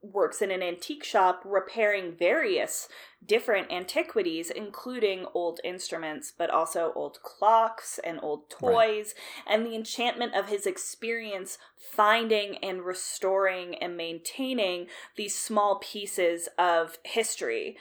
works 0.03 0.43
in 0.43 0.51
an 0.51 0.63
antique 0.63 1.05
shop 1.05 1.43
repairing 1.45 2.13
various 2.13 2.89
different 3.25 3.71
antiquities 3.71 4.51
including 4.51 5.25
old 5.33 5.61
instruments 5.63 6.33
but 6.37 6.51
also 6.51 6.93
old 6.97 7.23
clocks 7.23 8.01
and 8.03 8.19
old 8.21 8.51
toys 8.51 9.15
and 9.47 9.65
the 9.65 9.77
enchantment 9.77 10.35
of 10.35 10.49
his 10.49 10.67
experience 10.67 11.57
finding 11.83 12.57
and 12.59 12.85
restoring 12.85 13.75
and 13.77 13.97
maintaining 13.97 14.87
these 15.17 15.39
small 15.39 15.79
pieces 15.79 16.49
of 16.59 16.99
history. 17.05 17.77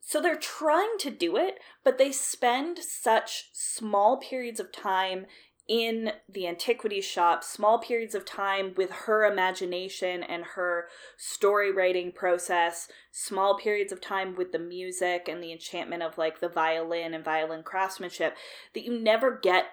So 0.00 0.20
they're 0.20 0.36
trying 0.36 0.98
to 0.98 1.10
do 1.10 1.36
it, 1.36 1.58
but 1.84 1.98
they 1.98 2.10
spend 2.10 2.78
such 2.78 3.50
small 3.52 4.16
periods 4.16 4.58
of 4.58 4.72
time 4.72 5.26
in 5.68 6.12
the 6.28 6.46
antiquity 6.46 7.00
shop, 7.00 7.44
small 7.44 7.78
periods 7.78 8.14
of 8.14 8.24
time 8.24 8.74
with 8.76 8.90
her 8.90 9.24
imagination 9.24 10.22
and 10.22 10.44
her 10.54 10.88
story 11.16 11.72
writing 11.72 12.12
process, 12.12 12.88
small 13.10 13.56
periods 13.56 13.92
of 13.92 14.00
time 14.00 14.34
with 14.34 14.52
the 14.52 14.58
music 14.58 15.28
and 15.28 15.42
the 15.42 15.52
enchantment 15.52 16.02
of 16.02 16.18
like 16.18 16.40
the 16.40 16.48
violin 16.48 17.14
and 17.14 17.24
violin 17.24 17.62
craftsmanship 17.62 18.36
that 18.74 18.84
you 18.84 18.98
never 18.98 19.38
get 19.40 19.66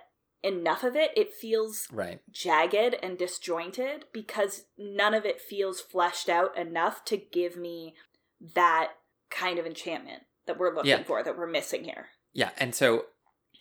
enough 0.44 0.84
of 0.84 0.96
it. 0.96 1.12
It 1.18 1.34
feels 1.34 1.88
Right. 1.92 2.20
jagged 2.30 2.96
and 3.02 3.18
disjointed 3.18 4.06
because 4.14 4.66
none 4.78 5.14
of 5.14 5.26
it 5.26 5.42
feels 5.42 5.82
fleshed 5.82 6.30
out 6.30 6.58
enough 6.58 7.04
to 7.06 7.18
give 7.18 7.58
me 7.58 7.96
that 8.56 8.94
kind 9.30 9.60
of 9.60 9.66
enchantment 9.66 10.24
that 10.46 10.58
we're 10.58 10.74
looking 10.74 10.90
Yeah. 10.92 11.04
for 11.04 11.24
that 11.24 11.38
we're 11.38 11.48
missing 11.48 11.84
here. 11.84 12.10
Yeah, 12.32 12.52
and 12.58 12.74
so, 12.74 13.08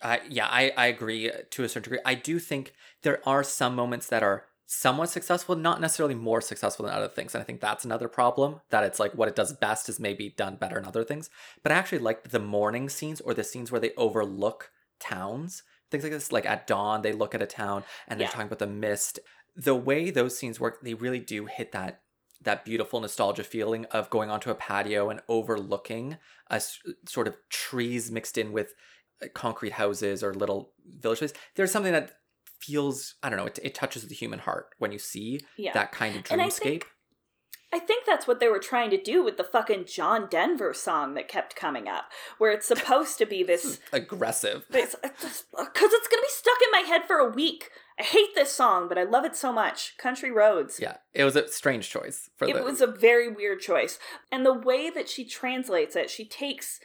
uh, 0.01 0.17
yeah, 0.29 0.47
I, 0.47 0.71
I 0.77 0.87
agree 0.87 1.31
to 1.49 1.63
a 1.63 1.69
certain 1.69 1.83
degree. 1.83 1.99
I 2.05 2.15
do 2.15 2.39
think 2.39 2.73
there 3.03 3.21
are 3.27 3.43
some 3.43 3.75
moments 3.75 4.07
that 4.07 4.23
are 4.23 4.45
somewhat 4.65 5.09
successful, 5.09 5.55
not 5.55 5.81
necessarily 5.81 6.13
more 6.15 6.41
successful 6.41 6.85
than 6.85 6.93
other 6.93 7.07
things. 7.07 7.33
And 7.33 7.41
I 7.41 7.45
think 7.45 7.59
that's 7.59 7.85
another 7.85 8.07
problem 8.07 8.61
that 8.69 8.83
it's 8.83 8.99
like 8.99 9.13
what 9.13 9.27
it 9.27 9.35
does 9.35 9.51
best 9.53 9.89
is 9.89 9.99
maybe 9.99 10.29
done 10.29 10.57
better 10.57 10.77
in 10.77 10.85
other 10.85 11.03
things. 11.03 11.29
But 11.63 11.71
I 11.71 11.75
actually 11.75 11.99
like 11.99 12.29
the 12.29 12.39
morning 12.39 12.87
scenes 12.87 13.19
or 13.19 13.33
the 13.33 13.43
scenes 13.43 13.71
where 13.71 13.81
they 13.81 13.93
overlook 13.97 14.71
towns, 14.99 15.63
things 15.89 16.03
like 16.03 16.13
this. 16.13 16.31
Like 16.31 16.45
at 16.45 16.67
dawn, 16.67 17.01
they 17.01 17.13
look 17.13 17.33
at 17.33 17.41
a 17.41 17.47
town 17.47 17.83
and 18.07 18.19
they're 18.19 18.27
Yeah. 18.27 18.31
talking 18.31 18.47
about 18.47 18.59
the 18.59 18.67
mist. 18.67 19.19
The 19.55 19.75
way 19.75 20.11
those 20.11 20.37
scenes 20.37 20.59
work, 20.59 20.81
they 20.81 20.93
really 20.93 21.19
do 21.19 21.45
hit 21.47 21.71
that 21.71 22.01
that 22.41 22.63
beautiful 22.63 23.01
nostalgia 23.01 23.43
feeling 23.43 23.83
of 23.85 24.09
going 24.09 24.29
onto 24.29 24.49
a 24.49 24.55
patio 24.55 25.09
and 25.09 25.21
overlooking 25.27 26.17
a 26.49 26.55
s- 26.55 26.79
sort 27.05 27.27
of 27.27 27.35
trees 27.49 28.09
mixed 28.11 28.37
in 28.37 28.53
with 28.53 28.67
uh, 28.69 28.73
concrete 29.33 29.73
houses 29.73 30.23
or 30.23 30.33
little 30.33 30.71
village 30.85 31.19
villages. 31.19 31.33
There's 31.55 31.71
something 31.71 31.93
that 31.93 32.11
feels 32.61 33.15
I 33.23 33.29
don't 33.29 33.37
know. 33.37 33.45
It, 33.45 33.59
it 33.63 33.75
touches 33.75 34.05
the 34.07 34.15
human 34.15 34.39
heart 34.39 34.67
when 34.79 34.91
you 34.91 34.99
see 34.99 35.39
Yeah. 35.57 35.73
that 35.73 35.91
kind 35.91 36.15
of 36.15 36.23
dreamscape. 36.23 36.59
think- 36.59 36.87
I 37.71 37.77
think 37.77 38.03
that's 38.07 38.25
what 38.25 38.39
they 38.39 38.47
were 38.47 38.57
trying 38.57 38.89
to 38.89 38.99
do 38.99 39.23
with 39.23 39.37
the 39.37 39.43
fucking 39.43 39.85
John 39.85 40.27
Denver 40.27 40.73
song 40.73 41.13
that 41.13 41.27
kept 41.27 41.55
coming 41.55 41.87
up, 41.87 42.05
where 42.39 42.51
it's 42.51 42.65
supposed 42.65 43.19
to 43.19 43.27
be 43.27 43.43
this 43.51 43.77
Aggressive. 43.93 44.65
because 44.71 44.95
uh, 45.03 45.03
it's 45.63 46.07
gonna 46.07 46.21
be 46.21 46.27
stuck 46.29 46.57
in 46.63 46.71
my 46.71 46.79
head 46.87 47.05
for 47.05 47.17
a 47.17 47.29
week. 47.29 47.69
I 47.99 48.03
hate 48.03 48.33
this 48.33 48.51
song, 48.51 48.87
but 48.89 48.97
I 48.97 49.03
love 49.03 49.23
it 49.23 49.35
so 49.35 49.53
much. 49.53 49.95
Country 49.99 50.31
Roads. 50.31 50.79
Yeah, 50.81 50.97
it 51.13 51.23
was 51.23 51.35
a 51.35 51.47
strange 51.47 51.89
choice 51.91 52.31
for 52.37 52.47
it 52.47 52.55
the. 52.55 52.63
was 52.63 52.81
a 52.81 52.87
very 52.87 53.29
weird 53.31 53.59
choice, 53.59 53.99
and 54.31 54.43
the 54.43 54.53
way 54.53 54.89
that 54.89 55.07
she 55.07 55.23
translates 55.23 55.95
it, 55.95 56.09
she 56.09 56.25
takes 56.25 56.79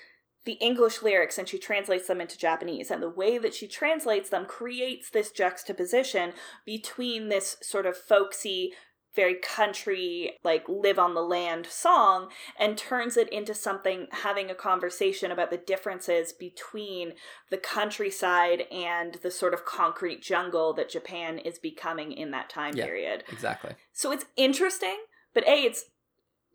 the 0.44 0.52
English 0.52 1.02
lyrics 1.02 1.38
and 1.38 1.48
she 1.48 1.58
translates 1.58 2.06
them 2.06 2.20
into 2.20 2.38
Japanese, 2.38 2.90
and 2.90 3.02
the 3.02 3.08
way 3.08 3.38
that 3.38 3.54
she 3.54 3.66
translates 3.66 4.28
them 4.28 4.44
creates 4.44 5.10
this 5.10 5.30
juxtaposition 5.30 6.32
between 6.66 7.28
this 7.28 7.56
sort 7.62 7.86
of 7.86 7.96
folksy 7.96 8.72
very 9.14 9.36
country, 9.36 10.32
like 10.42 10.68
live 10.68 10.98
on 10.98 11.14
the 11.14 11.22
land 11.22 11.66
song, 11.66 12.28
and 12.58 12.76
turns 12.76 13.16
it 13.16 13.28
into 13.32 13.54
something 13.54 14.08
having 14.10 14.50
a 14.50 14.54
conversation 14.56 15.30
about 15.30 15.50
the 15.50 15.56
differences 15.56 16.32
between 16.32 17.12
the 17.50 17.56
countryside 17.56 18.62
and 18.72 19.14
the 19.22 19.30
sort 19.30 19.54
of 19.54 19.64
concrete 19.64 20.20
jungle 20.20 20.72
that 20.74 20.90
Japan 20.90 21.38
is 21.38 21.60
becoming 21.60 22.10
in 22.10 22.32
that 22.32 22.50
time 22.50 22.76
Yeah. 22.76 22.86
period. 22.86 23.24
exactly. 23.28 23.76
So 23.92 24.10
it's 24.10 24.26
interesting, 24.36 24.98
but 25.32 25.46
A, 25.46 25.62
it's 25.62 25.84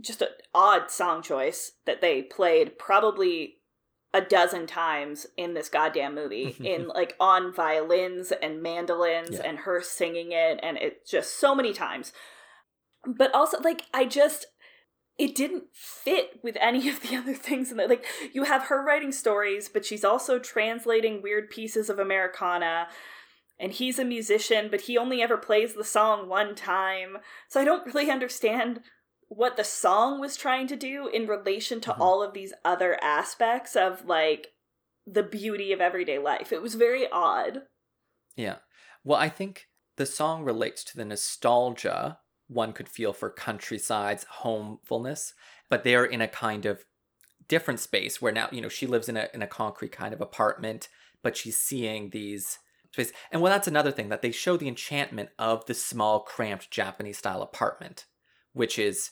just 0.02 0.22
an 0.22 0.30
odd 0.54 0.92
song 0.92 1.22
choice 1.22 1.74
that 1.86 2.02
they 2.02 2.22
played 2.22 2.78
probably 2.78 3.59
a 4.14 4.22
dozen 4.22 4.66
times 4.66 5.28
in 5.38 5.54
this 5.54 5.70
goddamn 5.70 6.16
movie 6.16 6.56
in 6.64 6.88
like 6.88 7.16
on 7.20 7.54
violins 7.54 8.32
and 8.42 8.62
mandolins 8.64 9.32
Yeah. 9.38 9.42
and 9.46 9.60
her 9.60 9.82
singing 9.82 10.32
it 10.32 10.60
and 10.64 10.78
it 10.78 11.08
just 11.08 11.40
so 11.40 11.54
many 11.54 11.74
times. 11.74 12.12
But 13.06 13.34
also 13.34 13.60
like 13.62 13.84
i 13.94 14.06
just 14.06 14.46
it 15.18 15.36
didn't 15.36 15.66
fit 15.74 16.40
with 16.44 16.58
any 16.62 16.90
of 16.90 17.02
the 17.02 17.16
other 17.16 17.34
things 17.34 17.72
in 17.72 17.78
that 17.78 17.90
like 17.90 18.06
you 18.34 18.44
have 18.44 18.64
her 18.64 18.84
writing 18.84 19.12
stories 19.12 19.70
but 19.70 19.86
she's 19.86 20.04
also 20.04 20.40
translating 20.40 21.22
weird 21.22 21.50
pieces 21.50 21.90
of 21.90 22.00
americana 22.00 22.88
and 23.60 23.74
he's 23.74 24.00
a 24.00 24.06
musician 24.06 24.68
but 24.72 24.82
he 24.82 24.98
only 24.98 25.22
ever 25.22 25.38
plays 25.38 25.74
the 25.76 25.84
song 25.84 26.28
one 26.30 26.56
time. 26.56 27.18
So 27.48 27.60
i 27.62 27.64
don't 27.66 27.86
really 27.86 28.10
understand 28.18 28.82
what 29.30 29.58
the 29.58 29.64
song 29.64 30.20
was 30.20 30.36
trying 30.38 30.68
to 30.68 30.76
do 30.76 31.08
in 31.08 31.28
relation 31.28 31.80
to 31.82 31.92
Mhm. 31.92 32.00
all 32.00 32.22
of 32.24 32.34
these 32.34 32.54
other 32.66 33.02
aspects 33.04 33.76
of 33.76 34.06
like 34.06 34.54
the 35.06 35.24
beauty 35.24 35.72
of 35.72 35.82
everyday 35.82 36.18
life 36.20 36.52
it 36.52 36.62
was 36.62 36.76
very 36.76 37.08
odd 37.10 37.64
Yeah. 38.36 38.60
Well, 39.04 39.20
I 39.20 39.30
think 39.30 39.68
the 39.98 40.06
song 40.06 40.44
relates 40.44 40.84
to 40.86 40.98
the 40.98 41.06
nostalgia 41.06 42.20
one 42.48 42.74
could 42.74 42.90
feel 42.90 43.14
for 43.14 43.30
countryside's 43.30 44.24
homefulness, 44.24 45.34
but 45.70 45.84
they're 45.84 46.06
in 46.06 46.22
a 46.22 46.28
kind 46.28 46.66
of 46.66 46.84
different 47.48 47.80
space 47.80 48.22
where 48.22 48.32
now, 48.32 48.50
you 48.52 48.62
know, 48.62 48.70
she 48.70 48.88
lives 48.88 49.10
in 49.10 49.18
a 49.18 49.30
in 49.34 49.42
a 49.42 49.48
concrete 49.48 49.92
kind 49.92 50.14
of 50.14 50.22
apartment, 50.22 50.90
but 51.24 51.38
she's 51.38 51.58
seeing 51.60 52.10
these 52.10 52.60
space. 52.94 53.12
And 53.32 53.42
well, 53.42 53.52
that's 53.52 53.68
another 53.68 53.92
thing 53.92 54.10
that 54.10 54.22
they 54.24 54.32
show 54.32 54.58
the 54.58 54.68
enchantment 54.68 55.30
of 55.40 55.66
the 55.68 55.74
small, 55.76 56.22
cramped 56.22 56.72
Japanese 56.72 57.20
style 57.20 57.42
apartment, 57.44 58.08
which 58.54 58.80
is 58.80 59.12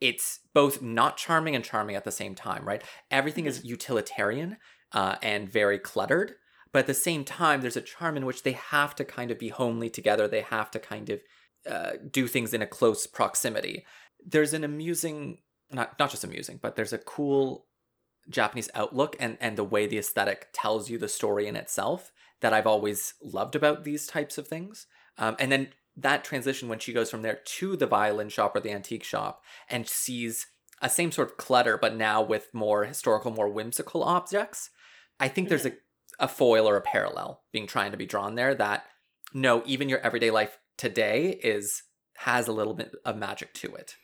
it's 0.00 0.40
both 0.54 0.80
not 0.80 1.16
charming 1.16 1.54
and 1.54 1.64
charming 1.64 1.96
at 1.96 2.04
the 2.04 2.12
same 2.12 2.34
time, 2.34 2.64
right? 2.64 2.82
Everything 3.10 3.46
is 3.46 3.64
utilitarian 3.64 4.56
uh, 4.92 5.16
and 5.22 5.48
very 5.48 5.78
cluttered, 5.78 6.34
but 6.72 6.80
at 6.80 6.86
the 6.86 6.94
same 6.94 7.24
time, 7.24 7.60
there's 7.60 7.76
a 7.76 7.82
charm 7.82 8.16
in 8.16 8.26
which 8.26 8.42
they 8.42 8.52
have 8.52 8.94
to 8.96 9.04
kind 9.04 9.30
of 9.30 9.38
be 9.38 9.48
homely 9.48 9.90
together. 9.90 10.28
They 10.28 10.42
have 10.42 10.70
to 10.72 10.78
kind 10.78 11.10
of 11.10 11.20
uh, 11.68 11.92
do 12.10 12.26
things 12.26 12.54
in 12.54 12.62
a 12.62 12.66
close 12.66 13.06
proximity. 13.06 13.84
There's 14.24 14.54
an 14.54 14.64
amusing, 14.64 15.38
not 15.70 15.98
not 15.98 16.10
just 16.10 16.24
amusing, 16.24 16.58
but 16.62 16.76
there's 16.76 16.92
a 16.92 16.98
cool 16.98 17.66
Japanese 18.28 18.70
outlook 18.74 19.16
and 19.18 19.38
and 19.40 19.56
the 19.56 19.64
way 19.64 19.86
the 19.86 19.98
aesthetic 19.98 20.48
tells 20.52 20.90
you 20.90 20.98
the 20.98 21.08
story 21.08 21.46
in 21.46 21.56
itself 21.56 22.12
that 22.40 22.52
I've 22.52 22.66
always 22.66 23.14
loved 23.22 23.56
about 23.56 23.84
these 23.84 24.06
types 24.06 24.38
of 24.38 24.46
things. 24.46 24.86
Um, 25.16 25.36
and 25.40 25.50
then 25.50 25.68
that 25.98 26.24
transition 26.24 26.68
when 26.68 26.78
she 26.78 26.92
goes 26.92 27.10
from 27.10 27.22
there 27.22 27.40
to 27.44 27.76
the 27.76 27.86
violin 27.86 28.28
shop 28.28 28.54
or 28.54 28.60
the 28.60 28.70
antique 28.70 29.04
shop 29.04 29.42
and 29.68 29.88
sees 29.88 30.46
a 30.80 30.88
same 30.88 31.10
sort 31.10 31.30
of 31.30 31.36
clutter, 31.36 31.76
but 31.76 31.96
now 31.96 32.22
with 32.22 32.54
more 32.54 32.84
historical, 32.84 33.30
more 33.30 33.48
whimsical 33.48 34.04
objects. 34.04 34.70
I 35.18 35.28
think 35.28 35.48
there's 35.48 35.64
mm-hmm. 35.64 35.76
a, 36.20 36.24
a 36.24 36.28
foil 36.28 36.68
or 36.68 36.76
a 36.76 36.80
parallel 36.82 37.42
being 37.52 37.66
trying 37.66 37.90
to 37.90 37.96
be 37.96 38.06
drawn 38.06 38.36
there 38.36 38.54
that 38.54 38.84
no, 39.34 39.62
even 39.66 39.88
your 39.88 39.98
everyday 40.00 40.30
life 40.30 40.58
today 40.76 41.38
is 41.42 41.82
has 42.18 42.48
a 42.48 42.52
little 42.52 42.74
bit 42.74 42.92
of 43.04 43.16
magic 43.16 43.52
to 43.54 43.74
it. 43.74 43.96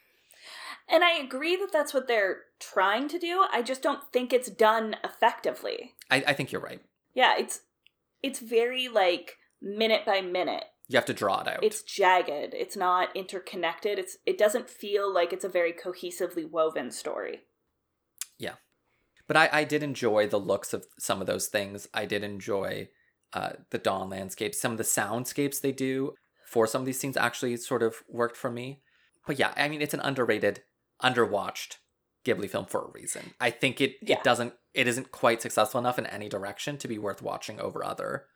And 0.89 1.03
I 1.03 1.19
agree 1.19 1.57
that 1.57 1.73
that's 1.73 1.95
what 1.95 2.07
they're 2.07 2.43
trying 2.61 3.09
to 3.09 3.19
do. 3.19 3.45
I 3.51 3.63
just 3.63 3.83
don't 3.83 4.03
think 4.13 4.33
it's 4.33 4.51
done 4.51 4.97
effectively. 5.03 5.95
I, 6.11 6.25
I 6.29 6.33
think 6.35 6.53
you're 6.53 6.61
right. 6.61 6.81
Yeah, 7.15 7.35
it's 7.39 7.61
it's 8.23 8.41
very 8.41 8.89
like 8.89 9.37
minute 9.63 10.05
by 10.05 10.21
minute. 10.21 10.65
You 10.89 10.97
have 10.97 11.07
to 11.07 11.15
draw 11.15 11.41
it 11.41 11.49
out. 11.49 11.65
It's 11.65 11.83
jagged. 11.83 12.53
It's 12.55 12.77
not 12.77 13.15
interconnected. 13.17 13.99
It's 13.99 14.19
it 14.27 14.37
doesn't 14.37 14.69
feel 14.69 15.13
like 15.13 15.33
it's 15.33 15.45
a 15.45 15.49
very 15.49 15.73
cohesively 15.73 16.49
woven 16.49 16.91
story. 16.91 17.41
Yeah. 18.39 18.55
But 19.27 19.37
I, 19.37 19.49
I 19.53 19.65
did 19.65 19.83
enjoy 19.83 20.27
the 20.27 20.39
looks 20.41 20.75
of 20.75 20.87
some 20.99 21.21
of 21.21 21.27
those 21.27 21.49
things. 21.49 21.89
I 21.95 22.05
did 22.05 22.23
enjoy 22.23 22.89
uh, 23.33 23.53
the 23.71 23.79
dawn 23.79 24.11
landscapes. 24.11 24.61
Some 24.61 24.73
of 24.73 24.79
the 24.79 24.85
soundscapes 24.85 25.61
they 25.61 25.73
do 25.73 26.13
for 26.47 26.67
some 26.67 26.83
of 26.83 26.87
these 26.87 27.01
scenes 27.01 27.17
actually 27.17 27.57
sort 27.57 27.83
of 27.83 27.97
worked 28.09 28.37
for 28.37 28.51
me. 28.51 28.83
But 29.27 29.39
yeah, 29.39 29.55
I 29.57 29.69
mean, 29.69 29.81
it's 29.81 29.95
an 29.95 30.01
underrated, 30.01 30.63
underwatched 31.03 31.77
Ghibli 32.27 32.51
film 32.51 32.67
for 32.67 32.85
a 32.85 32.91
reason. 32.91 33.33
I 33.41 33.51
think 33.51 33.81
it, 33.81 33.97
Yeah. 34.03 34.19
it 34.19 34.25
doesn't, 34.25 34.53
it 34.75 34.87
isn't 34.87 35.11
quite 35.11 35.41
successful 35.41 35.81
enough 35.81 35.99
in 35.99 36.07
any 36.07 36.29
direction 36.29 36.77
to 36.79 36.89
be 36.89 36.99
worth 36.99 37.23
watching 37.23 37.59
over 37.59 37.83
other 37.83 38.27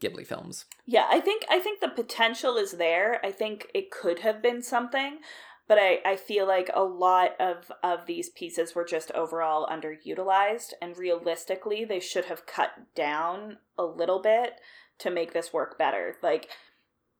Ghibli 0.00 0.26
films. 0.26 0.66
Yeah, 0.86 1.06
I 1.10 1.20
think 1.20 1.44
I 1.48 1.58
think 1.58 1.80
the 1.80 1.88
potential 1.88 2.56
is 2.56 2.72
there. 2.72 3.24
I 3.24 3.30
think 3.30 3.68
it 3.74 3.90
could 3.90 4.20
have 4.20 4.42
been 4.42 4.62
something, 4.62 5.18
but 5.66 5.78
I, 5.78 6.00
I 6.04 6.16
feel 6.16 6.46
like 6.46 6.70
a 6.74 6.82
lot 6.82 7.40
of, 7.40 7.72
of 7.82 8.06
these 8.06 8.28
pieces 8.28 8.74
were 8.74 8.84
just 8.84 9.10
overall 9.12 9.66
underutilized 9.66 10.72
and 10.82 10.96
realistically 10.98 11.84
they 11.84 12.00
should 12.00 12.26
have 12.26 12.46
cut 12.46 12.94
down 12.94 13.58
a 13.78 13.84
little 13.84 14.20
bit 14.20 14.60
to 14.98 15.10
make 15.10 15.32
this 15.32 15.52
work 15.52 15.78
better. 15.78 16.16
Like 16.22 16.48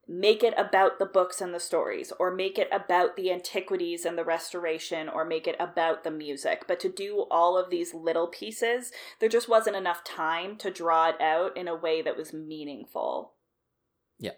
make 0.09 0.43
it 0.43 0.55
about 0.59 0.99
the 0.99 1.07
books 1.07 1.41
and 1.41 1.55
the 1.55 1.61
stories 1.61 2.13
or 2.19 2.35
make 2.35 2.59
it 2.59 2.69
about 2.71 3.17
the 3.17 3.33
antiquities 3.33 4.05
and 4.05 4.19
the 4.19 4.25
restoration 4.25 5.09
or 5.09 5.25
make 5.25 5.47
it 5.47 5.57
about 5.59 6.05
the 6.05 6.11
music 6.11 6.65
but 6.69 6.79
to 6.81 6.89
do 6.89 7.27
all 7.31 7.57
of 7.57 7.71
these 7.71 7.95
little 7.95 8.27
pieces 8.27 8.93
there 9.21 9.29
just 9.29 9.49
wasn't 9.49 9.75
enough 9.77 10.05
time 10.05 10.57
to 10.57 10.71
draw 10.71 11.09
it 11.09 11.21
out 11.21 11.57
in 11.57 11.69
a 11.69 11.75
way 11.75 12.03
that 12.03 12.17
was 12.17 12.33
meaningful 12.33 13.33
yeah 14.19 14.33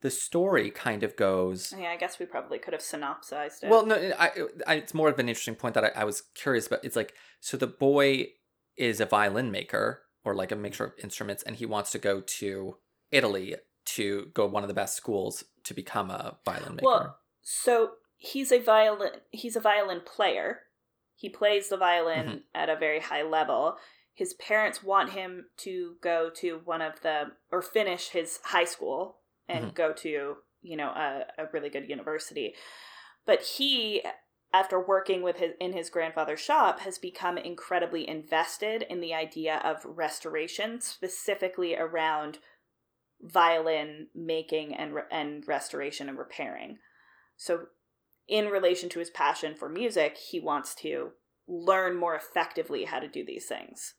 The 0.00 0.10
story 0.10 0.70
kind 0.70 1.02
of 1.02 1.16
goes. 1.16 1.74
yeah 1.78 1.90
i 1.90 1.96
guess 1.96 2.18
we 2.18 2.26
probably 2.26 2.58
could 2.58 2.72
have 2.72 2.82
synopsized 2.82 3.64
it 3.64 3.70
Well, 3.70 3.84
no, 3.86 3.96
I, 4.18 4.30
I, 4.66 4.74
it's 4.76 4.94
more 4.94 5.08
of 5.08 5.18
an 5.18 5.28
interesting 5.28 5.54
point 5.54 5.74
that 5.74 5.84
I, 5.84 6.00
I 6.00 6.04
was 6.04 6.22
curious 6.34 6.66
about. 6.66 6.84
It's 6.84 6.96
like, 6.96 7.14
so 7.40 7.56
the 7.56 7.66
boy 7.66 8.28
is 8.76 9.00
a 9.00 9.06
violin 9.06 9.50
maker 9.50 10.02
or 10.24 10.34
like 10.34 10.50
a 10.52 10.56
mixture 10.56 10.84
of 10.84 10.92
instruments, 11.02 11.42
and 11.42 11.56
he 11.56 11.66
wants 11.66 11.90
to 11.92 11.98
go 11.98 12.20
to 12.20 12.76
Italy 13.12 13.54
to 13.86 14.30
go 14.34 14.46
one 14.46 14.62
of 14.64 14.68
the 14.68 14.74
best 14.74 14.96
schools 14.96 15.44
to 15.64 15.74
become 15.74 16.10
a 16.10 16.38
violin 16.44 16.76
maker. 16.76 16.86
Well, 16.86 17.18
so 17.42 17.92
he's 18.16 18.50
a 18.52 18.58
violin 18.60 19.10
he's 19.30 19.56
a 19.56 19.60
violin 19.60 20.00
player. 20.00 20.60
He 21.16 21.28
plays 21.28 21.68
the 21.68 21.76
violin 21.76 22.26
Mm-hmm. 22.26 22.36
at 22.54 22.68
a 22.68 22.76
very 22.76 23.00
high 23.00 23.22
level. 23.22 23.76
His 24.14 24.34
parents 24.34 24.82
want 24.82 25.10
him 25.10 25.46
to 25.58 25.96
go 26.00 26.30
to 26.36 26.60
one 26.64 26.82
of 26.82 27.00
the 27.02 27.32
or 27.50 27.62
finish 27.62 28.10
his 28.10 28.38
high 28.44 28.64
school 28.64 29.18
and 29.48 29.66
Mhm. 29.66 29.74
go 29.74 29.92
to, 29.92 30.36
you 30.62 30.76
know, 30.76 30.88
a, 30.88 31.24
a 31.38 31.46
really 31.52 31.68
good 31.70 31.88
university. 31.88 32.54
But 33.26 33.42
he 33.42 34.02
after 34.52 34.78
working 34.80 35.20
with 35.22 35.38
his 35.38 35.52
in 35.60 35.72
his 35.72 35.90
grandfather's 35.90 36.40
shop 36.40 36.80
has 36.80 36.96
become 36.98 37.36
incredibly 37.36 38.08
invested 38.08 38.82
in 38.82 39.00
the 39.00 39.12
idea 39.12 39.56
of 39.64 39.84
restoration 39.84 40.80
specifically 40.80 41.74
around 41.74 42.38
violin 43.24 44.08
making 44.14 44.74
and 44.74 44.94
re- 44.94 45.02
and 45.10 45.46
restoration 45.48 46.08
and 46.08 46.18
repairing. 46.18 46.78
So 47.36 47.66
in 48.28 48.46
relation 48.46 48.88
to 48.90 48.98
his 48.98 49.10
passion 49.10 49.54
for 49.54 49.68
music, 49.68 50.16
he 50.30 50.38
wants 50.38 50.74
to 50.76 51.12
learn 51.48 51.96
more 51.96 52.14
effectively 52.14 52.84
how 52.84 52.98
to 53.00 53.08
do 53.08 53.24
these 53.24 53.46
things 53.46 53.94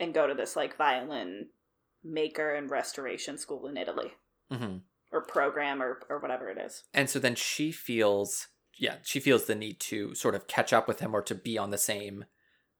and 0.00 0.14
go 0.14 0.26
to 0.26 0.34
this 0.34 0.56
like 0.56 0.76
violin 0.76 1.48
maker 2.02 2.54
and 2.54 2.70
restoration 2.70 3.38
school 3.38 3.66
in 3.66 3.76
Italy 3.76 4.12
hmm 4.50 4.78
or 5.12 5.20
program 5.20 5.82
or 5.82 6.00
or 6.08 6.18
whatever 6.20 6.48
it 6.48 6.56
is. 6.58 6.84
And 6.94 7.10
so 7.10 7.18
then 7.18 7.34
she 7.34 7.70
feels, 7.70 8.48
yeah, 8.78 8.96
she 9.02 9.20
feels 9.20 9.44
the 9.44 9.54
need 9.54 9.78
to 9.80 10.14
sort 10.14 10.34
of 10.34 10.46
catch 10.46 10.72
up 10.72 10.88
with 10.88 11.00
him 11.00 11.14
or 11.14 11.20
to 11.22 11.34
be 11.34 11.58
on 11.58 11.70
the 11.70 11.78
same 11.78 12.24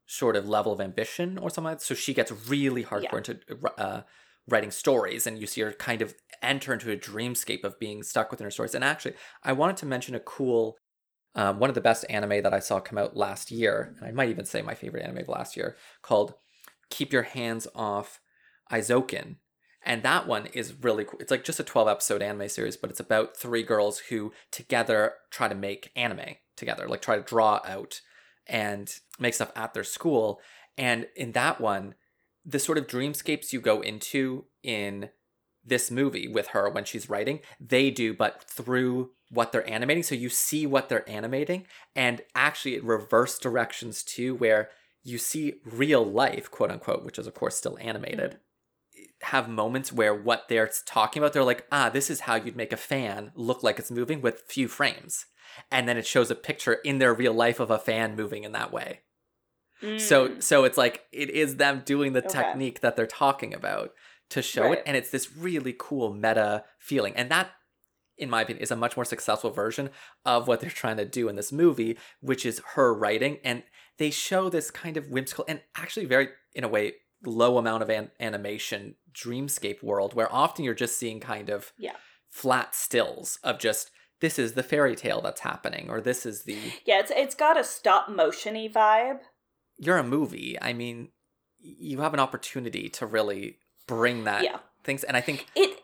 sort 0.07 0.35
of 0.35 0.49
level 0.49 0.73
of 0.73 0.81
ambition 0.81 1.37
or 1.37 1.51
something 1.51 1.71
like 1.71 1.79
that. 1.81 1.85
So 1.85 1.95
she 1.95 2.15
gets 2.15 2.33
really 2.49 2.85
hardcore 2.85 3.19
into 3.19 3.39
uh, 3.79 4.03
writing 4.49 4.71
stories, 4.71 5.27
and 5.27 5.39
you 5.39 5.47
see 5.47 5.61
her 5.61 5.73
kind 5.73 6.03
of 6.03 6.15
enter 6.43 6.73
into 6.73 6.91
a 6.91 6.97
dreamscape 6.97 7.65
of 7.65 7.79
being 7.79 8.03
stuck 8.03 8.31
within 8.31 8.45
her 8.45 8.51
stories. 8.51 8.75
And 8.75 8.85
actually, 8.85 9.15
I 9.43 9.53
wanted 9.53 9.77
to 9.79 9.87
mention 9.87 10.15
a 10.15 10.21
cool, 10.21 10.77
um, 11.35 11.59
one 11.59 11.71
of 11.71 11.75
the 11.75 11.81
best 11.81 12.05
anime 12.09 12.43
that 12.43 12.55
I 12.55 12.59
saw 12.59 12.81
come 12.81 12.99
out 12.99 13.17
last 13.17 13.51
year, 13.51 13.95
and 13.99 14.07
I 14.07 14.13
might 14.13 14.29
even 14.29 14.45
say 14.45 14.63
my 14.63 14.75
favorite 14.75 15.05
anime 15.05 15.19
of 15.19 15.29
last 15.29 15.57
year, 15.57 15.77
called 16.03 16.35
"Keep 16.91 17.13
Your 17.13 17.23
Hands 17.23 17.67
Off 17.75 18.21
Eizouken. 18.71 19.37
And 19.85 20.03
that 20.05 20.29
one 20.29 20.47
is 20.47 20.75
really 20.83 21.05
cool. 21.05 21.19
It's 21.21 21.31
like 21.31 21.45
just 21.45 21.59
a 21.59 21.65
12 21.65 21.89
episode 21.89 22.23
anime 22.23 22.49
series, 22.49 22.77
but 22.77 22.91
it's 22.91 23.01
about 23.01 23.37
three 23.37 23.65
girls 23.65 23.99
who 23.99 24.33
together 24.53 25.15
try 25.31 25.49
to 25.49 25.55
make 25.57 25.91
anime 25.97 26.37
together, 26.57 26.89
like 26.89 27.03
try 27.03 27.17
to 27.17 27.23
draw 27.23 27.61
out 27.67 28.01
and 28.47 28.95
make 29.19 29.35
stuff 29.35 29.51
at 29.57 29.75
their 29.75 29.85
school. 29.85 30.41
And 30.79 31.07
in 31.17 31.33
that 31.33 31.61
one, 31.61 31.95
the 32.45 32.59
sort 32.59 32.79
of 32.79 32.87
dreamscapes 32.87 33.53
you 33.53 33.61
go 33.61 33.81
into 33.81 34.47
in 34.63 35.11
this 35.65 35.91
movie 35.91 36.27
with 36.27 36.49
her 36.49 36.69
when 36.69 36.85
she's 36.85 37.09
writing, 37.09 37.41
they 37.61 37.91
do, 37.91 38.13
but 38.13 38.45
through 38.45 39.11
what 39.31 39.53
they're 39.53 39.69
animating. 39.69 40.03
So 40.03 40.15
you 40.15 40.29
see 40.29 40.67
what 40.67 40.89
they're 40.89 41.09
animating, 41.09 41.67
and 41.95 42.21
actually 42.35 42.75
it 42.75 42.85
reverse 42.85 43.39
directions 43.39 44.03
too, 44.03 44.35
where 44.35 44.71
you 45.05 45.19
see 45.19 45.55
real 45.65 46.05
life, 46.05 46.51
quote 46.51 46.71
unquote, 46.71 47.05
which 47.05 47.19
is 47.19 47.27
of 47.27 47.35
course 47.35 47.57
still 47.57 47.79
animated, 47.81 48.39
have 49.23 49.49
moments 49.49 49.93
where 49.93 50.15
what 50.15 50.49
they're 50.49 50.71
talking 50.85 51.23
about, 51.23 51.33
they're 51.33 51.45
like, 51.45 51.67
ah, 51.71 51.89
this 51.89 52.11
is 52.11 52.21
how 52.21 52.35
you'd 52.35 52.57
make 52.57 52.73
a 52.73 52.77
fan 52.77 53.31
look 53.35 53.63
like 53.63 53.79
it's 53.79 53.91
moving 53.91 54.21
with 54.21 54.43
few 54.49 54.69
frames. 54.69 55.27
And 55.71 55.89
then 55.89 55.97
it 55.97 56.07
shows 56.07 56.31
a 56.31 56.35
picture 56.35 56.75
in 56.75 56.99
their 56.99 57.15
real 57.15 57.35
life 57.35 57.61
of 57.61 57.71
a 57.71 57.79
fan 57.79 58.17
moving 58.17 58.45
in 58.45 58.53
that 58.53 58.73
way. 58.73 59.01
So 59.99 60.29
Mm. 60.29 60.43
so 60.43 60.65
it's 60.65 60.79
like 60.79 61.05
it 61.13 61.31
is 61.31 61.57
them 61.57 61.83
doing 61.85 62.13
the 62.13 62.21
Okay. 62.25 62.29
technique 62.43 62.81
that 62.81 62.97
they're 62.97 63.07
talking 63.07 63.53
about 63.53 63.93
to 64.31 64.41
show 64.43 64.63
Right. 64.65 64.79
it 64.79 64.85
and 64.87 64.97
it's 64.97 65.11
this 65.11 65.37
really 65.37 65.75
cool 65.79 66.15
meta 66.15 66.65
feeling. 66.79 67.15
And 67.17 67.31
that 67.31 67.51
in 68.17 68.31
my 68.31 68.43
opinion 68.43 68.63
is 68.63 68.71
a 68.71 68.77
much 68.77 68.97
more 68.97 69.05
successful 69.05 69.51
version 69.51 69.91
of 70.25 70.47
what 70.47 70.61
they're 70.61 70.71
trying 70.71 70.99
to 70.99 71.05
do 71.05 71.29
in 71.29 71.35
this 71.37 71.51
movie, 71.51 71.99
which 72.21 72.47
is 72.47 72.61
her 72.75 72.95
writing 72.95 73.39
and 73.45 73.63
they 73.99 74.11
show 74.11 74.49
this 74.49 74.71
kind 74.71 74.97
of 74.97 75.09
whimsical 75.09 75.45
and 75.49 75.61
actually 75.77 76.07
very 76.07 76.29
in 76.55 76.63
a 76.65 76.69
way 76.69 76.95
low 77.25 77.59
amount 77.59 77.83
of 77.83 77.91
an- 77.91 78.11
animation 78.21 78.97
dreamscape 79.13 79.83
world 79.83 80.15
where 80.15 80.33
often 80.33 80.65
you're 80.65 80.75
just 80.75 80.97
seeing 80.99 81.21
kind 81.21 81.51
of 81.51 81.73
Yeah. 81.77 81.97
flat 82.29 82.75
stills 82.75 83.39
of 83.43 83.59
just 83.59 83.91
this 84.21 84.39
is 84.39 84.55
the 84.55 84.63
fairy 84.63 84.95
tale 84.95 85.21
that's 85.21 85.41
happening 85.41 85.91
or 85.91 86.01
this 86.01 86.25
is 86.25 86.45
the 86.45 86.57
yeah, 86.85 87.01
it's 87.01 87.11
it's 87.15 87.35
got 87.35 87.59
a 87.59 87.65
stop 87.65 88.09
motiony 88.09 88.73
vibe. 88.73 89.21
You're 89.83 89.99
a 89.99 90.05
movie. 90.05 90.57
I 90.63 90.73
mean, 90.73 91.09
you 91.59 92.01
have 92.01 92.15
an 92.15 92.21
opportunity 92.21 92.89
to 92.91 93.07
really 93.07 93.59
bring 93.89 94.25
that 94.25 94.45
Yeah. 94.45 94.59
things, 94.85 95.03
and 95.03 95.17
I 95.17 95.21
think 95.21 95.47
It 95.57 95.81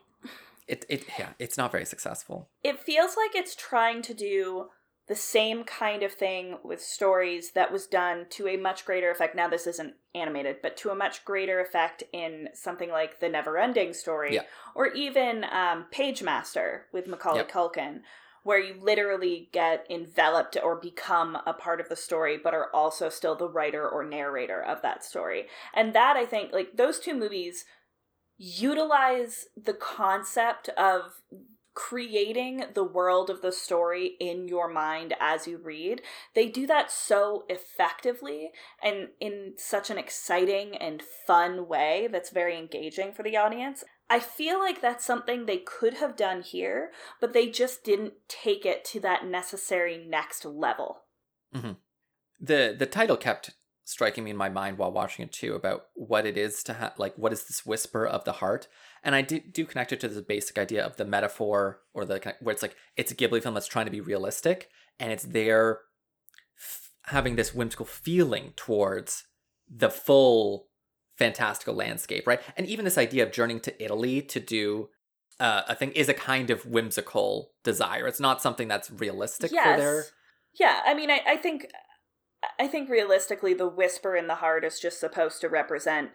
it 0.68 0.84
it 0.88 1.04
yeah, 1.18 1.30
it's 1.38 1.56
not 1.58 1.72
very 1.72 1.84
successful. 1.84 2.48
it 2.62 2.78
feels 2.78 3.16
like 3.16 3.34
it's 3.34 3.56
trying 3.56 4.02
to 4.02 4.14
do 4.14 4.68
the 5.08 5.16
same 5.16 5.64
kind 5.64 6.02
of 6.02 6.12
thing 6.12 6.58
with 6.62 6.80
stories 6.82 7.52
that 7.52 7.72
was 7.72 7.86
done 7.86 8.26
to 8.28 8.46
a 8.46 8.56
much 8.58 8.84
greater 8.84 9.10
effect. 9.10 9.34
Now, 9.34 9.48
this 9.48 9.66
isn't 9.66 9.94
animated, 10.14 10.56
but 10.62 10.76
to 10.78 10.90
a 10.90 10.94
much 10.94 11.24
greater 11.24 11.60
effect 11.60 12.02
in 12.12 12.50
something 12.52 12.90
like 12.90 13.18
The 13.18 13.30
Never 13.30 13.56
Ending 13.56 13.94
Story, 13.94 14.34
Yeah. 14.34 14.42
or 14.74 14.88
even 14.88 15.44
um, 15.44 15.86
Pagemaster 15.90 16.82
with 16.92 17.06
Macaulay 17.06 17.38
Yep. 17.38 17.50
Culkin, 17.50 18.00
where 18.48 18.58
you 18.58 18.74
literally 18.80 19.50
get 19.52 19.84
enveloped 19.90 20.56
or 20.64 20.74
become 20.74 21.36
a 21.44 21.52
part 21.52 21.82
of 21.82 21.90
the 21.90 21.94
story, 21.94 22.38
but 22.42 22.54
are 22.54 22.74
also 22.74 23.10
still 23.10 23.34
the 23.34 23.46
writer 23.46 23.86
or 23.86 24.02
narrator 24.02 24.62
of 24.62 24.80
that 24.80 25.04
story. 25.04 25.44
And 25.74 25.94
that, 25.94 26.16
I 26.16 26.24
think, 26.24 26.50
like 26.50 26.78
those 26.78 26.98
two 26.98 27.12
movies 27.12 27.66
utilize 28.38 29.48
the 29.54 29.74
concept 29.74 30.70
of 30.78 31.20
creating 31.74 32.64
the 32.72 32.84
world 32.84 33.28
of 33.28 33.42
the 33.42 33.52
story 33.52 34.16
in 34.18 34.48
your 34.48 34.66
mind 34.66 35.12
as 35.20 35.46
you 35.46 35.58
read. 35.58 36.00
They 36.34 36.48
do 36.48 36.66
that 36.68 36.90
so 36.90 37.44
effectively 37.50 38.52
and 38.82 39.08
in 39.20 39.56
such 39.58 39.90
an 39.90 39.98
exciting 39.98 40.74
and 40.74 41.02
fun 41.26 41.68
way 41.68 42.08
that's 42.10 42.30
very 42.30 42.56
engaging 42.56 43.12
for 43.12 43.22
the 43.22 43.36
audience. 43.36 43.84
I 44.10 44.20
feel 44.20 44.58
like 44.58 44.80
that's 44.80 45.04
something 45.04 45.44
they 45.44 45.58
could 45.58 45.94
have 45.94 46.16
done 46.16 46.42
here, 46.42 46.90
but 47.20 47.32
they 47.32 47.48
just 47.48 47.84
didn't 47.84 48.14
take 48.26 48.64
it 48.64 48.84
to 48.86 49.00
that 49.00 49.26
necessary 49.26 49.98
next 49.98 50.44
level. 50.44 51.02
Mm-hmm. 51.54 51.72
The 52.40 52.74
the 52.78 52.86
title 52.86 53.16
kept 53.16 53.50
striking 53.88 54.24
me 54.24 54.30
in 54.30 54.36
my 54.36 54.50
mind 54.50 54.76
while 54.76 54.92
watching 54.92 55.24
it 55.24 55.32
too 55.32 55.54
about 55.54 55.86
what 55.94 56.26
it 56.26 56.36
is 56.36 56.62
to 56.62 56.74
have 56.74 56.92
like 56.98 57.14
what 57.16 57.32
is 57.32 57.46
this 57.46 57.64
whisper 57.64 58.06
of 58.06 58.22
the 58.24 58.32
heart 58.32 58.68
and 59.02 59.14
i 59.14 59.22
do, 59.22 59.40
do 59.40 59.64
connect 59.64 59.94
it 59.94 59.98
to 59.98 60.08
the 60.08 60.20
basic 60.20 60.58
idea 60.58 60.84
of 60.84 60.96
the 60.96 61.06
metaphor 61.06 61.80
or 61.94 62.04
the 62.04 62.34
where 62.42 62.52
it's 62.52 62.60
like 62.60 62.76
it's 62.98 63.10
a 63.10 63.14
ghibli 63.14 63.42
film 63.42 63.54
that's 63.54 63.66
trying 63.66 63.86
to 63.86 63.90
be 63.90 64.02
realistic 64.02 64.68
and 65.00 65.10
it's 65.10 65.22
there 65.22 65.80
f- 66.58 66.90
having 67.04 67.36
this 67.36 67.54
whimsical 67.54 67.86
feeling 67.86 68.52
towards 68.56 69.24
the 69.66 69.88
full 69.88 70.67
fantastical 71.18 71.74
landscape 71.74 72.26
right 72.26 72.40
and 72.56 72.66
even 72.66 72.84
this 72.84 72.98
idea 72.98 73.24
of 73.24 73.32
journeying 73.32 73.60
to 73.60 73.82
italy 73.82 74.22
to 74.22 74.40
do 74.40 74.88
uh, 75.40 75.62
a 75.68 75.74
thing 75.74 75.92
is 75.92 76.08
a 76.08 76.14
kind 76.14 76.50
of 76.50 76.66
whimsical 76.66 77.50
desire 77.62 78.06
it's 78.06 78.20
not 78.20 78.42
something 78.42 78.66
that's 78.68 78.90
realistic 78.90 79.52
yes. 79.52 79.64
for 79.64 79.80
their 79.80 80.04
yeah 80.58 80.80
i 80.84 80.94
mean 80.94 81.10
I, 81.10 81.20
I 81.26 81.36
think 81.36 81.66
I 82.58 82.68
think 82.68 82.88
realistically, 82.88 83.54
the 83.54 83.68
whisper 83.68 84.14
in 84.14 84.26
the 84.26 84.36
heart 84.36 84.64
is 84.64 84.78
just 84.78 85.00
supposed 85.00 85.40
to 85.40 85.48
represent 85.48 86.10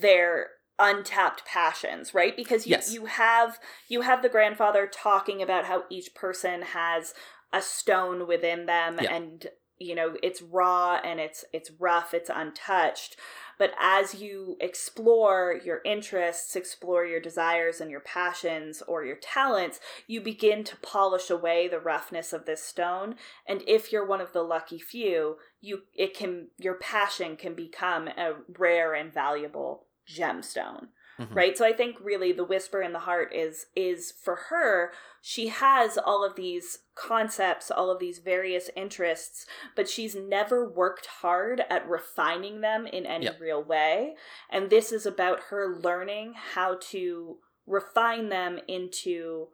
their 0.00 0.48
untapped 0.78 1.44
passions, 1.44 2.14
right? 2.14 2.36
Because 2.36 2.66
you, 2.66 2.72
Yes. 2.72 2.92
you 2.92 3.06
have 3.06 3.60
you 3.88 4.00
have 4.00 4.22
the 4.22 4.28
grandfather 4.28 4.88
talking 4.92 5.40
about 5.40 5.66
how 5.66 5.84
each 5.88 6.14
person 6.14 6.62
has 6.62 7.14
a 7.52 7.62
stone 7.62 8.26
within 8.26 8.66
them 8.66 8.98
Yeah. 9.00 9.14
and 9.14 9.46
you 9.78 9.94
know 9.94 10.16
it's 10.22 10.42
raw 10.42 11.00
and 11.04 11.20
it's 11.20 11.44
it's 11.52 11.70
rough 11.78 12.14
it's 12.14 12.30
untouched 12.32 13.16
but 13.58 13.72
as 13.78 14.14
you 14.14 14.56
explore 14.60 15.60
your 15.64 15.80
interests 15.84 16.56
explore 16.56 17.04
your 17.04 17.20
desires 17.20 17.80
and 17.80 17.90
your 17.90 18.00
passions 18.00 18.82
or 18.86 19.04
your 19.04 19.16
talents 19.16 19.80
you 20.06 20.20
begin 20.20 20.64
to 20.64 20.76
polish 20.76 21.30
away 21.30 21.68
the 21.68 21.78
roughness 21.78 22.32
of 22.32 22.46
this 22.46 22.62
stone. 22.62 23.14
And 23.46 23.62
if 23.66 23.92
you're 23.92 24.06
one 24.06 24.20
of 24.20 24.32
the 24.32 24.42
lucky 24.42 24.78
few 24.78 25.36
you 25.60 25.82
it 25.94 26.14
can 26.14 26.48
your 26.58 26.74
passion 26.74 27.36
can 27.36 27.54
become 27.54 28.08
a 28.08 28.34
rare 28.58 28.94
and 28.94 29.12
valuable 29.12 29.86
gemstone 30.08 30.88
Mhm. 31.18 31.34
right 31.34 31.56
so 31.56 31.64
i 31.64 31.72
think 31.72 31.96
really 32.00 32.32
the 32.32 32.44
whisper 32.44 32.82
in 32.82 32.92
the 32.92 33.00
heart 33.00 33.32
is 33.34 33.66
is 33.76 34.12
for 34.12 34.34
her 34.50 34.92
she 35.20 35.48
has 35.48 35.96
all 35.96 36.24
of 36.24 36.34
these 36.36 36.80
concepts 36.96 37.70
all 37.70 37.90
of 37.90 37.98
these 38.00 38.18
various 38.18 38.68
interests 38.76 39.46
but 39.76 39.88
she's 39.88 40.14
never 40.14 40.68
worked 40.68 41.06
hard 41.06 41.62
at 41.70 41.88
refining 41.88 42.60
them 42.62 42.86
in 42.86 43.06
any 43.06 43.26
Yep. 43.26 43.40
real 43.40 43.62
way 43.62 44.16
and 44.50 44.70
this 44.70 44.90
is 44.92 45.06
about 45.06 45.44
her 45.50 45.76
learning 45.76 46.34
how 46.54 46.76
to 46.90 47.38
refine 47.66 48.28
them 48.28 48.58
into 48.68 49.48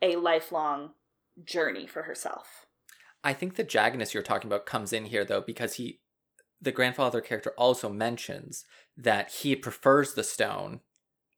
a 0.00 0.16
lifelong 0.16 0.94
journey 1.44 1.86
for 1.86 2.02
herself 2.04 2.66
I 3.24 3.32
think 3.34 3.54
the 3.54 3.64
jaggedness 3.64 4.14
you're 4.14 4.22
talking 4.22 4.48
about 4.48 4.66
comes 4.66 4.92
in 4.92 5.04
here 5.06 5.24
though 5.24 5.40
because 5.42 5.74
he 5.74 6.00
the 6.60 6.72
grandfather 6.72 7.20
character 7.20 7.52
also 7.58 7.88
mentions 7.88 8.64
that 8.96 9.30
he 9.30 9.54
prefers 9.56 10.14
the 10.14 10.24
stone 10.24 10.80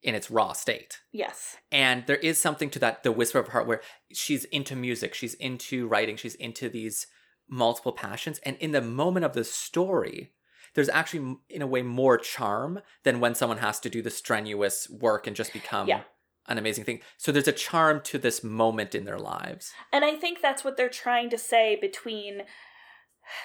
in 0.05 0.15
its 0.15 0.31
raw 0.31 0.53
state. 0.53 1.01
yes 1.13 1.57
And 1.73 2.05
there 2.07 2.17
is 2.17 2.39
something 2.39 2.71
to 2.71 2.79
that 2.81 3.03
the 3.03 3.13
whisper 3.13 3.39
of 3.39 3.49
heart 3.49 3.67
where 3.67 3.81
she's 4.13 4.45
into 4.47 4.77
music, 4.77 5.15
she's 5.15 5.35
into 5.35 5.89
writing, 5.89 6.17
she's 6.17 6.35
into 6.37 6.69
these 6.69 7.07
multiple 7.49 7.93
passions 7.93 8.39
and 8.45 8.57
in 8.59 8.71
the 8.73 8.81
moment 8.81 9.25
of 9.25 9.33
the 9.35 9.45
story 9.45 10.33
there's 10.75 10.89
actually 10.89 11.37
in 11.49 11.63
a 11.63 11.67
way 11.67 11.83
more 11.83 12.19
charm 12.19 12.81
than 13.05 13.21
when 13.21 13.35
someone 13.35 13.59
has 13.59 13.79
to 13.81 13.89
do 13.91 14.03
the 14.03 14.11
strenuous 14.11 14.89
work 14.91 15.27
and 15.27 15.37
just 15.37 15.53
become 15.53 15.87
Yeah. 15.87 16.03
an 16.49 16.59
amazing 16.59 16.85
thing. 16.85 17.01
So 17.17 17.31
there's 17.31 17.47
a 17.47 17.53
charm 17.53 18.01
to 18.05 18.19
this 18.19 18.43
moment 18.43 18.93
in 18.95 19.05
their 19.05 19.19
lives. 19.19 19.73
And 19.93 20.05
I 20.05 20.17
think 20.17 20.41
that's 20.43 20.65
what 20.65 20.77
they're 20.77 20.89
trying 20.89 21.31
to 21.31 21.39
say 21.39 21.77
between 21.81 22.43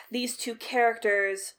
these 0.09 0.35
two 0.37 0.55
characters, 0.55 1.53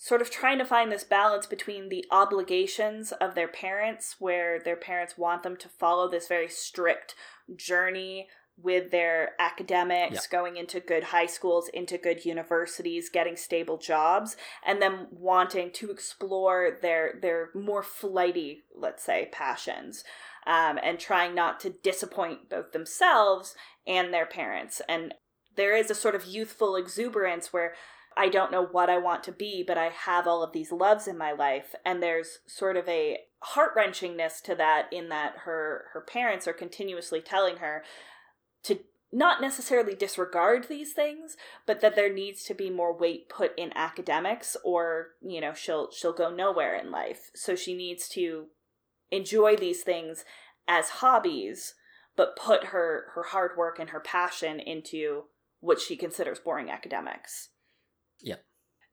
sort 0.00 0.22
of 0.22 0.30
trying 0.30 0.58
to 0.58 0.64
find 0.64 0.90
this 0.92 1.02
balance 1.04 1.44
between 1.44 1.88
the 1.88 2.04
obligations 2.10 3.10
of 3.12 3.34
their 3.34 3.48
parents, 3.48 4.14
where 4.20 4.60
their 4.60 4.76
parents 4.76 5.18
want 5.18 5.42
them 5.42 5.56
to 5.56 5.68
follow 5.68 6.08
this 6.08 6.28
very 6.28 6.48
strict 6.48 7.14
journey 7.56 8.28
with 8.56 8.90
their 8.90 9.34
academics, 9.40 10.14
Yeah. 10.14 10.20
going 10.30 10.56
into 10.56 10.80
good 10.80 11.04
high 11.04 11.26
schools, 11.26 11.68
into 11.68 11.98
good 11.98 12.24
universities, 12.24 13.08
getting 13.08 13.36
stable 13.36 13.76
jobs, 13.76 14.36
and 14.64 14.80
then 14.80 15.08
wanting 15.10 15.70
to 15.72 15.90
explore 15.90 16.78
their 16.80 17.18
their 17.20 17.50
more 17.54 17.82
flighty, 17.82 18.64
let's 18.74 19.02
say, 19.04 19.28
passions 19.32 20.04
um, 20.46 20.78
and 20.82 20.98
trying 20.98 21.34
not 21.34 21.60
to 21.60 21.70
disappoint 21.70 22.48
both 22.48 22.72
themselves 22.72 23.54
and 23.86 24.12
their 24.14 24.26
parents. 24.26 24.80
And 24.88 25.14
there 25.54 25.76
is 25.76 25.90
a 25.90 25.94
sort 25.94 26.14
of 26.14 26.24
youthful 26.24 26.74
exuberance 26.76 27.52
where 27.52 27.74
I 28.18 28.28
don't 28.28 28.50
know 28.50 28.66
what 28.66 28.90
I 28.90 28.98
want 28.98 29.22
to 29.24 29.32
be, 29.32 29.62
but 29.64 29.78
I 29.78 29.90
have 29.90 30.26
all 30.26 30.42
of 30.42 30.52
these 30.52 30.72
loves 30.72 31.06
in 31.06 31.16
my 31.16 31.30
life. 31.30 31.76
And 31.86 32.02
there's 32.02 32.40
sort 32.48 32.76
of 32.76 32.88
a 32.88 33.18
heart 33.38 33.76
wrenchingness 33.76 34.42
to 34.42 34.56
that, 34.56 34.88
in 34.92 35.08
that 35.10 35.34
her 35.44 35.84
her 35.92 36.00
parents 36.00 36.48
are 36.48 36.52
continuously 36.52 37.20
telling 37.20 37.58
her 37.58 37.84
to 38.64 38.80
not 39.12 39.40
necessarily 39.40 39.94
disregard 39.94 40.66
these 40.68 40.92
things, 40.92 41.36
but 41.64 41.80
that 41.80 41.94
there 41.94 42.12
needs 42.12 42.42
to 42.44 42.54
be 42.54 42.68
more 42.68 42.92
weight 42.92 43.28
put 43.28 43.56
in 43.56 43.72
academics, 43.76 44.56
or 44.64 45.10
you 45.22 45.40
know 45.40 45.54
she'll 45.54 45.88
she'll 45.92 46.12
go 46.12 46.28
nowhere 46.28 46.74
in 46.74 46.90
life. 46.90 47.30
So 47.36 47.54
she 47.54 47.72
needs 47.72 48.08
to 48.10 48.46
enjoy 49.12 49.54
these 49.54 49.82
things 49.82 50.24
as 50.66 50.88
hobbies 50.90 51.74
but 52.16 52.36
put 52.36 52.64
her 52.64 53.12
her 53.14 53.22
hard 53.22 53.52
work 53.56 53.78
and 53.78 53.90
her 53.90 54.00
passion 54.00 54.58
into 54.58 55.24
what 55.60 55.80
she 55.80 55.96
considers 55.96 56.40
boring 56.40 56.68
academics 56.68 57.50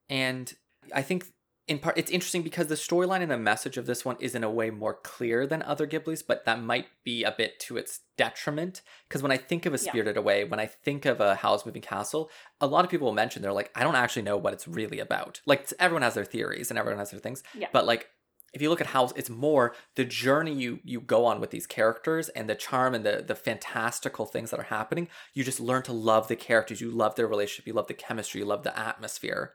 And 0.10 0.54
I 0.94 1.02
think 1.02 1.26
in 1.68 1.80
part 1.80 1.98
it's 1.98 2.12
interesting 2.12 2.44
because 2.44 2.68
the 2.68 2.76
storyline 2.76 3.22
and 3.22 3.32
the 3.32 3.38
message 3.40 3.76
of 3.78 3.88
this 3.88 4.06
one 4.06 4.18
is 4.20 4.36
in 4.36 4.44
a 4.44 4.52
way 4.52 4.70
more 4.70 4.94
clear 4.94 5.48
than 5.48 5.64
other 5.64 5.88
Ghiblis, 5.88 6.22
but 6.28 6.46
that 6.46 6.62
might 6.62 6.86
be 7.04 7.24
a 7.24 7.32
bit 7.32 7.60
to 7.62 7.76
its 7.78 8.02
detriment. 8.18 8.84
Because 9.08 9.24
when 9.24 9.32
I 9.32 9.38
think 9.38 9.66
of 9.66 9.74
a 9.74 9.78
Yeah. 9.78 9.90
Spirited 9.90 10.16
Away, 10.16 10.44
when 10.44 10.60
I 10.60 10.68
think 10.68 11.06
of 11.06 11.20
a 11.20 11.34
Howl's 11.34 11.66
Moving 11.66 11.82
Castle, 11.82 12.30
a 12.62 12.68
lot 12.68 12.86
of 12.86 12.92
people 12.92 13.08
will 13.08 13.14
mention 13.16 13.42
they're 13.42 13.52
like, 13.52 13.72
I 13.74 13.82
don't 13.82 13.96
actually 13.96 14.22
know 14.22 14.38
what 14.38 14.54
it's 14.54 14.68
really 14.68 15.00
about. 15.00 15.42
Like 15.48 15.74
everyone 15.80 16.04
has 16.04 16.14
their 16.14 16.24
theories 16.26 16.70
and 16.70 16.78
everyone 16.78 17.00
has 17.00 17.10
their 17.10 17.20
things, 17.20 17.42
Yeah. 17.56 17.70
but 17.74 17.88
like 17.88 18.10
if 18.56 18.62
you 18.62 18.70
look 18.70 18.80
at 18.82 18.88
Howl's, 18.88 19.14
it's 19.18 19.30
more 19.30 19.76
the 19.96 20.06
journey 20.06 20.54
you 20.54 20.80
you 20.84 21.02
go 21.02 21.26
on 21.26 21.40
with 21.42 21.52
these 21.52 21.68
characters 21.68 22.30
and 22.30 22.50
the 22.50 22.56
charm 22.56 22.96
and 22.96 23.06
the 23.06 23.24
the 23.28 23.36
fantastical 23.36 24.26
things 24.26 24.50
that 24.52 24.60
are 24.60 24.64
happening. 24.64 25.10
You 25.34 25.44
just 25.44 25.60
learn 25.60 25.84
to 25.84 25.94
love 25.94 26.30
the 26.30 26.38
characters. 26.38 26.80
You 26.80 26.90
love 26.90 27.16
their 27.16 27.28
relationship. 27.28 27.68
You 27.68 27.74
love 27.74 27.88
the 27.88 27.94
chemistry. 27.94 28.40
You 28.40 28.46
love 28.46 28.64
the 28.64 28.78
atmosphere, 28.80 29.54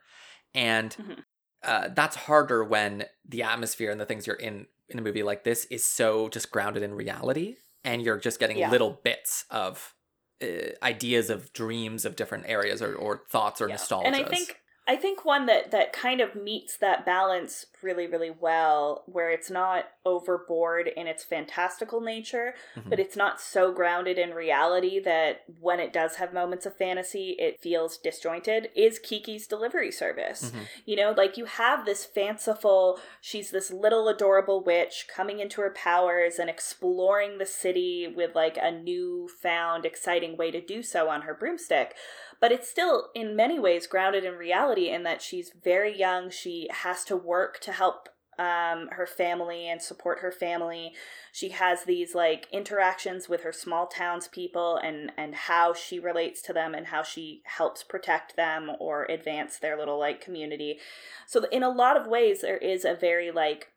and 0.54 0.94
Mhm. 0.94 1.24
uh, 1.64 1.88
that's 1.94 2.16
harder 2.16 2.62
when 2.62 3.06
the 3.26 3.42
atmosphere 3.42 3.90
and 3.90 4.00
the 4.00 4.06
things 4.06 4.26
you're 4.26 4.36
in 4.36 4.66
in 4.88 4.98
a 4.98 5.02
movie 5.02 5.22
like 5.22 5.44
this 5.44 5.64
is 5.66 5.82
so 5.84 6.28
just 6.28 6.50
grounded 6.50 6.82
in 6.82 6.92
reality, 6.94 7.56
and 7.84 8.02
you're 8.02 8.18
just 8.18 8.38
getting 8.38 8.58
Yeah. 8.58 8.70
little 8.70 9.00
bits 9.02 9.46
of 9.50 9.94
uh, 10.42 10.72
ideas 10.82 11.30
of 11.30 11.52
dreams 11.52 12.04
of 12.04 12.16
different 12.16 12.44
areas 12.46 12.80
or, 12.82 12.94
or 12.94 13.24
thoughts 13.30 13.60
or 13.60 13.68
Yeah. 13.68 13.74
nostalgia. 13.74 14.06
And 14.06 14.16
I 14.16 14.24
think 14.24 14.60
I 14.92 14.96
think 14.96 15.24
one 15.24 15.46
that 15.46 15.70
that 15.70 15.92
kind 15.92 16.20
of 16.20 16.34
meets 16.34 16.76
that 16.78 17.06
balance 17.06 17.66
really 17.82 18.06
really 18.06 18.30
well 18.46 19.04
where 19.06 19.30
it's 19.30 19.50
not 19.50 19.84
overboard 20.04 20.88
in 21.00 21.06
its 21.06 21.22
fantastical 21.24 22.00
nature 22.00 22.54
Mm-hmm. 22.76 22.90
but 22.90 23.00
it's 23.00 23.16
not 23.16 23.40
so 23.40 23.72
grounded 23.72 24.18
in 24.18 24.30
reality 24.30 24.98
that 25.00 25.42
when 25.60 25.78
it 25.80 25.92
does 25.92 26.16
have 26.16 26.32
moments 26.32 26.66
of 26.66 26.76
fantasy 26.76 27.36
it 27.38 27.60
feels 27.60 27.96
disjointed 27.98 28.68
is 28.74 28.98
Kiki's 28.98 29.46
delivery 29.46 29.92
service. 29.92 30.50
Mhm. 30.50 30.66
You 30.86 30.96
know, 30.96 31.10
like 31.16 31.36
you 31.36 31.44
have 31.46 31.84
this 31.84 32.04
fanciful, 32.04 32.98
she's 33.20 33.50
this 33.50 33.70
little 33.70 34.08
adorable 34.08 34.60
witch 34.62 35.06
coming 35.14 35.38
into 35.40 35.60
her 35.60 35.70
powers 35.70 36.38
and 36.40 36.50
exploring 36.50 37.38
the 37.38 37.46
city 37.46 38.12
with 38.14 38.34
like 38.34 38.58
a 38.60 38.70
new 38.72 39.28
found 39.42 39.84
exciting 39.86 40.36
way 40.36 40.50
to 40.50 40.60
do 40.60 40.82
so 40.82 41.08
on 41.08 41.22
her 41.22 41.34
broomstick. 41.34 41.94
But 42.40 42.52
it's 42.52 42.70
still 42.70 43.08
in 43.14 43.36
many 43.36 43.58
ways 43.58 43.86
grounded 43.86 44.24
in 44.24 44.34
reality 44.34 44.88
in 44.88 45.02
that 45.02 45.22
she's 45.22 45.52
very 45.62 45.96
young, 45.96 46.30
she 46.30 46.68
has 46.70 47.04
to 47.04 47.16
work 47.16 47.60
to 47.60 47.72
help 47.72 48.08
um, 48.40 48.88
her 48.92 49.06
family 49.06 49.68
and 49.68 49.82
support 49.82 50.20
her 50.20 50.32
family. 50.32 50.94
She 51.30 51.50
has 51.50 51.84
these 51.84 52.14
like 52.14 52.48
interactions 52.50 53.28
with 53.28 53.42
her 53.42 53.52
small 53.52 53.86
townspeople 53.86 54.76
and 54.78 55.12
and 55.18 55.34
how 55.34 55.74
she 55.74 55.98
relates 55.98 56.40
to 56.42 56.54
them 56.54 56.74
and 56.74 56.86
how 56.86 57.02
she 57.02 57.42
helps 57.44 57.82
protect 57.82 58.36
them 58.36 58.70
or 58.80 59.04
advance 59.04 59.58
their 59.58 59.76
little 59.76 59.98
like 59.98 60.22
community. 60.22 60.78
So 61.26 61.44
in 61.52 61.62
a 61.62 61.68
lot 61.68 61.98
of 61.98 62.06
ways, 62.06 62.40
there 62.40 62.56
is 62.56 62.86
a 62.86 62.94
very 62.94 63.30
like 63.30 63.68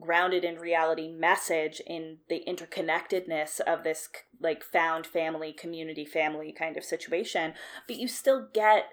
grounded 0.00 0.44
in 0.44 0.56
reality 0.56 1.08
message 1.08 1.80
in 1.86 2.18
the 2.28 2.42
interconnectedness 2.48 3.60
of 3.60 3.84
this 3.84 4.08
like 4.40 4.64
found 4.64 5.06
family 5.06 5.52
community 5.52 6.04
family 6.04 6.52
kind 6.52 6.76
of 6.76 6.84
situation 6.84 7.54
but 7.86 7.96
you 7.96 8.08
still 8.08 8.48
get 8.52 8.86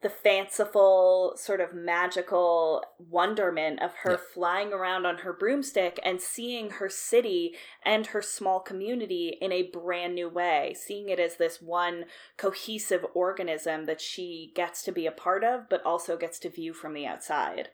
the 0.00 0.08
fanciful 0.08 1.34
sort 1.36 1.60
of 1.60 1.74
magical 1.74 2.84
wonderment 2.98 3.82
of 3.82 3.92
her 4.02 4.12
Yeah. 4.12 4.16
flying 4.32 4.72
around 4.72 5.06
on 5.06 5.18
her 5.18 5.32
broomstick 5.32 5.98
and 6.04 6.20
seeing 6.20 6.70
her 6.70 6.88
city 6.88 7.56
and 7.84 8.06
her 8.08 8.22
small 8.22 8.60
community 8.60 9.36
in 9.40 9.50
a 9.52 9.62
brand 9.62 10.14
new 10.14 10.28
way 10.28 10.74
seeing 10.78 11.08
it 11.08 11.18
as 11.18 11.36
this 11.36 11.60
one 11.60 12.04
cohesive 12.36 13.04
organism 13.14 13.84
that 13.86 14.00
she 14.00 14.52
gets 14.54 14.82
to 14.82 14.92
be 14.92 15.06
a 15.06 15.12
part 15.12 15.42
of 15.44 15.68
but 15.68 15.84
also 15.84 16.16
gets 16.16 16.38
to 16.40 16.50
view 16.50 16.72
from 16.72 16.92
the 16.92 17.06
outside 17.06 17.70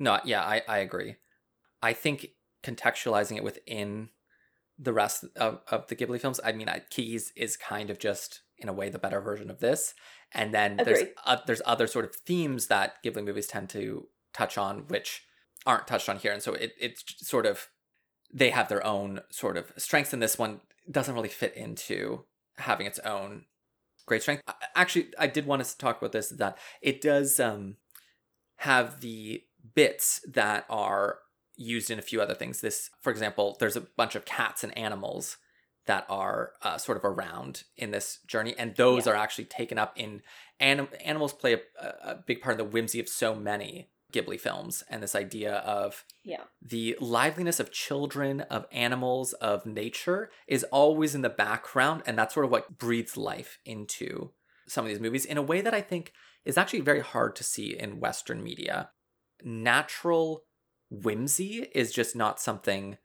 No, 0.00 0.18
yeah, 0.24 0.42
I, 0.42 0.62
I 0.66 0.78
agree. 0.78 1.16
I 1.80 1.92
think 1.92 2.30
contextualizing 2.64 3.36
it 3.36 3.44
within 3.44 4.08
the 4.78 4.94
rest 4.94 5.26
of, 5.36 5.60
of 5.68 5.86
the 5.88 5.94
Ghibli 5.94 6.20
films, 6.20 6.40
I 6.42 6.52
mean, 6.52 6.68
I, 6.68 6.80
Kiki's 6.90 7.32
is 7.36 7.56
kind 7.56 7.90
of 7.90 7.98
just, 7.98 8.40
in 8.58 8.68
a 8.68 8.72
way, 8.72 8.88
the 8.88 8.98
better 8.98 9.20
version 9.20 9.50
of 9.50 9.60
this. 9.60 9.94
And 10.32 10.54
then 10.54 10.78
there's 10.82 11.02
uh, 11.26 11.36
there's 11.46 11.62
other 11.66 11.86
sort 11.86 12.06
of 12.06 12.16
themes 12.16 12.68
that 12.68 12.94
Ghibli 13.04 13.24
movies 13.24 13.46
tend 13.46 13.68
to 13.70 14.08
touch 14.32 14.56
on, 14.56 14.84
which 14.88 15.24
aren't 15.66 15.86
touched 15.86 16.08
on 16.08 16.16
here. 16.16 16.32
And 16.32 16.42
so 16.42 16.54
it, 16.54 16.72
it's 16.80 17.04
sort 17.28 17.44
of, 17.44 17.68
they 18.32 18.50
have 18.50 18.68
their 18.68 18.84
own 18.86 19.20
sort 19.30 19.58
of 19.58 19.72
strengths, 19.76 20.14
and 20.14 20.22
this 20.22 20.38
one 20.38 20.60
doesn't 20.90 21.14
really 21.14 21.28
fit 21.28 21.54
into 21.54 22.24
having 22.56 22.86
its 22.86 23.00
own 23.00 23.44
great 24.06 24.22
strength. 24.22 24.42
Actually, 24.74 25.08
I 25.18 25.26
did 25.26 25.46
want 25.46 25.60
us 25.60 25.72
to 25.72 25.78
talk 25.78 25.98
about 25.98 26.12
this, 26.12 26.30
that 26.30 26.56
it 26.80 27.02
does 27.02 27.38
um, 27.38 27.76
have 28.56 29.00
the 29.00 29.42
bits 29.74 30.20
that 30.28 30.64
are 30.68 31.18
used 31.56 31.90
in 31.90 31.98
a 31.98 32.02
few 32.02 32.20
other 32.20 32.34
things. 32.34 32.60
This, 32.60 32.90
for 33.00 33.10
example, 33.10 33.56
there's 33.60 33.76
a 33.76 33.82
bunch 33.82 34.14
of 34.14 34.24
cats 34.24 34.64
and 34.64 34.76
animals 34.76 35.36
that 35.86 36.06
are 36.08 36.52
uh, 36.62 36.78
sort 36.78 36.98
of 36.98 37.04
around 37.04 37.64
in 37.76 37.90
this 37.90 38.18
journey, 38.26 38.54
and 38.58 38.76
those 38.76 39.06
Yeah. 39.06 39.12
are 39.12 39.16
actually 39.16 39.46
taken 39.46 39.78
up 39.78 39.92
in 39.96 40.22
anim- 40.58 40.88
animals 41.04 41.32
play 41.32 41.54
a, 41.54 41.60
a 42.02 42.14
big 42.26 42.40
part 42.40 42.54
in 42.54 42.58
the 42.58 42.70
whimsy 42.70 43.00
of 43.00 43.08
so 43.08 43.34
many 43.34 43.90
Ghibli 44.12 44.40
films, 44.40 44.82
and 44.90 45.02
this 45.02 45.14
idea 45.14 45.54
of 45.58 46.04
yeah 46.24 46.44
the 46.60 46.96
liveliness 47.00 47.60
of 47.60 47.70
children, 47.72 48.40
of 48.42 48.66
animals, 48.72 49.32
of 49.34 49.64
nature 49.64 50.30
is 50.48 50.64
always 50.64 51.14
in 51.14 51.22
the 51.22 51.28
background, 51.28 52.02
and 52.06 52.18
that's 52.18 52.34
sort 52.34 52.44
of 52.44 52.50
what 52.50 52.76
breathes 52.78 53.16
life 53.16 53.58
into 53.64 54.32
some 54.66 54.84
of 54.84 54.90
these 54.90 55.00
movies 55.00 55.24
in 55.24 55.38
a 55.38 55.42
way 55.42 55.60
that 55.60 55.74
I 55.74 55.80
think 55.80 56.12
is 56.44 56.58
actually 56.58 56.80
very 56.80 57.00
hard 57.00 57.36
to 57.36 57.44
see 57.44 57.76
in 57.76 58.00
Western 58.00 58.42
media. 58.42 58.90
Natural 59.44 60.44
whimsy 60.90 61.66
is 61.74 61.92
just 61.92 62.16
not 62.16 62.40
something 62.40 62.98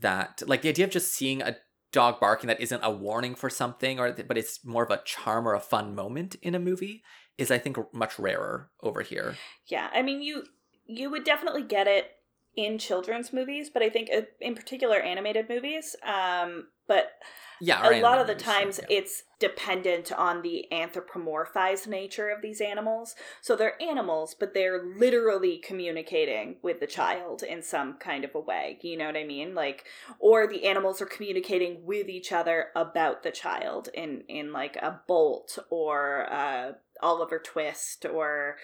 that, 0.00 0.42
like, 0.46 0.62
the 0.62 0.68
idea 0.68 0.84
of 0.84 0.90
just 0.90 1.12
seeing 1.12 1.42
a 1.42 1.56
dog 1.92 2.20
barking 2.20 2.48
that 2.48 2.60
isn't 2.60 2.84
a 2.84 2.90
warning 2.90 3.34
for 3.34 3.50
something, 3.50 3.98
or 3.98 4.12
but 4.12 4.38
it's 4.38 4.64
more 4.64 4.84
of 4.84 4.90
a 4.90 5.02
charm 5.04 5.46
or 5.46 5.54
a 5.54 5.60
fun 5.60 5.94
moment 5.94 6.36
in 6.36 6.54
a 6.54 6.60
movie, 6.60 7.02
is 7.36 7.50
I 7.50 7.58
think 7.58 7.78
much 7.92 8.18
rarer 8.18 8.70
over 8.82 9.02
here. 9.02 9.36
Yeah, 9.66 9.90
I 9.92 10.02
mean 10.02 10.22
you 10.22 10.44
you 10.86 11.10
would 11.10 11.24
definitely 11.24 11.62
get 11.62 11.86
it 11.86 12.10
in 12.56 12.78
children's 12.78 13.32
movies, 13.32 13.70
but 13.72 13.82
I 13.82 13.88
think 13.88 14.10
uh, 14.14 14.22
in 14.40 14.54
particular 14.54 14.98
animated 14.98 15.48
movies. 15.48 15.96
Um, 16.02 16.66
but 16.88 17.12
Yeah, 17.60 17.88
a 17.88 18.00
lot 18.00 18.18
of 18.18 18.26
the 18.26 18.34
times 18.34 18.80
yeah. 18.80 18.98
it's 18.98 19.22
dependent 19.38 20.10
on 20.10 20.42
the 20.42 20.66
anthropomorphized 20.72 21.86
nature 21.86 22.28
of 22.28 22.42
these 22.42 22.60
animals. 22.60 23.14
So 23.40 23.54
they're 23.54 23.80
animals, 23.80 24.34
but 24.38 24.54
they're 24.54 24.82
literally 24.82 25.58
communicating 25.58 26.56
with 26.62 26.80
the 26.80 26.88
child 26.88 27.44
in 27.44 27.62
some 27.62 27.98
kind 27.98 28.24
of 28.24 28.34
a 28.34 28.40
way. 28.40 28.78
You 28.82 28.98
know 28.98 29.06
what 29.06 29.16
I 29.16 29.24
mean? 29.24 29.54
Like, 29.54 29.84
or 30.18 30.48
the 30.48 30.66
animals 30.66 31.00
are 31.00 31.06
communicating 31.06 31.84
with 31.84 32.08
each 32.08 32.32
other 32.32 32.66
about 32.74 33.22
the 33.22 33.30
child 33.30 33.88
in 33.94 34.24
in 34.28 34.52
like 34.52 34.74
a 34.76 35.00
Bolt 35.06 35.58
or 35.70 36.26
uh, 36.32 36.72
Oliver 37.00 37.38
Twist 37.38 38.04
or 38.04 38.56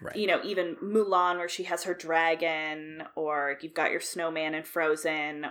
right. 0.00 0.16
you 0.16 0.26
know, 0.26 0.40
even 0.44 0.76
Mulan, 0.82 1.38
where 1.38 1.48
she 1.48 1.64
has 1.64 1.84
her 1.84 1.94
dragon, 1.94 3.02
or 3.14 3.58
you've 3.60 3.74
got 3.74 3.90
your 3.90 4.00
snowman 4.00 4.54
in 4.54 4.62
Frozen. 4.62 5.46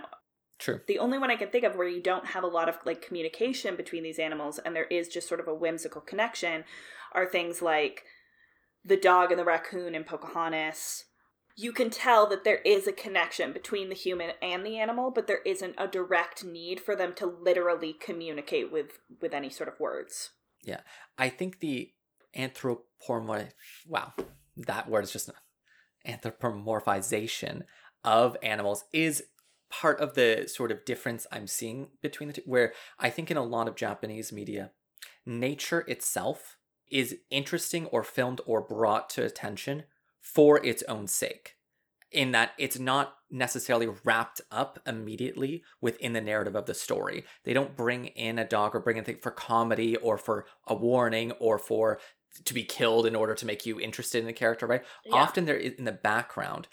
True. 0.58 0.80
The 0.86 0.98
only 0.98 1.18
one 1.18 1.30
I 1.30 1.36
can 1.36 1.50
think 1.50 1.64
of 1.64 1.76
where 1.76 1.88
you 1.88 2.02
don't 2.02 2.26
have 2.26 2.42
a 2.42 2.48
lot 2.48 2.68
of 2.68 2.78
like 2.86 3.06
communication 3.06 3.76
between 3.76 4.02
these 4.02 4.18
animals 4.18 4.58
and 4.58 4.74
there 4.74 4.84
is 4.86 5.08
just 5.08 5.28
sort 5.28 5.40
of 5.40 5.48
a 5.48 5.54
whimsical 5.54 6.00
connection 6.00 6.64
are 7.12 7.26
things 7.26 7.60
like 7.60 8.04
the 8.84 8.96
dog 8.96 9.30
and 9.30 9.38
the 9.38 9.44
raccoon 9.44 9.94
in 9.94 10.04
Pocahontas. 10.04 11.04
You 11.56 11.72
can 11.72 11.90
tell 11.90 12.26
that 12.28 12.44
there 12.44 12.58
is 12.58 12.86
a 12.86 12.92
connection 12.92 13.52
between 13.52 13.88
the 13.88 13.94
human 13.94 14.32
and 14.42 14.64
the 14.64 14.78
animal, 14.78 15.10
but 15.10 15.26
there 15.26 15.40
isn't 15.44 15.74
a 15.78 15.88
direct 15.88 16.44
need 16.44 16.80
for 16.80 16.94
them 16.94 17.14
to 17.14 17.26
literally 17.26 17.94
communicate 17.94 18.70
with 18.70 18.98
with 19.20 19.34
any 19.34 19.50
sort 19.50 19.68
of 19.68 19.80
words. 19.80 20.30
Yeah. 20.62 20.80
I 21.18 21.28
think 21.28 21.60
the 21.60 21.90
anthropomorph 22.36 23.50
wow, 23.86 24.12
that 24.56 24.88
word 24.88 25.04
is 25.04 25.12
just 25.12 25.30
anthropomorphization 26.06 27.62
of 28.04 28.36
animals 28.42 28.84
is 28.92 29.24
part 29.70 30.00
of 30.00 30.14
the 30.14 30.46
sort 30.46 30.70
of 30.70 30.84
difference 30.84 31.26
I'm 31.32 31.46
seeing 31.46 31.88
between 32.02 32.28
the 32.28 32.34
two. 32.34 32.42
Where 32.46 32.72
I 32.98 33.10
think 33.10 33.30
in 33.30 33.36
a 33.36 33.42
lot 33.42 33.68
of 33.68 33.74
Japanese 33.74 34.32
media, 34.32 34.70
nature 35.24 35.80
itself 35.88 36.56
is 36.90 37.16
interesting 37.30 37.86
or 37.86 38.04
filmed 38.04 38.40
or 38.46 38.60
brought 38.60 39.10
to 39.10 39.24
attention 39.24 39.84
for 40.20 40.64
its 40.64 40.82
own 40.84 41.08
sake. 41.08 41.54
In 42.12 42.30
that 42.32 42.52
it's 42.56 42.78
not 42.78 43.16
necessarily 43.30 43.88
wrapped 44.04 44.40
up 44.52 44.78
immediately 44.86 45.64
within 45.80 46.12
the 46.12 46.20
narrative 46.20 46.54
of 46.54 46.66
the 46.66 46.74
story. 46.74 47.24
They 47.44 47.52
don't 47.52 47.76
bring 47.76 48.06
in 48.06 48.38
a 48.38 48.46
dog 48.46 48.76
or 48.76 48.80
bring 48.80 48.96
in 48.96 49.04
thing 49.04 49.18
for 49.20 49.32
comedy 49.32 49.96
or 49.96 50.16
for 50.16 50.46
a 50.68 50.74
warning 50.74 51.32
or 51.32 51.58
for 51.58 51.98
to 52.44 52.54
be 52.54 52.64
killed 52.64 53.06
in 53.06 53.16
order 53.16 53.34
to 53.34 53.46
make 53.46 53.66
you 53.66 53.80
interested 53.80 54.20
in 54.20 54.26
the 54.26 54.32
character, 54.32 54.66
right? 54.66 54.84
Yeah. 55.04 55.16
Often 55.16 55.44
there 55.44 55.56
is 55.56 55.74
in 55.74 55.84
the 55.84 55.92
background 55.92 56.68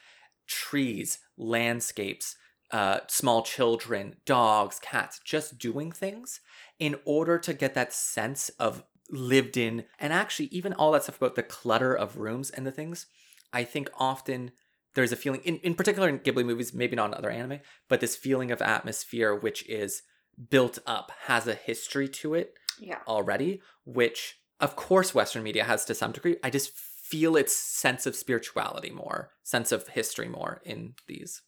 trees, 0.48 1.20
landscapes, 1.38 2.36
uh, 2.72 3.00
small 3.08 3.44
children, 3.44 4.16
dogs, 4.26 4.80
cats, 4.80 5.20
just 5.24 5.58
doing 5.58 5.92
things 5.92 6.40
in 6.80 6.96
order 7.06 7.38
to 7.40 7.54
get 7.54 7.74
that 7.76 7.94
sense 7.94 8.50
of 8.60 8.84
lived 9.10 9.58
in 9.58 9.86
and 10.00 10.12
actually 10.12 10.48
even 10.48 10.74
all 10.74 10.92
that 10.92 11.04
stuff 11.04 11.18
about 11.18 11.36
the 11.36 11.44
clutter 11.44 11.94
of 11.94 12.18
rooms 12.18 12.50
and 12.50 12.66
the 12.66 12.72
things. 12.72 13.06
I 13.52 13.64
think 13.64 13.90
often 13.98 14.52
there's 14.96 15.12
a 15.12 15.16
feeling 15.16 15.42
in, 15.44 15.58
in 15.58 15.76
particular 15.76 16.10
in 16.10 16.20
Ghibli 16.20 16.46
movies, 16.46 16.74
maybe 16.74 16.96
not 16.96 17.10
in 17.10 17.14
other 17.16 17.30
anime, 17.30 17.60
but 17.90 18.00
this 18.00 18.16
feeling 18.16 18.52
of 18.52 18.62
atmosphere 18.62 19.36
which 19.36 19.68
is 19.70 20.02
built 20.50 20.80
up, 20.88 21.12
has 21.26 21.48
a 21.48 21.54
history 21.54 22.08
to 22.08 22.34
it 22.34 22.54
Yeah. 22.80 23.00
already, 23.08 23.62
which 23.86 24.40
of 24.60 24.76
course 24.76 25.14
Western 25.16 25.44
media 25.44 25.64
has 25.64 25.86
to 25.86 25.96
some 25.96 26.12
degree. 26.12 26.38
I 26.44 26.50
just 26.50 26.76
feel 26.76 27.36
its 27.36 27.56
sense 27.56 28.06
of 28.06 28.16
spirituality 28.16 28.90
more, 28.90 29.32
sense 29.44 29.72
of 29.72 29.90
history 29.90 30.28
more 30.28 30.62
in 30.64 30.94
these. 31.08 31.42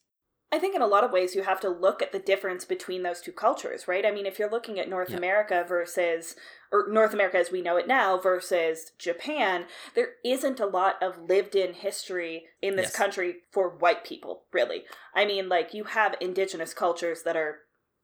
I 0.51 0.59
think 0.59 0.75
in 0.75 0.81
a 0.81 0.87
lot 0.87 1.03
of 1.03 1.11
ways 1.11 1.35
you 1.35 1.43
have 1.43 1.59
to 1.61 1.69
look 1.69 2.01
at 2.01 2.11
the 2.11 2.19
difference 2.19 2.65
between 2.65 3.03
those 3.03 3.19
two 3.19 3.31
cultures, 3.31 3.87
right? 3.87 4.05
I 4.05 4.11
mean, 4.11 4.25
if 4.25 4.37
you're 4.37 4.49
looking 4.49 4.79
at 4.79 4.87
North 4.87 5.09
Yeah. 5.09 5.17
America 5.17 5.65
versus 5.67 6.35
or 6.71 6.87
North 6.87 7.13
America 7.13 7.37
as 7.37 7.51
we 7.51 7.61
know 7.61 7.77
it 7.77 7.87
now 7.87 8.17
versus 8.17 8.91
Japan, 8.99 9.65
there 9.95 10.13
isn't 10.23 10.59
a 10.59 10.65
lot 10.65 11.01
of 11.01 11.17
lived-in 11.17 11.73
history 11.73 12.47
in 12.61 12.75
this 12.75 12.87
Yes. 12.87 12.95
country 12.95 13.43
for 13.51 13.69
white 13.69 14.03
people, 14.03 14.45
really. 14.53 14.85
I 15.13 15.25
mean, 15.25 15.49
like 15.49 15.73
you 15.73 15.85
have 15.85 16.15
indigenous 16.21 16.73
cultures 16.73 17.23
that 17.23 17.35
are, 17.35 17.61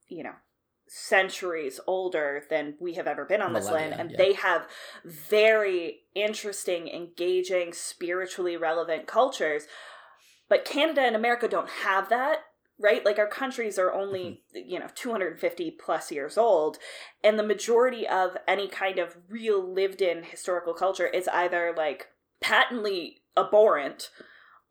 you 0.07 0.23
know, 0.23 0.35
centuries 0.93 1.79
older 1.87 2.43
than 2.49 2.75
we 2.79 2.95
have 2.95 3.07
ever 3.07 3.23
been 3.23 3.41
on 3.41 3.53
this 3.53 3.69
land 3.69 3.93
and 3.97 4.11
yeah. 4.11 4.17
they 4.17 4.33
have 4.33 4.67
very 5.05 6.01
interesting, 6.13 6.89
engaging, 6.89 7.71
spiritually 7.71 8.57
relevant 8.57 9.07
cultures 9.07 9.67
but 10.51 10.65
Canada 10.65 10.99
and 10.99 11.15
America 11.15 11.47
don't 11.47 11.69
have 11.69 12.09
that, 12.09 12.39
right? 12.77 13.05
Like 13.05 13.17
our 13.17 13.27
countries 13.27 13.79
are 13.79 13.93
only, 13.93 14.41
mm-hmm. 14.53 14.69
you 14.69 14.79
know, 14.79 14.89
250 14.93 15.71
plus 15.71 16.11
years 16.11 16.37
old, 16.37 16.77
and 17.23 17.39
the 17.39 17.43
majority 17.43 18.05
of 18.05 18.35
any 18.49 18.67
kind 18.67 18.99
of 18.99 19.15
real 19.29 19.63
lived 19.63 20.01
in 20.01 20.23
historical 20.23 20.73
culture 20.73 21.07
is 21.07 21.29
either 21.29 21.73
like 21.75 22.07
patently 22.41 23.21
abhorrent 23.37 24.09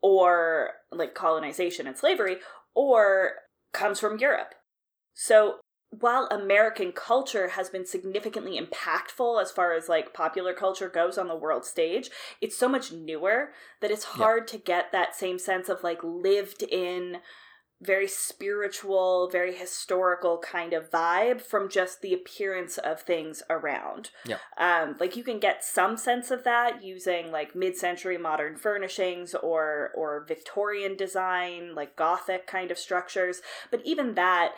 or 0.03 0.73
like 0.91 1.15
colonization 1.15 1.87
and 1.87 1.97
slavery 1.97 2.37
or 2.75 3.31
comes 3.73 3.99
from 3.99 4.19
Europe. 4.19 4.53
So 5.15 5.60
while 5.91 6.27
American 6.31 6.93
culture 6.93 7.49
has 7.49 7.69
been 7.69 7.85
significantly 7.85 8.59
impactful 8.59 9.41
as 9.41 9.51
far 9.51 9.73
as 9.73 9.89
like 9.89 10.13
popular 10.13 10.53
culture 10.53 10.89
goes 10.89 11.17
on 11.17 11.27
the 11.27 11.35
world 11.35 11.65
stage, 11.65 12.09
it's 12.39 12.57
so 12.57 12.67
much 12.69 12.91
newer 12.91 13.51
that 13.81 13.91
it's 13.91 14.05
Yeah. 14.05 14.23
hard 14.23 14.47
to 14.47 14.57
get 14.57 14.91
that 14.93 15.15
same 15.15 15.37
sense 15.37 15.67
of 15.69 15.83
like 15.83 16.01
lived 16.01 16.63
in, 16.63 17.19
very 17.81 18.07
spiritual, 18.07 19.27
very 19.31 19.55
historical 19.55 20.37
kind 20.37 20.71
of 20.71 20.91
vibe 20.91 21.41
from 21.41 21.67
just 21.67 22.01
the 22.01 22.13
appearance 22.13 22.77
of 22.77 23.01
things 23.01 23.41
around. 23.49 24.11
Yeah. 24.23 24.37
Um, 24.57 24.95
like 24.99 25.17
you 25.17 25.23
can 25.23 25.39
get 25.39 25.63
some 25.63 25.97
sense 25.97 26.31
of 26.31 26.43
that 26.43 26.83
using 26.83 27.31
like 27.31 27.55
mid-century 27.55 28.17
modern 28.19 28.55
furnishings 28.55 29.33
or 29.33 29.91
or 29.95 30.23
Victorian 30.27 30.95
design, 30.95 31.75
like 31.75 31.95
Gothic 31.95 32.47
kind 32.47 32.71
of 32.71 32.77
structures. 32.77 33.41
But 33.71 33.81
even 33.83 34.13
that 34.13 34.53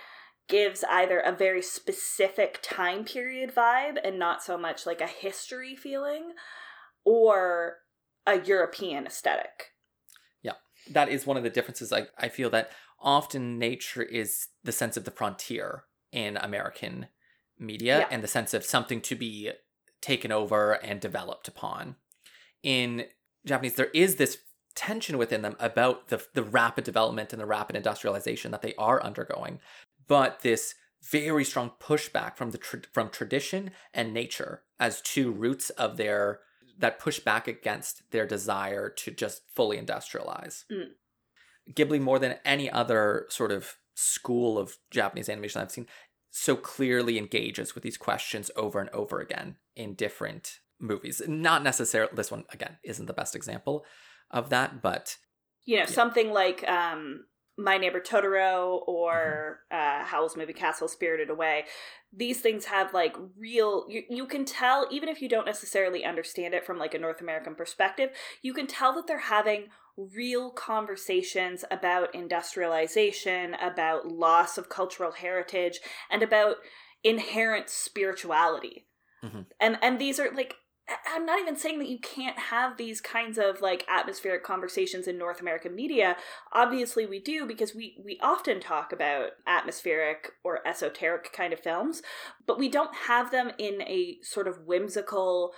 gives 0.48 0.84
either 0.90 1.20
a 1.20 1.32
very 1.32 1.62
specific 1.62 2.60
time 2.62 3.06
period 3.06 3.54
vibe 3.56 3.98
and 4.04 4.20
not 4.20 4.44
so 4.44 4.58
much 4.58 4.86
like 4.86 5.02
a 5.02 5.08
history 5.08 5.76
feeling, 5.76 6.34
or 7.06 7.78
a 8.26 8.40
European 8.40 9.06
aesthetic. 9.06 9.72
Yeah, 10.42 10.54
that 10.92 11.10
is 11.10 11.26
one 11.26 11.38
of 11.38 11.44
the 11.44 11.50
differences. 11.50 11.92
Like 11.92 12.10
I 12.18 12.30
feel 12.30 12.50
that 12.52 12.72
often 13.00 13.60
nature 13.60 14.04
is 14.04 14.48
the 14.64 14.72
sense 14.72 14.98
of 14.98 15.06
the 15.06 15.12
frontier 15.12 15.84
in 16.12 16.38
American 16.38 17.08
media 17.60 18.00
Yeah. 18.00 18.08
and 18.12 18.24
the 18.24 18.28
sense 18.28 18.54
of 18.54 18.64
something 18.64 19.02
to 19.02 19.16
be 19.16 19.52
taken 20.02 20.32
over 20.32 20.74
and 20.74 21.00
developed 21.00 21.48
upon. 21.48 21.96
In 22.62 23.06
Japanese, 23.46 23.76
there 23.76 23.92
is 23.94 24.16
this 24.16 24.38
tension 24.76 25.18
within 25.18 25.42
them 25.44 25.56
about 25.60 26.08
the 26.08 26.26
the 26.34 26.44
rapid 26.44 26.84
development 26.84 27.32
and 27.32 27.42
the 27.42 27.46
rapid 27.46 27.76
industrialization 27.76 28.52
that 28.52 28.62
they 28.62 28.74
are 28.76 29.04
undergoing, 29.04 29.60
but 30.08 30.42
this 30.42 30.76
very 31.12 31.44
strong 31.44 31.72
pushback 31.80 32.38
from 32.38 32.52
the 32.52 32.58
tra- 32.58 32.82
from 32.92 33.10
tradition 33.10 33.72
and 33.94 34.14
nature 34.14 34.64
as 34.80 35.02
two 35.02 35.32
roots 35.32 35.70
of 35.72 35.98
their 35.98 36.40
that 36.80 36.98
push 37.00 37.20
back 37.20 37.48
against 37.48 38.10
their 38.12 38.26
desire 38.26 38.90
to 38.90 39.12
just 39.12 39.44
fully 39.54 39.78
industrialize. 39.78 40.64
Mm. 40.72 40.88
Ghibli, 41.72 42.00
more 42.02 42.20
than 42.20 42.38
any 42.44 42.70
other 42.70 43.26
sort 43.30 43.52
of 43.52 43.76
school 43.96 44.58
of 44.58 44.78
Japanese 44.90 45.30
animation 45.30 45.62
I've 45.62 45.72
seen, 45.72 45.88
so 46.32 46.56
clearly 46.56 47.18
engages 47.18 47.76
with 47.76 47.84
these 47.84 47.98
questions 47.98 48.50
over 48.56 48.80
and 48.80 48.90
over 48.90 49.20
again 49.20 49.58
in 49.76 49.94
different 49.94 50.60
movies. 50.80 51.22
Not 51.28 51.64
necessarily, 51.64 52.12
this 52.16 52.32
one, 52.32 52.46
again, 52.52 52.78
isn't 52.84 53.06
the 53.06 53.14
best 53.14 53.36
example 53.36 53.86
of 54.32 54.50
that, 54.50 54.82
but 54.82 55.18
You 55.66 55.78
know, 55.78 55.82
Yeah. 55.84 55.88
something 55.88 56.32
like 56.34 56.68
um, 56.68 57.26
My 57.58 57.78
Neighbor 57.78 58.00
Totoro 58.00 58.82
or 58.88 59.60
uh, 59.72 60.04
Howl's 60.04 60.36
Moving 60.36 60.56
Castle 60.56 60.88
Spirited 60.88 61.30
Away. 61.30 61.66
These 62.12 62.42
things 62.42 62.66
have 62.66 62.94
like 62.94 63.16
real, 63.38 63.86
you, 63.88 64.04
you 64.10 64.26
can 64.26 64.46
tell, 64.46 64.88
even 64.92 65.10
if 65.10 65.22
you 65.22 65.30
don't 65.30 65.46
necessarily 65.46 66.04
understand 66.04 66.54
it 66.54 66.66
from 66.66 66.78
like 66.80 66.94
a 66.94 67.00
North 67.00 67.22
American 67.22 67.56
perspective, 67.56 68.10
you 68.42 68.54
can 68.54 68.68
tell 68.68 68.94
that 68.94 69.08
they're 69.08 69.20
having 69.20 69.68
real 69.98 70.50
conversations 70.50 71.64
about 71.70 72.16
industrialization, 72.16 73.54
about 73.56 74.08
loss 74.08 74.58
of 74.58 74.70
cultural 74.70 75.12
heritage, 75.12 75.80
and 76.10 76.24
about 76.24 76.58
inherent 77.04 77.70
spirituality. 77.70 78.88
Mhm. 79.24 79.46
And 79.60 79.78
and 79.82 80.00
these 80.00 80.20
are 80.20 80.32
like 80.32 80.56
I'm 81.14 81.26
not 81.26 81.40
even 81.40 81.56
saying 81.56 81.80
that 81.80 81.88
you 81.88 82.00
can't 82.00 82.38
have 82.38 82.78
these 82.78 83.00
kinds 83.00 83.38
of 83.38 83.62
like 83.62 83.86
atmospheric 83.88 84.44
conversations 84.44 85.08
in 85.08 85.18
North 85.18 85.40
American 85.40 85.76
media. 85.76 86.18
Obviously 86.52 87.06
we 87.06 87.20
do 87.20 87.46
because 87.46 87.74
we 87.74 87.96
we 88.04 88.20
often 88.22 88.60
talk 88.60 88.92
about 88.92 89.30
atmospheric 89.48 90.32
or 90.44 90.66
esoteric 90.68 91.32
kind 91.32 91.54
of 91.54 91.60
films, 91.60 92.02
but 92.46 92.60
we 92.60 92.68
don't 92.68 92.94
have 93.08 93.32
them 93.32 93.52
in 93.58 93.82
a 93.84 94.18
sort 94.24 94.48
of 94.48 94.66
whimsical 94.66 95.54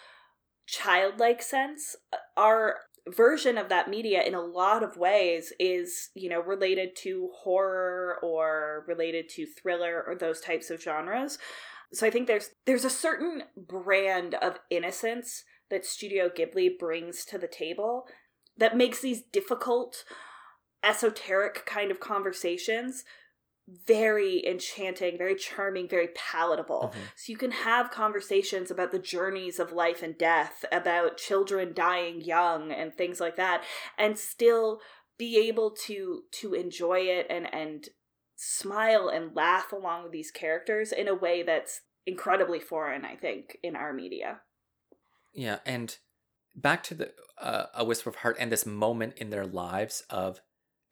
childlike 0.67 1.41
sense. 1.41 1.95
Our 2.37 2.75
version 3.07 3.57
of 3.57 3.69
that 3.69 3.89
media 3.89 4.23
in 4.23 4.33
a 4.33 4.41
lot 4.41 4.83
of 4.83 4.97
ways 4.97 5.53
is, 5.59 6.09
you 6.15 6.29
know, 6.29 6.41
related 6.41 6.95
to 6.97 7.29
horror 7.35 8.17
or 8.23 8.83
related 8.87 9.29
to 9.29 9.45
thriller 9.45 10.03
or 10.05 10.15
those 10.15 10.41
types 10.41 10.69
of 10.69 10.81
genres. 10.81 11.37
So 11.95 12.05
I 12.05 12.09
think 12.09 12.27
there's 12.27 12.49
there's 12.65 12.85
a 12.85 12.89
certain 12.89 13.43
brand 13.55 14.35
of 14.35 14.59
innocence 14.69 15.43
that 15.69 15.85
Studio 15.85 16.29
Ghibli 16.29 16.77
brings 16.77 17.25
to 17.25 17.37
the 17.37 17.47
table 17.47 18.07
that 18.57 18.77
makes 18.77 19.01
these 19.01 19.21
difficult 19.21 20.03
esoteric 20.83 21.65
kind 21.65 21.91
of 21.91 21.99
conversations 21.99 23.03
very 23.87 24.45
enchanting, 24.45 25.17
very 25.17 25.35
charming, 25.35 25.89
very 25.89 26.09
palatable. 26.13 26.93
Mhm. 26.93 26.99
So 27.15 27.31
you 27.31 27.37
can 27.37 27.51
have 27.51 27.89
conversations 27.89 28.69
about 28.69 28.91
the 28.91 28.99
journeys 28.99 29.59
of 29.59 29.71
life 29.71 30.03
and 30.03 30.15
death, 30.15 30.65
about 30.71 31.17
children 31.17 31.73
dying 31.73 32.21
young 32.21 32.71
and 32.71 32.95
things 32.95 33.19
like 33.19 33.37
that, 33.37 33.63
and 33.97 34.19
still 34.19 34.81
be 35.17 35.37
able 35.47 35.71
to 35.71 36.25
to 36.29 36.53
enjoy 36.53 36.99
it 36.99 37.25
and 37.29 37.51
and 37.53 37.89
smile 38.35 39.09
and 39.09 39.35
laugh 39.35 39.71
along 39.71 40.03
with 40.03 40.11
these 40.11 40.31
characters 40.31 40.91
in 40.91 41.07
a 41.07 41.15
way 41.15 41.43
that's 41.43 41.81
incredibly 42.05 42.59
foreign, 42.59 43.05
I 43.05 43.15
think, 43.15 43.57
in 43.63 43.75
our 43.75 43.93
media. 43.93 44.41
Yeah, 45.33 45.59
and 45.65 45.97
back 46.55 46.83
to 46.83 46.93
the 46.93 47.11
uh, 47.41 47.65
a 47.75 47.83
whisper 47.83 48.09
of 48.09 48.17
heart 48.17 48.37
and 48.39 48.51
this 48.51 48.65
moment 48.65 49.13
in 49.17 49.29
their 49.29 49.45
lives 49.45 50.03
of 50.09 50.39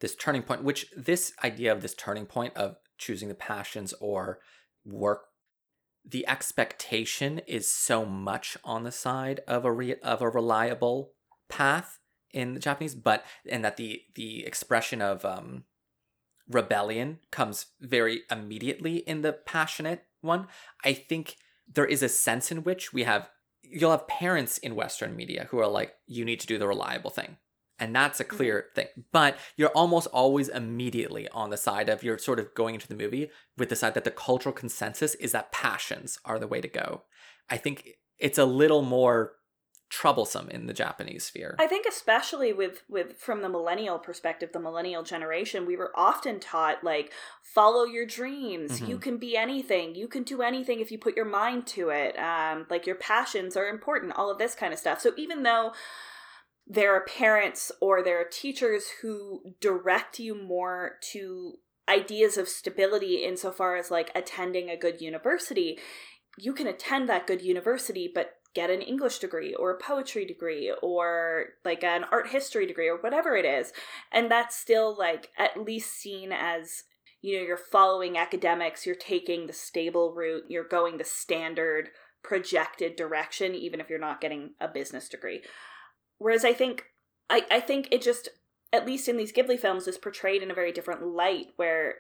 this 0.02 0.16
turning 0.16 0.44
point, 0.44 0.64
which 0.64 0.88
this 0.96 1.34
idea 1.44 1.72
of 1.72 1.82
this 1.82 1.94
turning 1.94 2.26
point 2.26 2.56
of 2.58 2.76
choosing 2.98 3.30
the 3.30 3.36
passions 3.36 3.94
or 4.02 4.40
work, 4.86 5.28
the 6.06 6.28
expectation 6.28 7.40
is 7.48 7.70
so 7.70 8.06
much 8.06 8.58
on 8.66 8.84
the 8.84 8.92
side 8.92 9.40
of 9.48 9.64
a 9.64 9.72
re- 9.72 9.96
of 10.04 10.22
a 10.22 10.30
reliable 10.30 11.14
path 11.48 12.00
in 12.32 12.54
the 12.54 12.60
Japanese, 12.60 12.96
but 12.96 13.24
and 13.50 13.64
that 13.64 13.78
the 13.78 14.02
the 14.16 14.46
expression 14.46 15.02
of 15.02 15.24
um 15.24 15.64
rebellion 16.50 17.20
comes 17.32 17.68
very 17.80 18.22
immediately 18.30 18.98
in 18.98 19.22
the 19.22 19.34
passionate 19.34 20.06
one. 20.22 20.48
I 20.84 20.94
think 20.94 21.38
there 21.72 21.86
is 21.86 22.04
a 22.04 22.10
sense 22.10 22.52
in 22.52 22.64
which 22.64 22.94
we 22.94 23.04
have 23.04 23.30
you'll 23.62 23.92
have 23.92 24.08
parents 24.08 24.58
in 24.58 24.76
western 24.76 25.16
media 25.16 25.48
who 25.50 25.58
are 25.58 25.68
like 25.68 25.96
you 26.06 26.26
need 26.26 26.40
to 26.40 26.48
do 26.48 26.58
the 26.58 26.68
reliable 26.68 27.10
thing. 27.10 27.38
And 27.80 27.96
that's 27.96 28.20
a 28.20 28.24
mm-hmm. 28.24 28.38
clear 28.38 28.66
thing. 28.76 28.88
But 29.12 29.38
you're 29.58 29.70
almost 29.70 30.08
always 30.08 30.48
immediately 30.48 31.28
on 31.30 31.50
the 31.50 31.58
side 31.58 31.90
of 31.90 32.04
you're 32.04 32.18
sort 32.18 32.40
of 32.40 32.54
going 32.54 32.76
into 32.76 32.88
the 32.88 32.96
movie 32.96 33.32
with 33.58 33.70
the 33.70 33.76
side 33.76 33.94
that 33.96 34.04
the 34.04 34.12
cultural 34.12 34.54
consensus 34.54 35.16
is 35.16 35.32
that 35.32 35.52
passions 35.52 36.20
are 36.24 36.40
the 36.40 36.48
way 36.48 36.62
to 36.62 36.68
go. 36.68 37.04
I 37.50 37.58
think 37.58 37.98
it's 38.20 38.38
a 38.38 38.46
little 38.46 38.84
more 38.84 39.34
troublesome 39.94 40.50
in 40.50 40.66
the 40.66 40.74
japanese 40.74 41.26
sphere 41.26 41.56
I 41.60 41.68
think 41.68 41.86
especially 41.86 42.52
with 42.52 42.82
with 42.90 43.18
from 43.18 43.42
the 43.42 43.50
millennial 43.50 44.00
perspective, 44.00 44.50
the 44.52 44.60
millennial 44.60 45.04
generation, 45.04 45.66
we 45.66 45.78
were 45.78 45.92
often 45.96 46.40
taught 46.40 46.84
like 46.84 47.12
follow 47.42 47.84
your 47.84 48.06
dreams. 48.06 48.82
You 48.82 48.98
can 48.98 49.18
be 49.18 49.38
anything. 49.38 49.96
You 49.96 50.08
can 50.08 50.24
do 50.24 50.42
anything 50.42 50.80
if 50.80 50.92
you 50.92 50.98
put 50.98 51.16
your 51.16 51.26
mind 51.26 51.68
to 51.68 51.90
it. 51.90 52.18
Um, 52.18 52.66
like 52.70 52.86
your 52.88 52.96
passions 52.96 53.56
are 53.56 53.68
important. 53.68 54.14
All 54.16 54.32
of 54.32 54.40
this 54.40 54.56
kind 54.56 54.74
of 54.74 54.80
stuff. 54.80 55.00
So 55.00 55.12
even 55.18 55.44
though 55.44 55.74
there 56.66 56.94
are 56.96 57.06
parents 57.06 57.72
or 57.80 58.04
there 58.04 58.20
are 58.20 58.28
teachers 58.30 58.86
who 59.02 59.42
direct 59.60 60.20
you 60.20 60.34
more 60.36 60.94
to 61.12 61.56
ideas 61.88 62.38
of 62.38 62.48
stability 62.48 63.24
insofar 63.24 63.76
as 63.76 63.92
like 63.92 64.12
attending 64.16 64.70
a 64.70 64.78
good 64.78 65.02
university, 65.02 65.78
you 66.38 66.54
can 66.54 66.68
attend 66.68 67.08
that 67.10 67.28
good 67.28 67.42
university, 67.42 68.12
but 68.14 68.36
get 68.54 68.70
an 68.70 68.82
English 68.82 69.20
degree 69.20 69.54
or 69.54 69.72
a 69.72 69.80
poetry 69.80 70.26
degree 70.26 70.74
or 70.82 71.46
like 71.66 71.84
an 71.84 72.06
art 72.12 72.28
history 72.28 72.66
degree 72.66 72.88
or 72.88 72.98
whatever 72.98 73.36
it 73.36 73.46
is. 73.46 73.74
And 74.12 74.30
that's 74.30 74.56
still 74.56 74.96
like 74.98 75.30
at 75.38 75.64
least 75.64 75.94
seen 75.94 76.32
as 76.32 76.84
you 77.22 77.38
know, 77.38 77.46
you're 77.46 77.58
following 77.58 78.18
academics, 78.18 78.86
you're 78.86 78.96
taking 78.96 79.48
the 79.48 79.54
stable 79.54 80.14
route, 80.14 80.44
you're 80.50 80.68
going 80.68 80.98
the 80.98 81.06
standard 81.06 81.90
projected 82.22 82.98
direction, 82.98 83.56
even 83.56 83.80
if 83.80 83.90
you're 83.90 83.98
not 83.98 84.20
getting 84.22 84.52
a 84.60 84.68
business 84.68 85.08
degree. 85.08 85.42
Whereas 86.18 86.44
I 86.44 86.54
think 86.54 86.86
I, 87.30 87.46
I 87.50 87.60
think 87.62 87.88
it 87.92 88.02
just 88.02 88.30
at 88.74 88.86
least 88.86 89.08
in 89.08 89.18
these 89.18 89.32
Ghibli 89.32 89.60
films 89.60 89.88
is 89.88 89.98
portrayed 89.98 90.44
in 90.44 90.52
a 90.52 90.56
very 90.56 90.72
different 90.72 91.06
light 91.06 91.48
where 91.56 91.96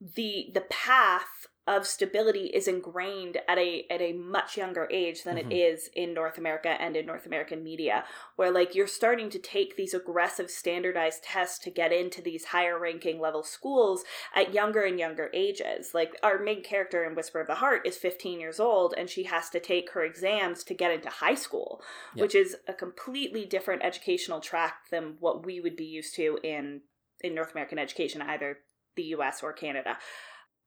the 0.00 0.50
the 0.52 0.62
path 0.62 1.46
of 1.66 1.86
stability 1.86 2.46
is 2.46 2.68
ingrained 2.68 3.38
at 3.48 3.58
a 3.58 3.84
at 3.90 4.00
a 4.00 4.12
much 4.12 4.56
younger 4.56 4.86
age 4.90 5.24
than 5.24 5.36
Mhm. 5.36 5.50
it 5.50 5.54
is 5.56 5.88
in 5.94 6.14
North 6.14 6.38
America 6.38 6.68
and 6.68 6.96
in 6.96 7.04
North 7.06 7.26
American 7.26 7.64
media 7.64 8.04
where 8.36 8.52
like 8.52 8.74
you're 8.74 8.86
starting 8.86 9.30
to 9.30 9.38
take 9.38 9.74
these 9.76 9.92
aggressive 9.92 10.48
standardized 10.50 11.24
tests 11.24 11.58
to 11.60 11.70
get 11.70 11.92
into 11.92 12.22
these 12.22 12.46
higher 12.46 12.78
ranking 12.78 13.18
level 13.18 13.42
schools 13.42 14.04
at 14.34 14.54
younger 14.54 14.82
and 14.82 14.98
younger 15.00 15.28
ages 15.34 15.92
like 15.92 16.16
our 16.22 16.38
main 16.38 16.62
character 16.62 17.04
in 17.04 17.14
Whisper 17.16 17.40
of 17.40 17.48
the 17.48 17.56
Heart 17.56 17.84
is 17.84 17.96
15 17.96 18.38
years 18.38 18.60
old 18.60 18.94
and 18.96 19.10
she 19.10 19.24
has 19.24 19.50
to 19.50 19.58
take 19.58 19.90
her 19.90 20.04
exams 20.04 20.62
to 20.64 20.74
get 20.74 20.92
into 20.92 21.08
high 21.08 21.34
school 21.34 21.82
Yeah. 22.14 22.22
which 22.22 22.34
is 22.36 22.56
a 22.68 22.74
completely 22.74 23.44
different 23.44 23.82
educational 23.82 24.40
track 24.40 24.88
than 24.90 25.16
what 25.18 25.44
we 25.44 25.60
would 25.60 25.76
be 25.76 25.86
used 25.86 26.14
to 26.16 26.38
in 26.44 26.82
in 27.22 27.34
North 27.34 27.52
American 27.52 27.78
education 27.78 28.22
either 28.22 28.60
the 28.94 29.04
US 29.16 29.42
or 29.42 29.52
Canada 29.52 29.98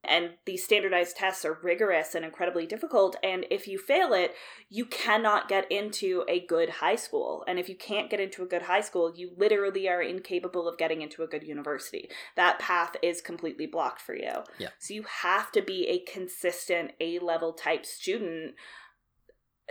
And 0.04 0.32
these 0.46 0.64
standardized 0.64 1.18
tests 1.18 1.44
are 1.44 1.60
rigorous 1.62 2.16
and 2.16 2.24
incredibly 2.24 2.66
difficult. 2.66 3.18
And 3.22 3.46
if 3.52 3.68
you 3.68 3.78
fail 3.78 4.14
it, 4.14 4.34
you 4.70 4.86
cannot 4.86 5.50
get 5.50 5.70
into 5.72 6.24
a 6.28 6.46
good 6.46 6.70
high 6.70 6.96
school. 6.96 7.44
And 7.48 7.60
if 7.60 7.68
you 7.68 7.76
can't 7.76 8.10
get 8.10 8.20
into 8.20 8.42
a 8.42 8.48
good 8.48 8.64
high 8.64 8.82
school, 8.82 9.14
you 9.14 9.32
literally 9.38 9.90
are 9.90 10.02
incapable 10.02 10.68
of 10.68 10.78
getting 10.78 11.02
into 11.02 11.22
a 11.22 11.28
good 11.28 11.44
university. 11.44 12.10
That 12.36 12.60
path 12.60 12.96
is 13.02 13.22
completely 13.22 13.66
blocked 13.66 14.02
for 14.02 14.16
you. 14.16 14.44
Yeah. 14.58 14.70
So 14.80 14.94
you 14.94 15.04
have 15.22 15.52
to 15.52 15.62
be 15.62 15.88
a 15.88 16.00
consistent 16.12 16.92
A 17.02 17.20
level 17.20 17.52
type 17.54 17.86
student 17.86 18.56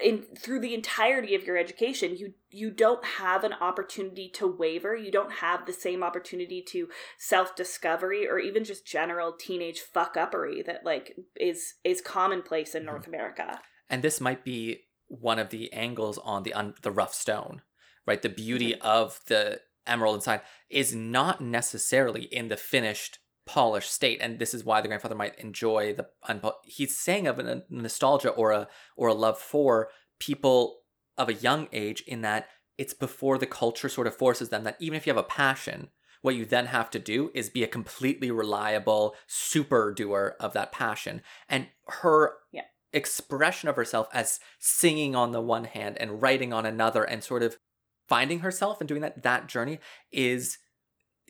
in 0.02 0.22
through 0.38 0.60
the 0.60 0.74
entirety 0.74 1.34
of 1.34 1.44
your 1.44 1.56
education 1.56 2.16
you 2.16 2.34
you 2.50 2.70
don't 2.70 3.04
have 3.04 3.44
an 3.44 3.52
opportunity 3.52 4.28
to 4.30 4.46
waver. 4.46 4.96
You 4.96 5.10
don't 5.10 5.32
have 5.32 5.66
the 5.66 5.72
same 5.72 6.02
opportunity 6.02 6.62
to 6.68 6.88
self 7.18 7.54
discovery 7.56 8.26
or 8.28 8.38
even 8.38 8.64
just 8.64 8.86
general 8.86 9.32
teenage 9.32 9.80
fuck 9.80 10.14
uppery 10.16 10.64
that 10.64 10.84
like 10.84 11.16
is 11.36 11.74
is 11.84 12.00
commonplace 12.00 12.74
in 12.74 12.82
Mhm. 12.82 12.86
North 12.86 13.06
America. 13.06 13.60
And 13.90 14.02
this 14.02 14.20
might 14.20 14.44
be 14.44 14.86
one 15.06 15.38
of 15.38 15.50
the 15.50 15.72
angles 15.72 16.18
on 16.18 16.42
the 16.42 16.54
un- 16.54 16.74
the 16.82 16.90
rough 16.90 17.14
stone 17.14 17.62
right? 18.08 18.22
The 18.22 18.30
beauty 18.30 18.74
of 18.80 19.20
the 19.26 19.60
emerald 19.86 20.14
inside 20.16 20.40
is 20.70 20.94
not 20.94 21.42
necessarily 21.42 22.22
in 22.22 22.48
the 22.48 22.56
finished 22.56 23.18
polished 23.48 23.90
state 23.90 24.18
and 24.20 24.38
this 24.38 24.52
is 24.52 24.62
why 24.62 24.80
the 24.80 24.88
grandfather 24.88 25.14
might 25.14 25.38
enjoy 25.38 25.94
the 25.94 26.06
unpo- 26.28 26.52
he's 26.64 26.94
saying 26.94 27.26
of 27.26 27.38
a 27.38 27.62
nostalgia 27.70 28.28
or 28.28 28.52
a 28.52 28.68
or 28.94 29.08
a 29.08 29.14
love 29.14 29.38
for 29.38 29.88
people 30.20 30.80
of 31.16 31.28
a 31.30 31.34
young 31.34 31.66
age 31.72 32.02
in 32.06 32.20
that 32.20 32.46
it's 32.76 32.92
before 32.94 33.38
the 33.38 33.46
culture 33.46 33.88
sort 33.88 34.06
of 34.06 34.14
forces 34.14 34.50
them 34.50 34.64
that 34.64 34.76
even 34.78 34.96
if 34.96 35.06
you 35.06 35.10
have 35.10 35.24
a 35.24 35.34
passion 35.42 35.88
what 36.20 36.34
you 36.34 36.44
then 36.44 36.66
have 36.66 36.90
to 36.90 36.98
do 36.98 37.30
is 37.32 37.48
be 37.48 37.62
a 37.64 37.68
completely 37.68 38.30
reliable 38.30 39.14
super 39.26 39.92
doer 39.94 40.36
of 40.38 40.52
that 40.52 40.70
passion 40.70 41.22
and 41.48 41.68
her 42.02 42.34
Yeah. 42.52 42.62
expression 42.92 43.68
of 43.68 43.76
herself 43.76 44.08
as 44.12 44.40
singing 44.58 45.16
on 45.16 45.32
the 45.32 45.40
one 45.40 45.64
hand 45.64 45.96
and 45.98 46.20
writing 46.20 46.52
on 46.52 46.66
another 46.66 47.02
and 47.04 47.24
sort 47.24 47.42
of 47.42 47.56
finding 48.08 48.40
herself 48.40 48.80
and 48.80 48.88
doing 48.88 49.00
that 49.02 49.22
that 49.22 49.46
journey 49.46 49.78
is 50.12 50.58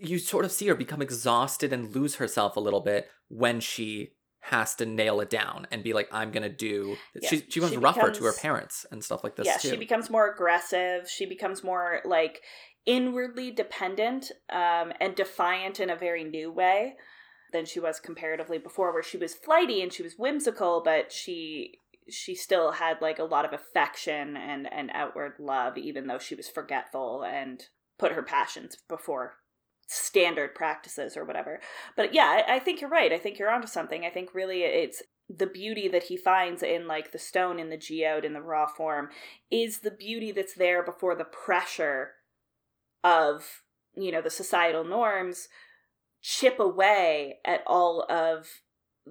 you 0.00 0.18
sort 0.18 0.44
of 0.44 0.52
see 0.52 0.66
her 0.68 0.74
become 0.74 1.02
exhausted 1.02 1.72
and 1.72 1.94
lose 1.94 2.16
herself 2.16 2.56
a 2.56 2.60
little 2.60 2.80
bit 2.80 3.08
when 3.28 3.60
she 3.60 4.12
has 4.40 4.74
to 4.76 4.86
nail 4.86 5.20
it 5.20 5.28
down 5.28 5.66
and 5.70 5.82
be 5.82 5.92
like 5.92 6.08
i'm 6.12 6.30
gonna 6.30 6.48
do 6.48 6.96
Yeah, 7.20 7.28
she, 7.28 7.36
she 7.48 7.60
becomes 7.60 7.72
she 7.72 7.78
rougher 7.78 8.10
to 8.10 8.24
her 8.24 8.32
parents 8.32 8.86
and 8.90 9.02
stuff 9.02 9.24
like 9.24 9.36
this 9.36 9.46
yeah 9.46 9.56
too. 9.56 9.70
she 9.70 9.76
becomes 9.76 10.10
more 10.10 10.32
aggressive 10.32 11.08
she 11.08 11.26
becomes 11.26 11.64
more 11.64 12.00
like 12.04 12.40
inwardly 12.86 13.50
dependent 13.50 14.30
um, 14.50 14.92
and 15.00 15.14
defiant 15.14 15.80
in 15.80 15.90
a 15.90 15.96
very 15.96 16.24
new 16.24 16.50
way 16.50 16.94
than 17.52 17.66
she 17.66 17.80
was 17.80 18.00
comparatively 18.00 18.58
before 18.58 18.92
where 18.92 19.02
she 19.02 19.18
was 19.18 19.34
flighty 19.34 19.82
and 19.82 19.92
she 19.92 20.02
was 20.02 20.14
whimsical 20.16 20.82
but 20.84 21.12
she 21.12 21.74
she 22.08 22.34
still 22.34 22.72
had 22.72 23.02
like 23.02 23.18
a 23.18 23.24
lot 23.24 23.44
of 23.44 23.52
affection 23.52 24.36
and 24.36 24.72
and 24.72 24.90
outward 24.94 25.32
love 25.38 25.76
even 25.76 26.06
though 26.06 26.18
she 26.18 26.34
was 26.34 26.48
forgetful 26.48 27.22
and 27.24 27.64
put 27.98 28.12
her 28.12 28.22
passions 28.22 28.76
before 28.88 29.34
standard 29.88 30.54
practices 30.54 31.16
or 31.16 31.24
whatever. 31.24 31.60
But 31.96 32.14
yeah 32.14 32.42
I, 32.46 32.56
I 32.56 32.58
think 32.60 32.80
you're 32.80 32.90
right. 32.90 33.12
I 33.12 33.18
think 33.18 33.38
you're 33.38 33.50
onto 33.50 33.66
something. 33.66 34.04
I 34.04 34.10
think 34.10 34.34
really 34.34 34.62
it's 34.62 35.02
the 35.28 35.46
beauty 35.46 35.88
that 35.88 36.04
he 36.04 36.16
finds 36.16 36.62
in 36.62 36.86
like 36.86 37.12
the 37.12 37.18
stone 37.18 37.58
in 37.58 37.68
the 37.70 37.76
geode 37.76 38.24
in 38.24 38.32
the 38.32 38.40
raw 38.40 38.66
form 38.66 39.08
is 39.50 39.80
the 39.80 39.90
beauty 39.90 40.32
that's 40.32 40.54
there 40.54 40.82
before 40.82 41.14
the 41.14 41.24
pressure 41.24 42.12
of 43.04 43.62
you 43.96 44.10
know 44.12 44.22
the 44.22 44.30
societal 44.30 44.84
norms 44.84 45.48
chip 46.22 46.58
away 46.58 47.38
at 47.44 47.62
all 47.66 48.06
of 48.10 48.46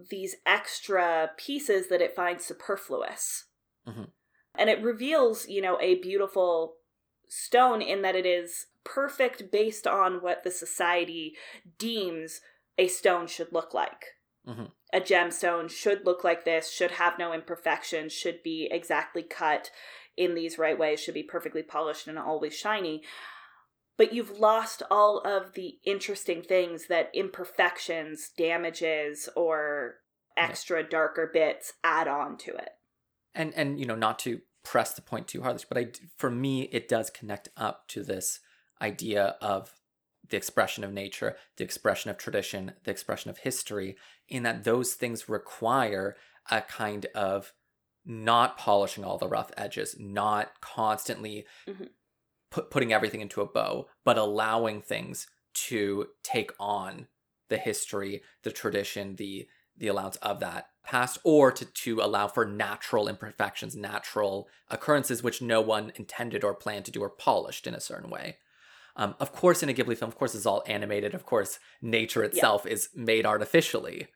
these 0.09 0.35
extra 0.45 1.31
pieces 1.37 1.87
that 1.89 2.01
it 2.01 2.15
finds 2.15 2.45
superfluous. 2.45 3.45
Mhm. 3.87 4.11
and 4.55 4.69
it 4.69 4.81
reveals 4.83 5.47
you 5.47 5.61
know 5.61 5.79
a 5.79 5.95
beautiful 5.95 6.76
stone 7.27 7.81
in 7.81 8.01
that 8.01 8.15
it 8.15 8.25
is 8.25 8.67
perfect 8.83 9.51
based 9.51 9.85
on 9.85 10.21
what 10.21 10.43
the 10.43 10.51
society 10.51 11.35
deems 11.77 12.41
a 12.77 12.87
stone 12.87 13.27
should 13.27 13.51
look 13.51 13.73
like 13.73 14.15
Mhm. 14.47 14.71
a 14.93 15.01
gemstone 15.01 15.69
should 15.69 16.05
look 16.05 16.23
like 16.23 16.45
this, 16.45 16.71
should 16.71 16.91
have 16.91 17.19
no 17.19 17.33
imperfections, 17.33 18.13
should 18.13 18.41
be 18.43 18.69
exactly 18.71 19.23
cut 19.23 19.71
in 20.15 20.35
these 20.35 20.57
right 20.57 20.77
ways, 20.77 21.01
should 21.01 21.13
be 21.13 21.23
perfectly 21.23 21.61
polished 21.63 22.07
and 22.07 22.17
always 22.17 22.55
shiny. 22.55 23.03
But 23.97 24.13
you've 24.13 24.39
lost 24.39 24.83
all 24.89 25.19
of 25.19 25.53
the 25.53 25.79
interesting 25.83 26.43
things 26.43 26.87
that 26.87 27.09
imperfections, 27.13 28.29
damages, 28.29 29.27
or 29.35 30.01
extra 30.37 30.87
darker 30.87 31.27
bits 31.33 31.73
add 31.83 32.07
on 32.07 32.37
to 32.37 32.55
it. 32.55 32.69
and 33.35 33.53
and 33.53 33.79
you 33.79 33.85
know 33.85 33.95
not 33.95 34.17
to 34.19 34.41
press 34.67 34.93
the 34.93 35.01
point 35.01 35.29
too 35.29 35.41
hard 35.43 35.63
but 35.69 35.77
i 35.77 35.87
for 36.17 36.29
me 36.29 36.63
it 36.73 36.89
does 36.89 37.09
connect 37.09 37.47
up 37.55 37.87
to 37.87 38.03
this 38.03 38.41
idea 38.81 39.37
of 39.41 39.73
the 40.27 40.35
expression 40.35 40.83
of 40.83 40.91
nature 40.91 41.37
the 41.55 41.63
expression 41.63 42.11
of 42.11 42.17
tradition 42.17 42.73
the 42.83 42.91
expression 42.91 43.29
of 43.29 43.37
history 43.37 43.95
in 44.27 44.43
that 44.43 44.65
those 44.65 44.93
things 44.93 45.29
require 45.29 46.17
a 46.51 46.61
kind 46.61 47.05
of 47.15 47.53
not 48.03 48.57
polishing 48.57 49.05
all 49.05 49.17
the 49.17 49.29
rough 49.29 49.51
edges 49.55 49.95
not 49.99 50.59
constantly 50.59 51.47
Mhm. 51.65 51.87
put, 52.51 52.69
putting 52.69 52.91
everything 52.91 53.21
into 53.21 53.39
a 53.41 53.45
bow 53.45 53.87
but 54.03 54.17
allowing 54.17 54.81
things 54.81 55.27
to 55.53 56.07
take 56.23 56.51
on 56.59 57.07
the 57.49 57.57
history 57.57 58.21
the 58.43 58.51
tradition 58.51 59.15
the 59.15 59.47
the 59.77 59.87
allowance 59.87 60.15
of 60.17 60.39
that 60.39 60.67
past 60.83 61.19
or 61.23 61.51
to, 61.51 61.65
to 61.65 61.99
allow 62.01 62.27
for 62.27 62.45
natural 62.45 63.07
imperfections 63.07 63.75
natural 63.75 64.47
occurrences 64.69 65.21
which 65.21 65.41
no 65.41 65.59
one 65.61 65.91
intended 65.95 66.43
or 66.43 66.53
planned 66.53 66.85
to 66.85 66.91
do 66.91 67.01
or 67.01 67.09
polished 67.09 67.67
in 67.67 67.73
a 67.73 67.79
certain 67.79 68.09
way. 68.09 68.37
Um, 68.95 69.15
of 69.19 69.31
course 69.31 69.61
in 69.61 69.69
a 69.69 69.73
ghibli 69.73 69.97
film 69.97 70.09
of 70.09 70.17
course 70.17 70.33
it's 70.33 70.45
all 70.45 70.63
animated. 70.65 71.13
Of 71.13 71.25
course 71.25 71.59
nature 71.81 72.23
itself 72.23 72.65
is 72.65 72.89
made 72.95 73.25
artificially. 73.25 74.07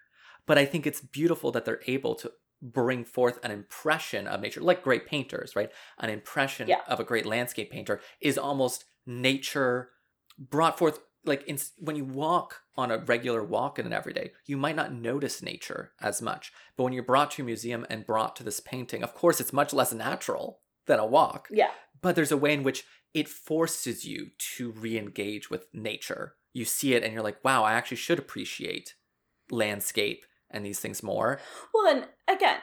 But 0.48 0.58
i 0.58 0.66
think 0.66 0.88
it's 0.88 1.02
beautiful 1.02 1.52
that 1.52 1.66
they're 1.66 1.82
able 1.88 2.16
to 2.16 2.32
bring 2.62 3.04
forth 3.04 3.40
an 3.44 3.52
impression 3.52 4.28
of 4.28 4.40
nature 4.40 4.62
like 4.62 4.84
great 4.84 5.06
painters 5.08 5.56
right? 5.56 5.72
An 6.00 6.10
impression 6.10 6.68
Yeah. 6.68 6.82
of 6.88 7.00
a 7.00 7.04
great 7.04 7.26
landscape 7.26 7.72
painter 7.72 8.00
is 8.22 8.38
almost 8.38 8.86
nature 9.06 9.90
brought 10.38 10.78
forth 10.78 11.00
like 11.26 11.44
in, 11.44 11.58
when 11.78 11.96
you 11.96 12.06
walk 12.06 12.62
on 12.76 12.92
a 12.92 12.98
regular 12.98 13.44
walk 13.44 13.78
in 13.78 13.86
an 13.86 13.94
everyday 13.94 14.32
you 14.46 14.58
might 14.58 14.76
not 14.76 14.94
notice 14.94 15.42
nature 15.42 15.92
as 16.02 16.22
much. 16.22 16.52
But 16.76 16.84
when 16.84 16.94
you're 16.94 17.04
brought 17.04 17.32
to 17.32 17.42
a 17.42 17.46
museum 17.46 17.86
and 17.90 18.06
brought 18.06 18.36
to 18.38 18.44
this 18.44 18.60
painting 18.60 19.04
of 19.04 19.14
course 19.14 19.40
it's 19.40 19.54
much 19.54 19.74
less 19.74 19.94
natural 19.94 20.60
than 20.88 21.00
a 21.00 21.06
walk. 21.06 21.48
Yeah. 21.52 21.72
but 22.02 22.16
there's 22.16 22.32
a 22.32 22.38
way 22.38 22.54
in 22.54 22.64
which 22.64 22.84
it 23.14 23.28
forces 23.28 24.06
you 24.06 24.32
to 24.56 24.72
re-engage 24.72 25.50
with 25.50 25.68
nature. 25.74 26.36
You 26.54 26.66
see 26.66 26.94
it 26.96 27.04
and 27.04 27.14
you're 27.14 27.22
like 27.22 27.44
wow 27.44 27.64
i 27.64 27.74
actually 27.74 27.98
should 27.98 28.20
appreciate 28.20 28.96
landscape 29.52 30.26
and 30.50 30.66
these 30.66 30.80
things 30.80 31.02
more. 31.02 31.40
Well, 31.74 31.88
and 31.88 32.08
again, 32.28 32.58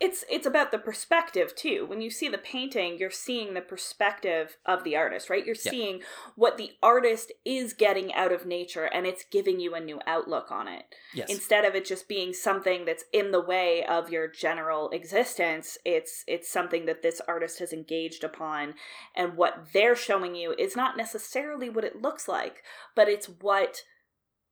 it's 0.00 0.24
it's 0.30 0.46
about 0.46 0.70
the 0.70 0.78
perspective 0.78 1.54
too. 1.56 1.86
When 1.86 2.00
you 2.00 2.10
see 2.10 2.28
the 2.28 2.38
painting, 2.38 2.98
you're 2.98 3.10
seeing 3.10 3.54
the 3.54 3.60
perspective 3.60 4.56
of 4.66 4.84
the 4.84 4.96
artist, 4.96 5.30
right? 5.30 5.44
You're 5.44 5.54
Yeah. 5.64 5.70
seeing 5.70 6.02
what 6.36 6.56
the 6.56 6.72
artist 6.82 7.32
is 7.44 7.72
getting 7.72 8.12
out 8.14 8.32
of 8.32 8.46
nature 8.46 8.84
and 8.84 9.06
it's 9.06 9.24
giving 9.24 9.60
you 9.60 9.74
a 9.74 9.80
new 9.80 10.00
outlook 10.06 10.50
on 10.50 10.68
it. 10.68 10.84
yes 11.12 11.30
Instead 11.30 11.64
of 11.64 11.74
it 11.74 11.84
just 11.84 12.08
being 12.08 12.32
something 12.32 12.84
that's 12.84 13.04
in 13.12 13.30
the 13.30 13.40
way 13.40 13.84
of 13.84 14.10
your 14.10 14.28
general 14.28 14.90
existence, 14.90 15.78
it's 15.84 16.24
it's 16.26 16.50
something 16.50 16.86
that 16.86 17.02
this 17.02 17.20
artist 17.28 17.58
has 17.58 17.72
engaged 17.72 18.24
upon 18.24 18.74
and 19.14 19.36
what 19.36 19.68
they're 19.72 19.96
showing 19.96 20.34
you 20.34 20.54
is 20.58 20.76
not 20.76 20.96
necessarily 20.96 21.68
what 21.68 21.84
it 21.84 22.00
looks 22.02 22.28
like, 22.28 22.62
but 22.94 23.08
it's 23.08 23.26
what 23.28 23.82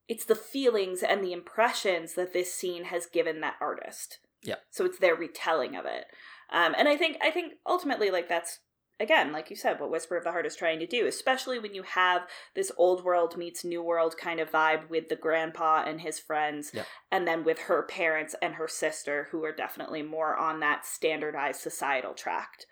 it's 0.09 0.25
the 0.25 0.35
feelings 0.37 1.03
and 1.03 1.23
the 1.23 1.33
impressions 1.33 2.15
that 2.15 2.33
this 2.33 2.53
scene 2.55 2.85
has 2.85 3.07
given 3.07 3.41
that 3.41 3.57
artist. 3.61 4.19
Yeah. 4.47 4.57
So 4.71 4.85
it's 4.85 4.99
their 4.99 5.15
retelling 5.17 5.77
of 5.77 5.85
it. 5.85 6.05
Um, 6.51 6.75
and 6.79 6.89
I 6.89 6.97
think 6.97 7.19
I 7.23 7.31
think 7.31 7.55
ultimately 7.67 8.11
like 8.11 8.29
that's 8.29 8.61
again, 8.99 9.31
like 9.33 9.51
you 9.51 9.57
said, 9.57 9.79
what 9.79 9.91
Whisper 9.91 10.17
of 10.17 10.25
the 10.25 10.31
Heart 10.33 10.47
is 10.47 10.57
trying 10.57 10.79
to 10.79 10.87
do, 10.87 11.07
especially 11.07 11.59
when 11.59 11.75
you 11.75 11.83
have 11.83 12.23
this 12.55 12.73
old 12.79 13.05
world 13.05 13.37
meets 13.37 13.63
new 13.65 13.83
world 13.83 14.17
kind 14.17 14.41
of 14.41 14.51
vibe 14.51 14.89
with 14.89 15.09
the 15.11 15.17
grandpa 15.17 15.85
and 15.87 16.01
his 16.01 16.19
friends, 16.19 16.71
Yeah. 16.73 16.85
and 17.13 17.29
then 17.29 17.45
with 17.45 17.59
her 17.59 17.83
parents 17.83 18.35
and 18.41 18.55
her 18.55 18.69
sister, 18.69 19.29
who 19.33 19.45
are 19.45 19.53
definitely 19.53 20.03
more 20.03 20.35
on 20.35 20.61
that 20.61 20.87
standardized 20.87 21.61
societal 21.61 22.15
tract. 22.15 22.65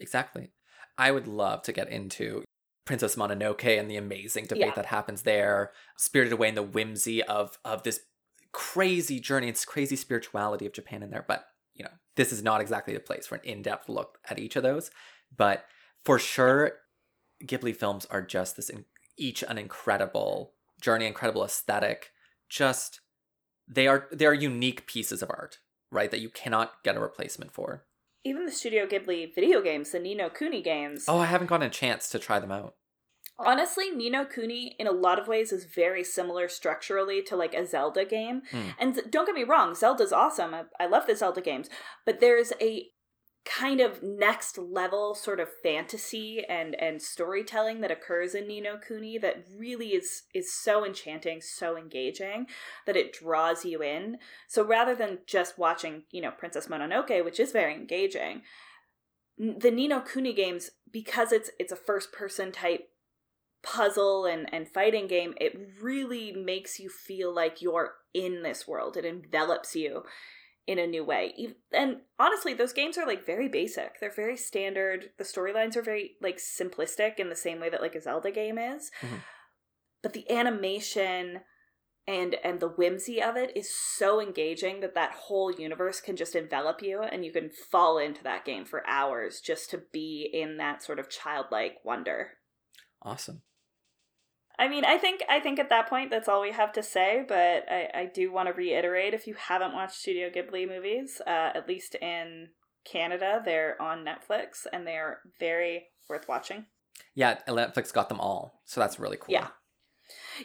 Exactly. 0.00 0.50
I 0.98 1.10
would 1.12 1.28
love 1.28 1.62
to 1.62 1.72
get 1.72 1.88
into 1.88 2.42
Princess 2.84 3.14
Mononoke 3.14 3.78
and 3.78 3.88
the 3.88 3.96
amazing 3.96 4.46
debate 4.46 4.66
Yeah. 4.66 4.74
that 4.74 4.86
happens 4.86 5.22
there, 5.22 5.72
spirited 5.96 6.32
away 6.32 6.48
in 6.48 6.54
the 6.56 6.62
whimsy 6.62 7.22
of 7.22 7.56
of 7.64 7.84
this 7.84 8.00
crazy 8.52 9.20
journey, 9.20 9.48
it's 9.48 9.64
crazy 9.64 9.96
spirituality 9.96 10.66
of 10.66 10.72
Japan 10.72 11.02
in 11.02 11.10
there. 11.10 11.24
But 11.26 11.44
you 11.74 11.84
know, 11.84 11.90
this 12.16 12.32
is 12.32 12.42
not 12.42 12.60
exactly 12.60 12.94
the 12.94 13.00
place 13.00 13.26
for 13.26 13.36
an 13.36 13.44
in-depth 13.44 13.88
look 13.88 14.18
at 14.28 14.38
each 14.38 14.56
of 14.56 14.62
those. 14.62 14.90
But 15.34 15.64
for 16.04 16.18
sure, 16.18 16.72
Ghibli 17.44 17.74
films 17.74 18.06
are 18.10 18.22
just 18.22 18.56
this 18.56 18.68
in, 18.68 18.84
each 19.16 19.42
an 19.42 19.58
incredible 19.58 20.52
journey, 20.80 21.06
incredible 21.06 21.44
aesthetic, 21.44 22.10
just 22.48 23.00
they 23.68 23.86
are 23.86 24.08
they 24.12 24.26
are 24.26 24.34
unique 24.34 24.86
pieces 24.86 25.22
of 25.22 25.30
art, 25.30 25.58
right? 25.90 26.10
That 26.10 26.20
you 26.20 26.28
cannot 26.28 26.82
get 26.84 26.96
a 26.96 27.00
replacement 27.00 27.52
for. 27.52 27.84
Even 28.24 28.44
the 28.44 28.52
Studio 28.52 28.86
Ghibli 28.86 29.34
video 29.34 29.60
games, 29.60 29.90
the 29.90 29.98
Ni 29.98 30.14
no 30.14 30.28
Kuni 30.28 30.62
games. 30.62 31.06
Oh, 31.08 31.18
I 31.18 31.26
haven't 31.26 31.48
gotten 31.48 31.66
a 31.66 31.70
chance 31.70 32.08
to 32.10 32.18
try 32.18 32.38
them 32.38 32.52
out. 32.52 32.74
Honestly, 33.44 33.90
Ni 33.90 34.10
no 34.10 34.24
Kuni 34.24 34.76
in 34.78 34.86
a 34.86 34.92
lot 34.92 35.18
of 35.18 35.28
ways 35.28 35.52
is 35.52 35.64
very 35.64 36.04
similar 36.04 36.48
structurally 36.48 37.22
to 37.22 37.36
like 37.36 37.54
a 37.54 37.66
Zelda 37.66 38.04
game. 38.04 38.42
Hmm. 38.50 38.70
And 38.78 39.00
don't 39.10 39.26
get 39.26 39.34
me 39.34 39.44
wrong, 39.44 39.74
Zelda's 39.74 40.12
awesome. 40.12 40.54
I, 40.54 40.64
I 40.78 40.86
love 40.86 41.06
the 41.06 41.16
Zelda 41.16 41.40
games, 41.40 41.68
but 42.04 42.20
there's 42.20 42.52
a 42.60 42.88
kind 43.44 43.80
of 43.80 44.02
next 44.02 44.56
level 44.56 45.14
sort 45.14 45.40
of 45.40 45.48
fantasy 45.62 46.44
and 46.48 46.80
and 46.80 47.02
storytelling 47.02 47.80
that 47.80 47.90
occurs 47.90 48.34
in 48.34 48.46
Ni 48.46 48.60
no 48.60 48.76
Kuni 48.76 49.18
that 49.18 49.44
really 49.56 49.88
is 49.88 50.22
is 50.32 50.52
so 50.52 50.84
enchanting, 50.84 51.40
so 51.40 51.76
engaging 51.76 52.46
that 52.86 52.96
it 52.96 53.12
draws 53.12 53.64
you 53.64 53.82
in. 53.82 54.18
So 54.48 54.64
rather 54.64 54.94
than 54.94 55.18
just 55.26 55.58
watching, 55.58 56.04
you 56.10 56.22
know, 56.22 56.30
Princess 56.30 56.68
Mononoke, 56.68 57.24
which 57.24 57.40
is 57.40 57.52
very 57.52 57.74
engaging, 57.74 58.42
the 59.38 59.70
Ni 59.70 59.88
no 59.88 60.00
Kuni 60.00 60.32
games 60.32 60.70
because 60.92 61.32
it's 61.32 61.50
it's 61.58 61.72
a 61.72 61.76
first 61.76 62.12
person 62.12 62.52
type 62.52 62.88
puzzle 63.62 64.26
and 64.26 64.52
and 64.52 64.68
fighting 64.68 65.06
game, 65.06 65.34
it 65.40 65.58
really 65.80 66.32
makes 66.32 66.78
you 66.78 66.88
feel 66.88 67.34
like 67.34 67.62
you're 67.62 67.94
in 68.14 68.42
this 68.42 68.66
world. 68.66 68.96
It 68.96 69.04
envelops 69.04 69.74
you 69.74 70.02
in 70.66 70.78
a 70.78 70.86
new 70.86 71.04
way. 71.04 71.54
And 71.72 71.98
honestly, 72.18 72.54
those 72.54 72.72
games 72.72 72.96
are 72.96 73.06
like 73.06 73.26
very 73.26 73.48
basic. 73.48 73.98
They're 73.98 74.12
very 74.14 74.36
standard. 74.36 75.10
The 75.18 75.24
storylines 75.24 75.76
are 75.76 75.82
very 75.82 76.12
like 76.20 76.38
simplistic 76.38 77.18
in 77.18 77.28
the 77.28 77.36
same 77.36 77.60
way 77.60 77.68
that 77.70 77.82
like 77.82 77.94
a 77.94 78.00
Zelda 78.00 78.30
game 78.30 78.58
is. 78.58 78.90
Mhm. 79.00 79.22
But 80.02 80.12
the 80.12 80.30
animation 80.30 81.40
and 82.06 82.34
and 82.42 82.58
the 82.60 82.68
whimsy 82.68 83.22
of 83.22 83.36
it 83.36 83.56
is 83.56 83.72
so 83.72 84.20
engaging 84.20 84.80
that 84.80 84.94
that 84.94 85.12
whole 85.12 85.52
universe 85.52 86.00
can 86.00 86.16
just 86.16 86.34
envelop 86.34 86.82
you 86.82 87.02
and 87.02 87.24
you 87.24 87.32
can 87.32 87.50
fall 87.50 87.98
into 87.98 88.22
that 88.24 88.44
game 88.44 88.64
for 88.64 88.86
hours 88.88 89.40
just 89.40 89.70
to 89.70 89.82
be 89.92 90.28
in 90.32 90.56
that 90.56 90.82
sort 90.82 90.98
of 90.98 91.08
childlike 91.08 91.76
wonder. 91.84 92.38
Awesome. 93.02 93.42
I 94.58 94.68
mean, 94.68 94.84
I 94.84 94.98
think 94.98 95.22
I 95.28 95.40
think 95.40 95.58
at 95.58 95.70
that 95.70 95.88
point 95.88 96.10
that's 96.10 96.28
all 96.28 96.42
we 96.42 96.52
have 96.52 96.72
to 96.74 96.82
say. 96.82 97.24
But 97.26 97.64
I, 97.70 97.88
I 97.94 98.10
do 98.12 98.32
want 98.32 98.48
to 98.48 98.52
reiterate: 98.52 99.14
if 99.14 99.26
you 99.26 99.34
haven't 99.34 99.72
watched 99.72 99.96
Studio 99.96 100.28
Ghibli 100.30 100.68
movies, 100.68 101.20
uh, 101.26 101.50
at 101.54 101.68
least 101.68 101.94
in 101.96 102.48
Canada, 102.84 103.40
they're 103.44 103.80
on 103.80 104.04
Netflix 104.04 104.66
and 104.72 104.86
they 104.86 104.96
are 104.96 105.18
very 105.38 105.86
worth 106.08 106.28
watching. 106.28 106.66
Yeah, 107.14 107.38
Netflix 107.48 107.92
got 107.92 108.08
them 108.08 108.20
all, 108.20 108.60
so 108.64 108.80
that's 108.80 108.98
really 108.98 109.16
cool. 109.16 109.32
Yeah. 109.32 109.48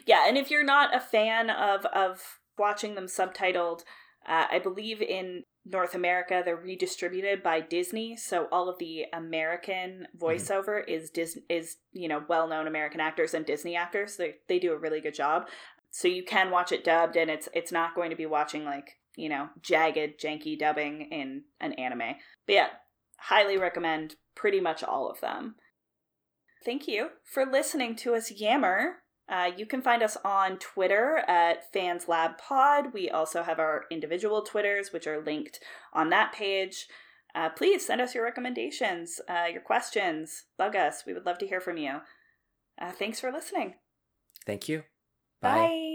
Yeah, 0.06 0.26
and 0.26 0.38
if 0.38 0.50
you're 0.50 0.64
not 0.64 0.94
a 0.94 1.00
fan 1.00 1.50
of 1.50 1.84
of 1.86 2.38
watching 2.56 2.94
them 2.94 3.06
subtitled, 3.06 3.80
uh, 4.26 4.46
I 4.50 4.58
believe 4.58 5.02
in 5.02 5.44
North 5.70 5.94
America 5.94 6.42
they're 6.44 6.56
redistributed 6.56 7.42
by 7.42 7.60
Disney, 7.60 8.16
so 8.16 8.48
all 8.50 8.68
of 8.68 8.78
the 8.78 9.04
American 9.12 10.06
mhm. 10.14 10.20
voiceover 10.20 10.82
is 10.86 11.10
Dis- 11.10 11.38
is 11.48 11.76
you 11.92 12.08
know 12.08 12.24
well 12.28 12.48
known 12.48 12.66
American 12.66 13.00
actors 13.00 13.34
and 13.34 13.44
Disney 13.44 13.76
actors. 13.76 14.16
They 14.16 14.36
they 14.48 14.58
do 14.58 14.72
a 14.72 14.78
really 14.78 15.00
good 15.00 15.14
job, 15.14 15.48
so 15.90 16.08
you 16.08 16.24
can 16.24 16.50
watch 16.50 16.72
it 16.72 16.84
dubbed, 16.84 17.16
and 17.16 17.30
it's 17.30 17.48
it's 17.54 17.72
not 17.72 17.94
going 17.94 18.10
to 18.10 18.16
be 18.16 18.26
watching 18.26 18.64
like 18.64 18.98
you 19.16 19.28
know 19.28 19.48
jagged 19.60 20.20
janky 20.20 20.58
dubbing 20.58 21.08
in 21.10 21.44
an 21.60 21.72
anime. 21.74 22.16
But 22.46 22.52
yeah, 22.52 22.68
highly 23.18 23.58
recommend 23.58 24.16
pretty 24.34 24.60
much 24.60 24.82
all 24.82 25.10
of 25.10 25.20
them. 25.20 25.56
Thank 26.64 26.88
you 26.88 27.10
for 27.24 27.44
listening 27.44 27.96
to 27.96 28.14
us 28.14 28.30
yammer. 28.30 29.02
Uh, 29.28 29.50
you 29.56 29.66
can 29.66 29.82
find 29.82 30.02
us 30.02 30.16
on 30.24 30.58
Twitter 30.58 31.22
at 31.28 31.70
Fans 31.72 32.08
Lab 32.08 32.38
Pod. 32.38 32.94
We 32.94 33.10
also 33.10 33.42
have 33.42 33.58
our 33.58 33.84
individual 33.90 34.42
Twitters, 34.42 34.92
which 34.92 35.06
are 35.06 35.22
linked 35.22 35.60
on 35.92 36.08
that 36.10 36.32
page. 36.32 36.86
Uh, 37.34 37.50
please 37.50 37.84
send 37.86 38.00
us 38.00 38.14
your 38.14 38.24
recommendations, 38.24 39.20
uh, 39.28 39.46
your 39.52 39.60
questions, 39.60 40.44
bug 40.56 40.74
us. 40.74 41.04
We 41.06 41.12
would 41.12 41.26
love 41.26 41.38
to 41.38 41.46
hear 41.46 41.60
from 41.60 41.76
you. 41.76 42.00
Uh, 42.80 42.92
thanks 42.92 43.20
for 43.20 43.30
listening. 43.30 43.74
Thank 44.46 44.68
you. 44.68 44.84
Bye. 45.42 45.87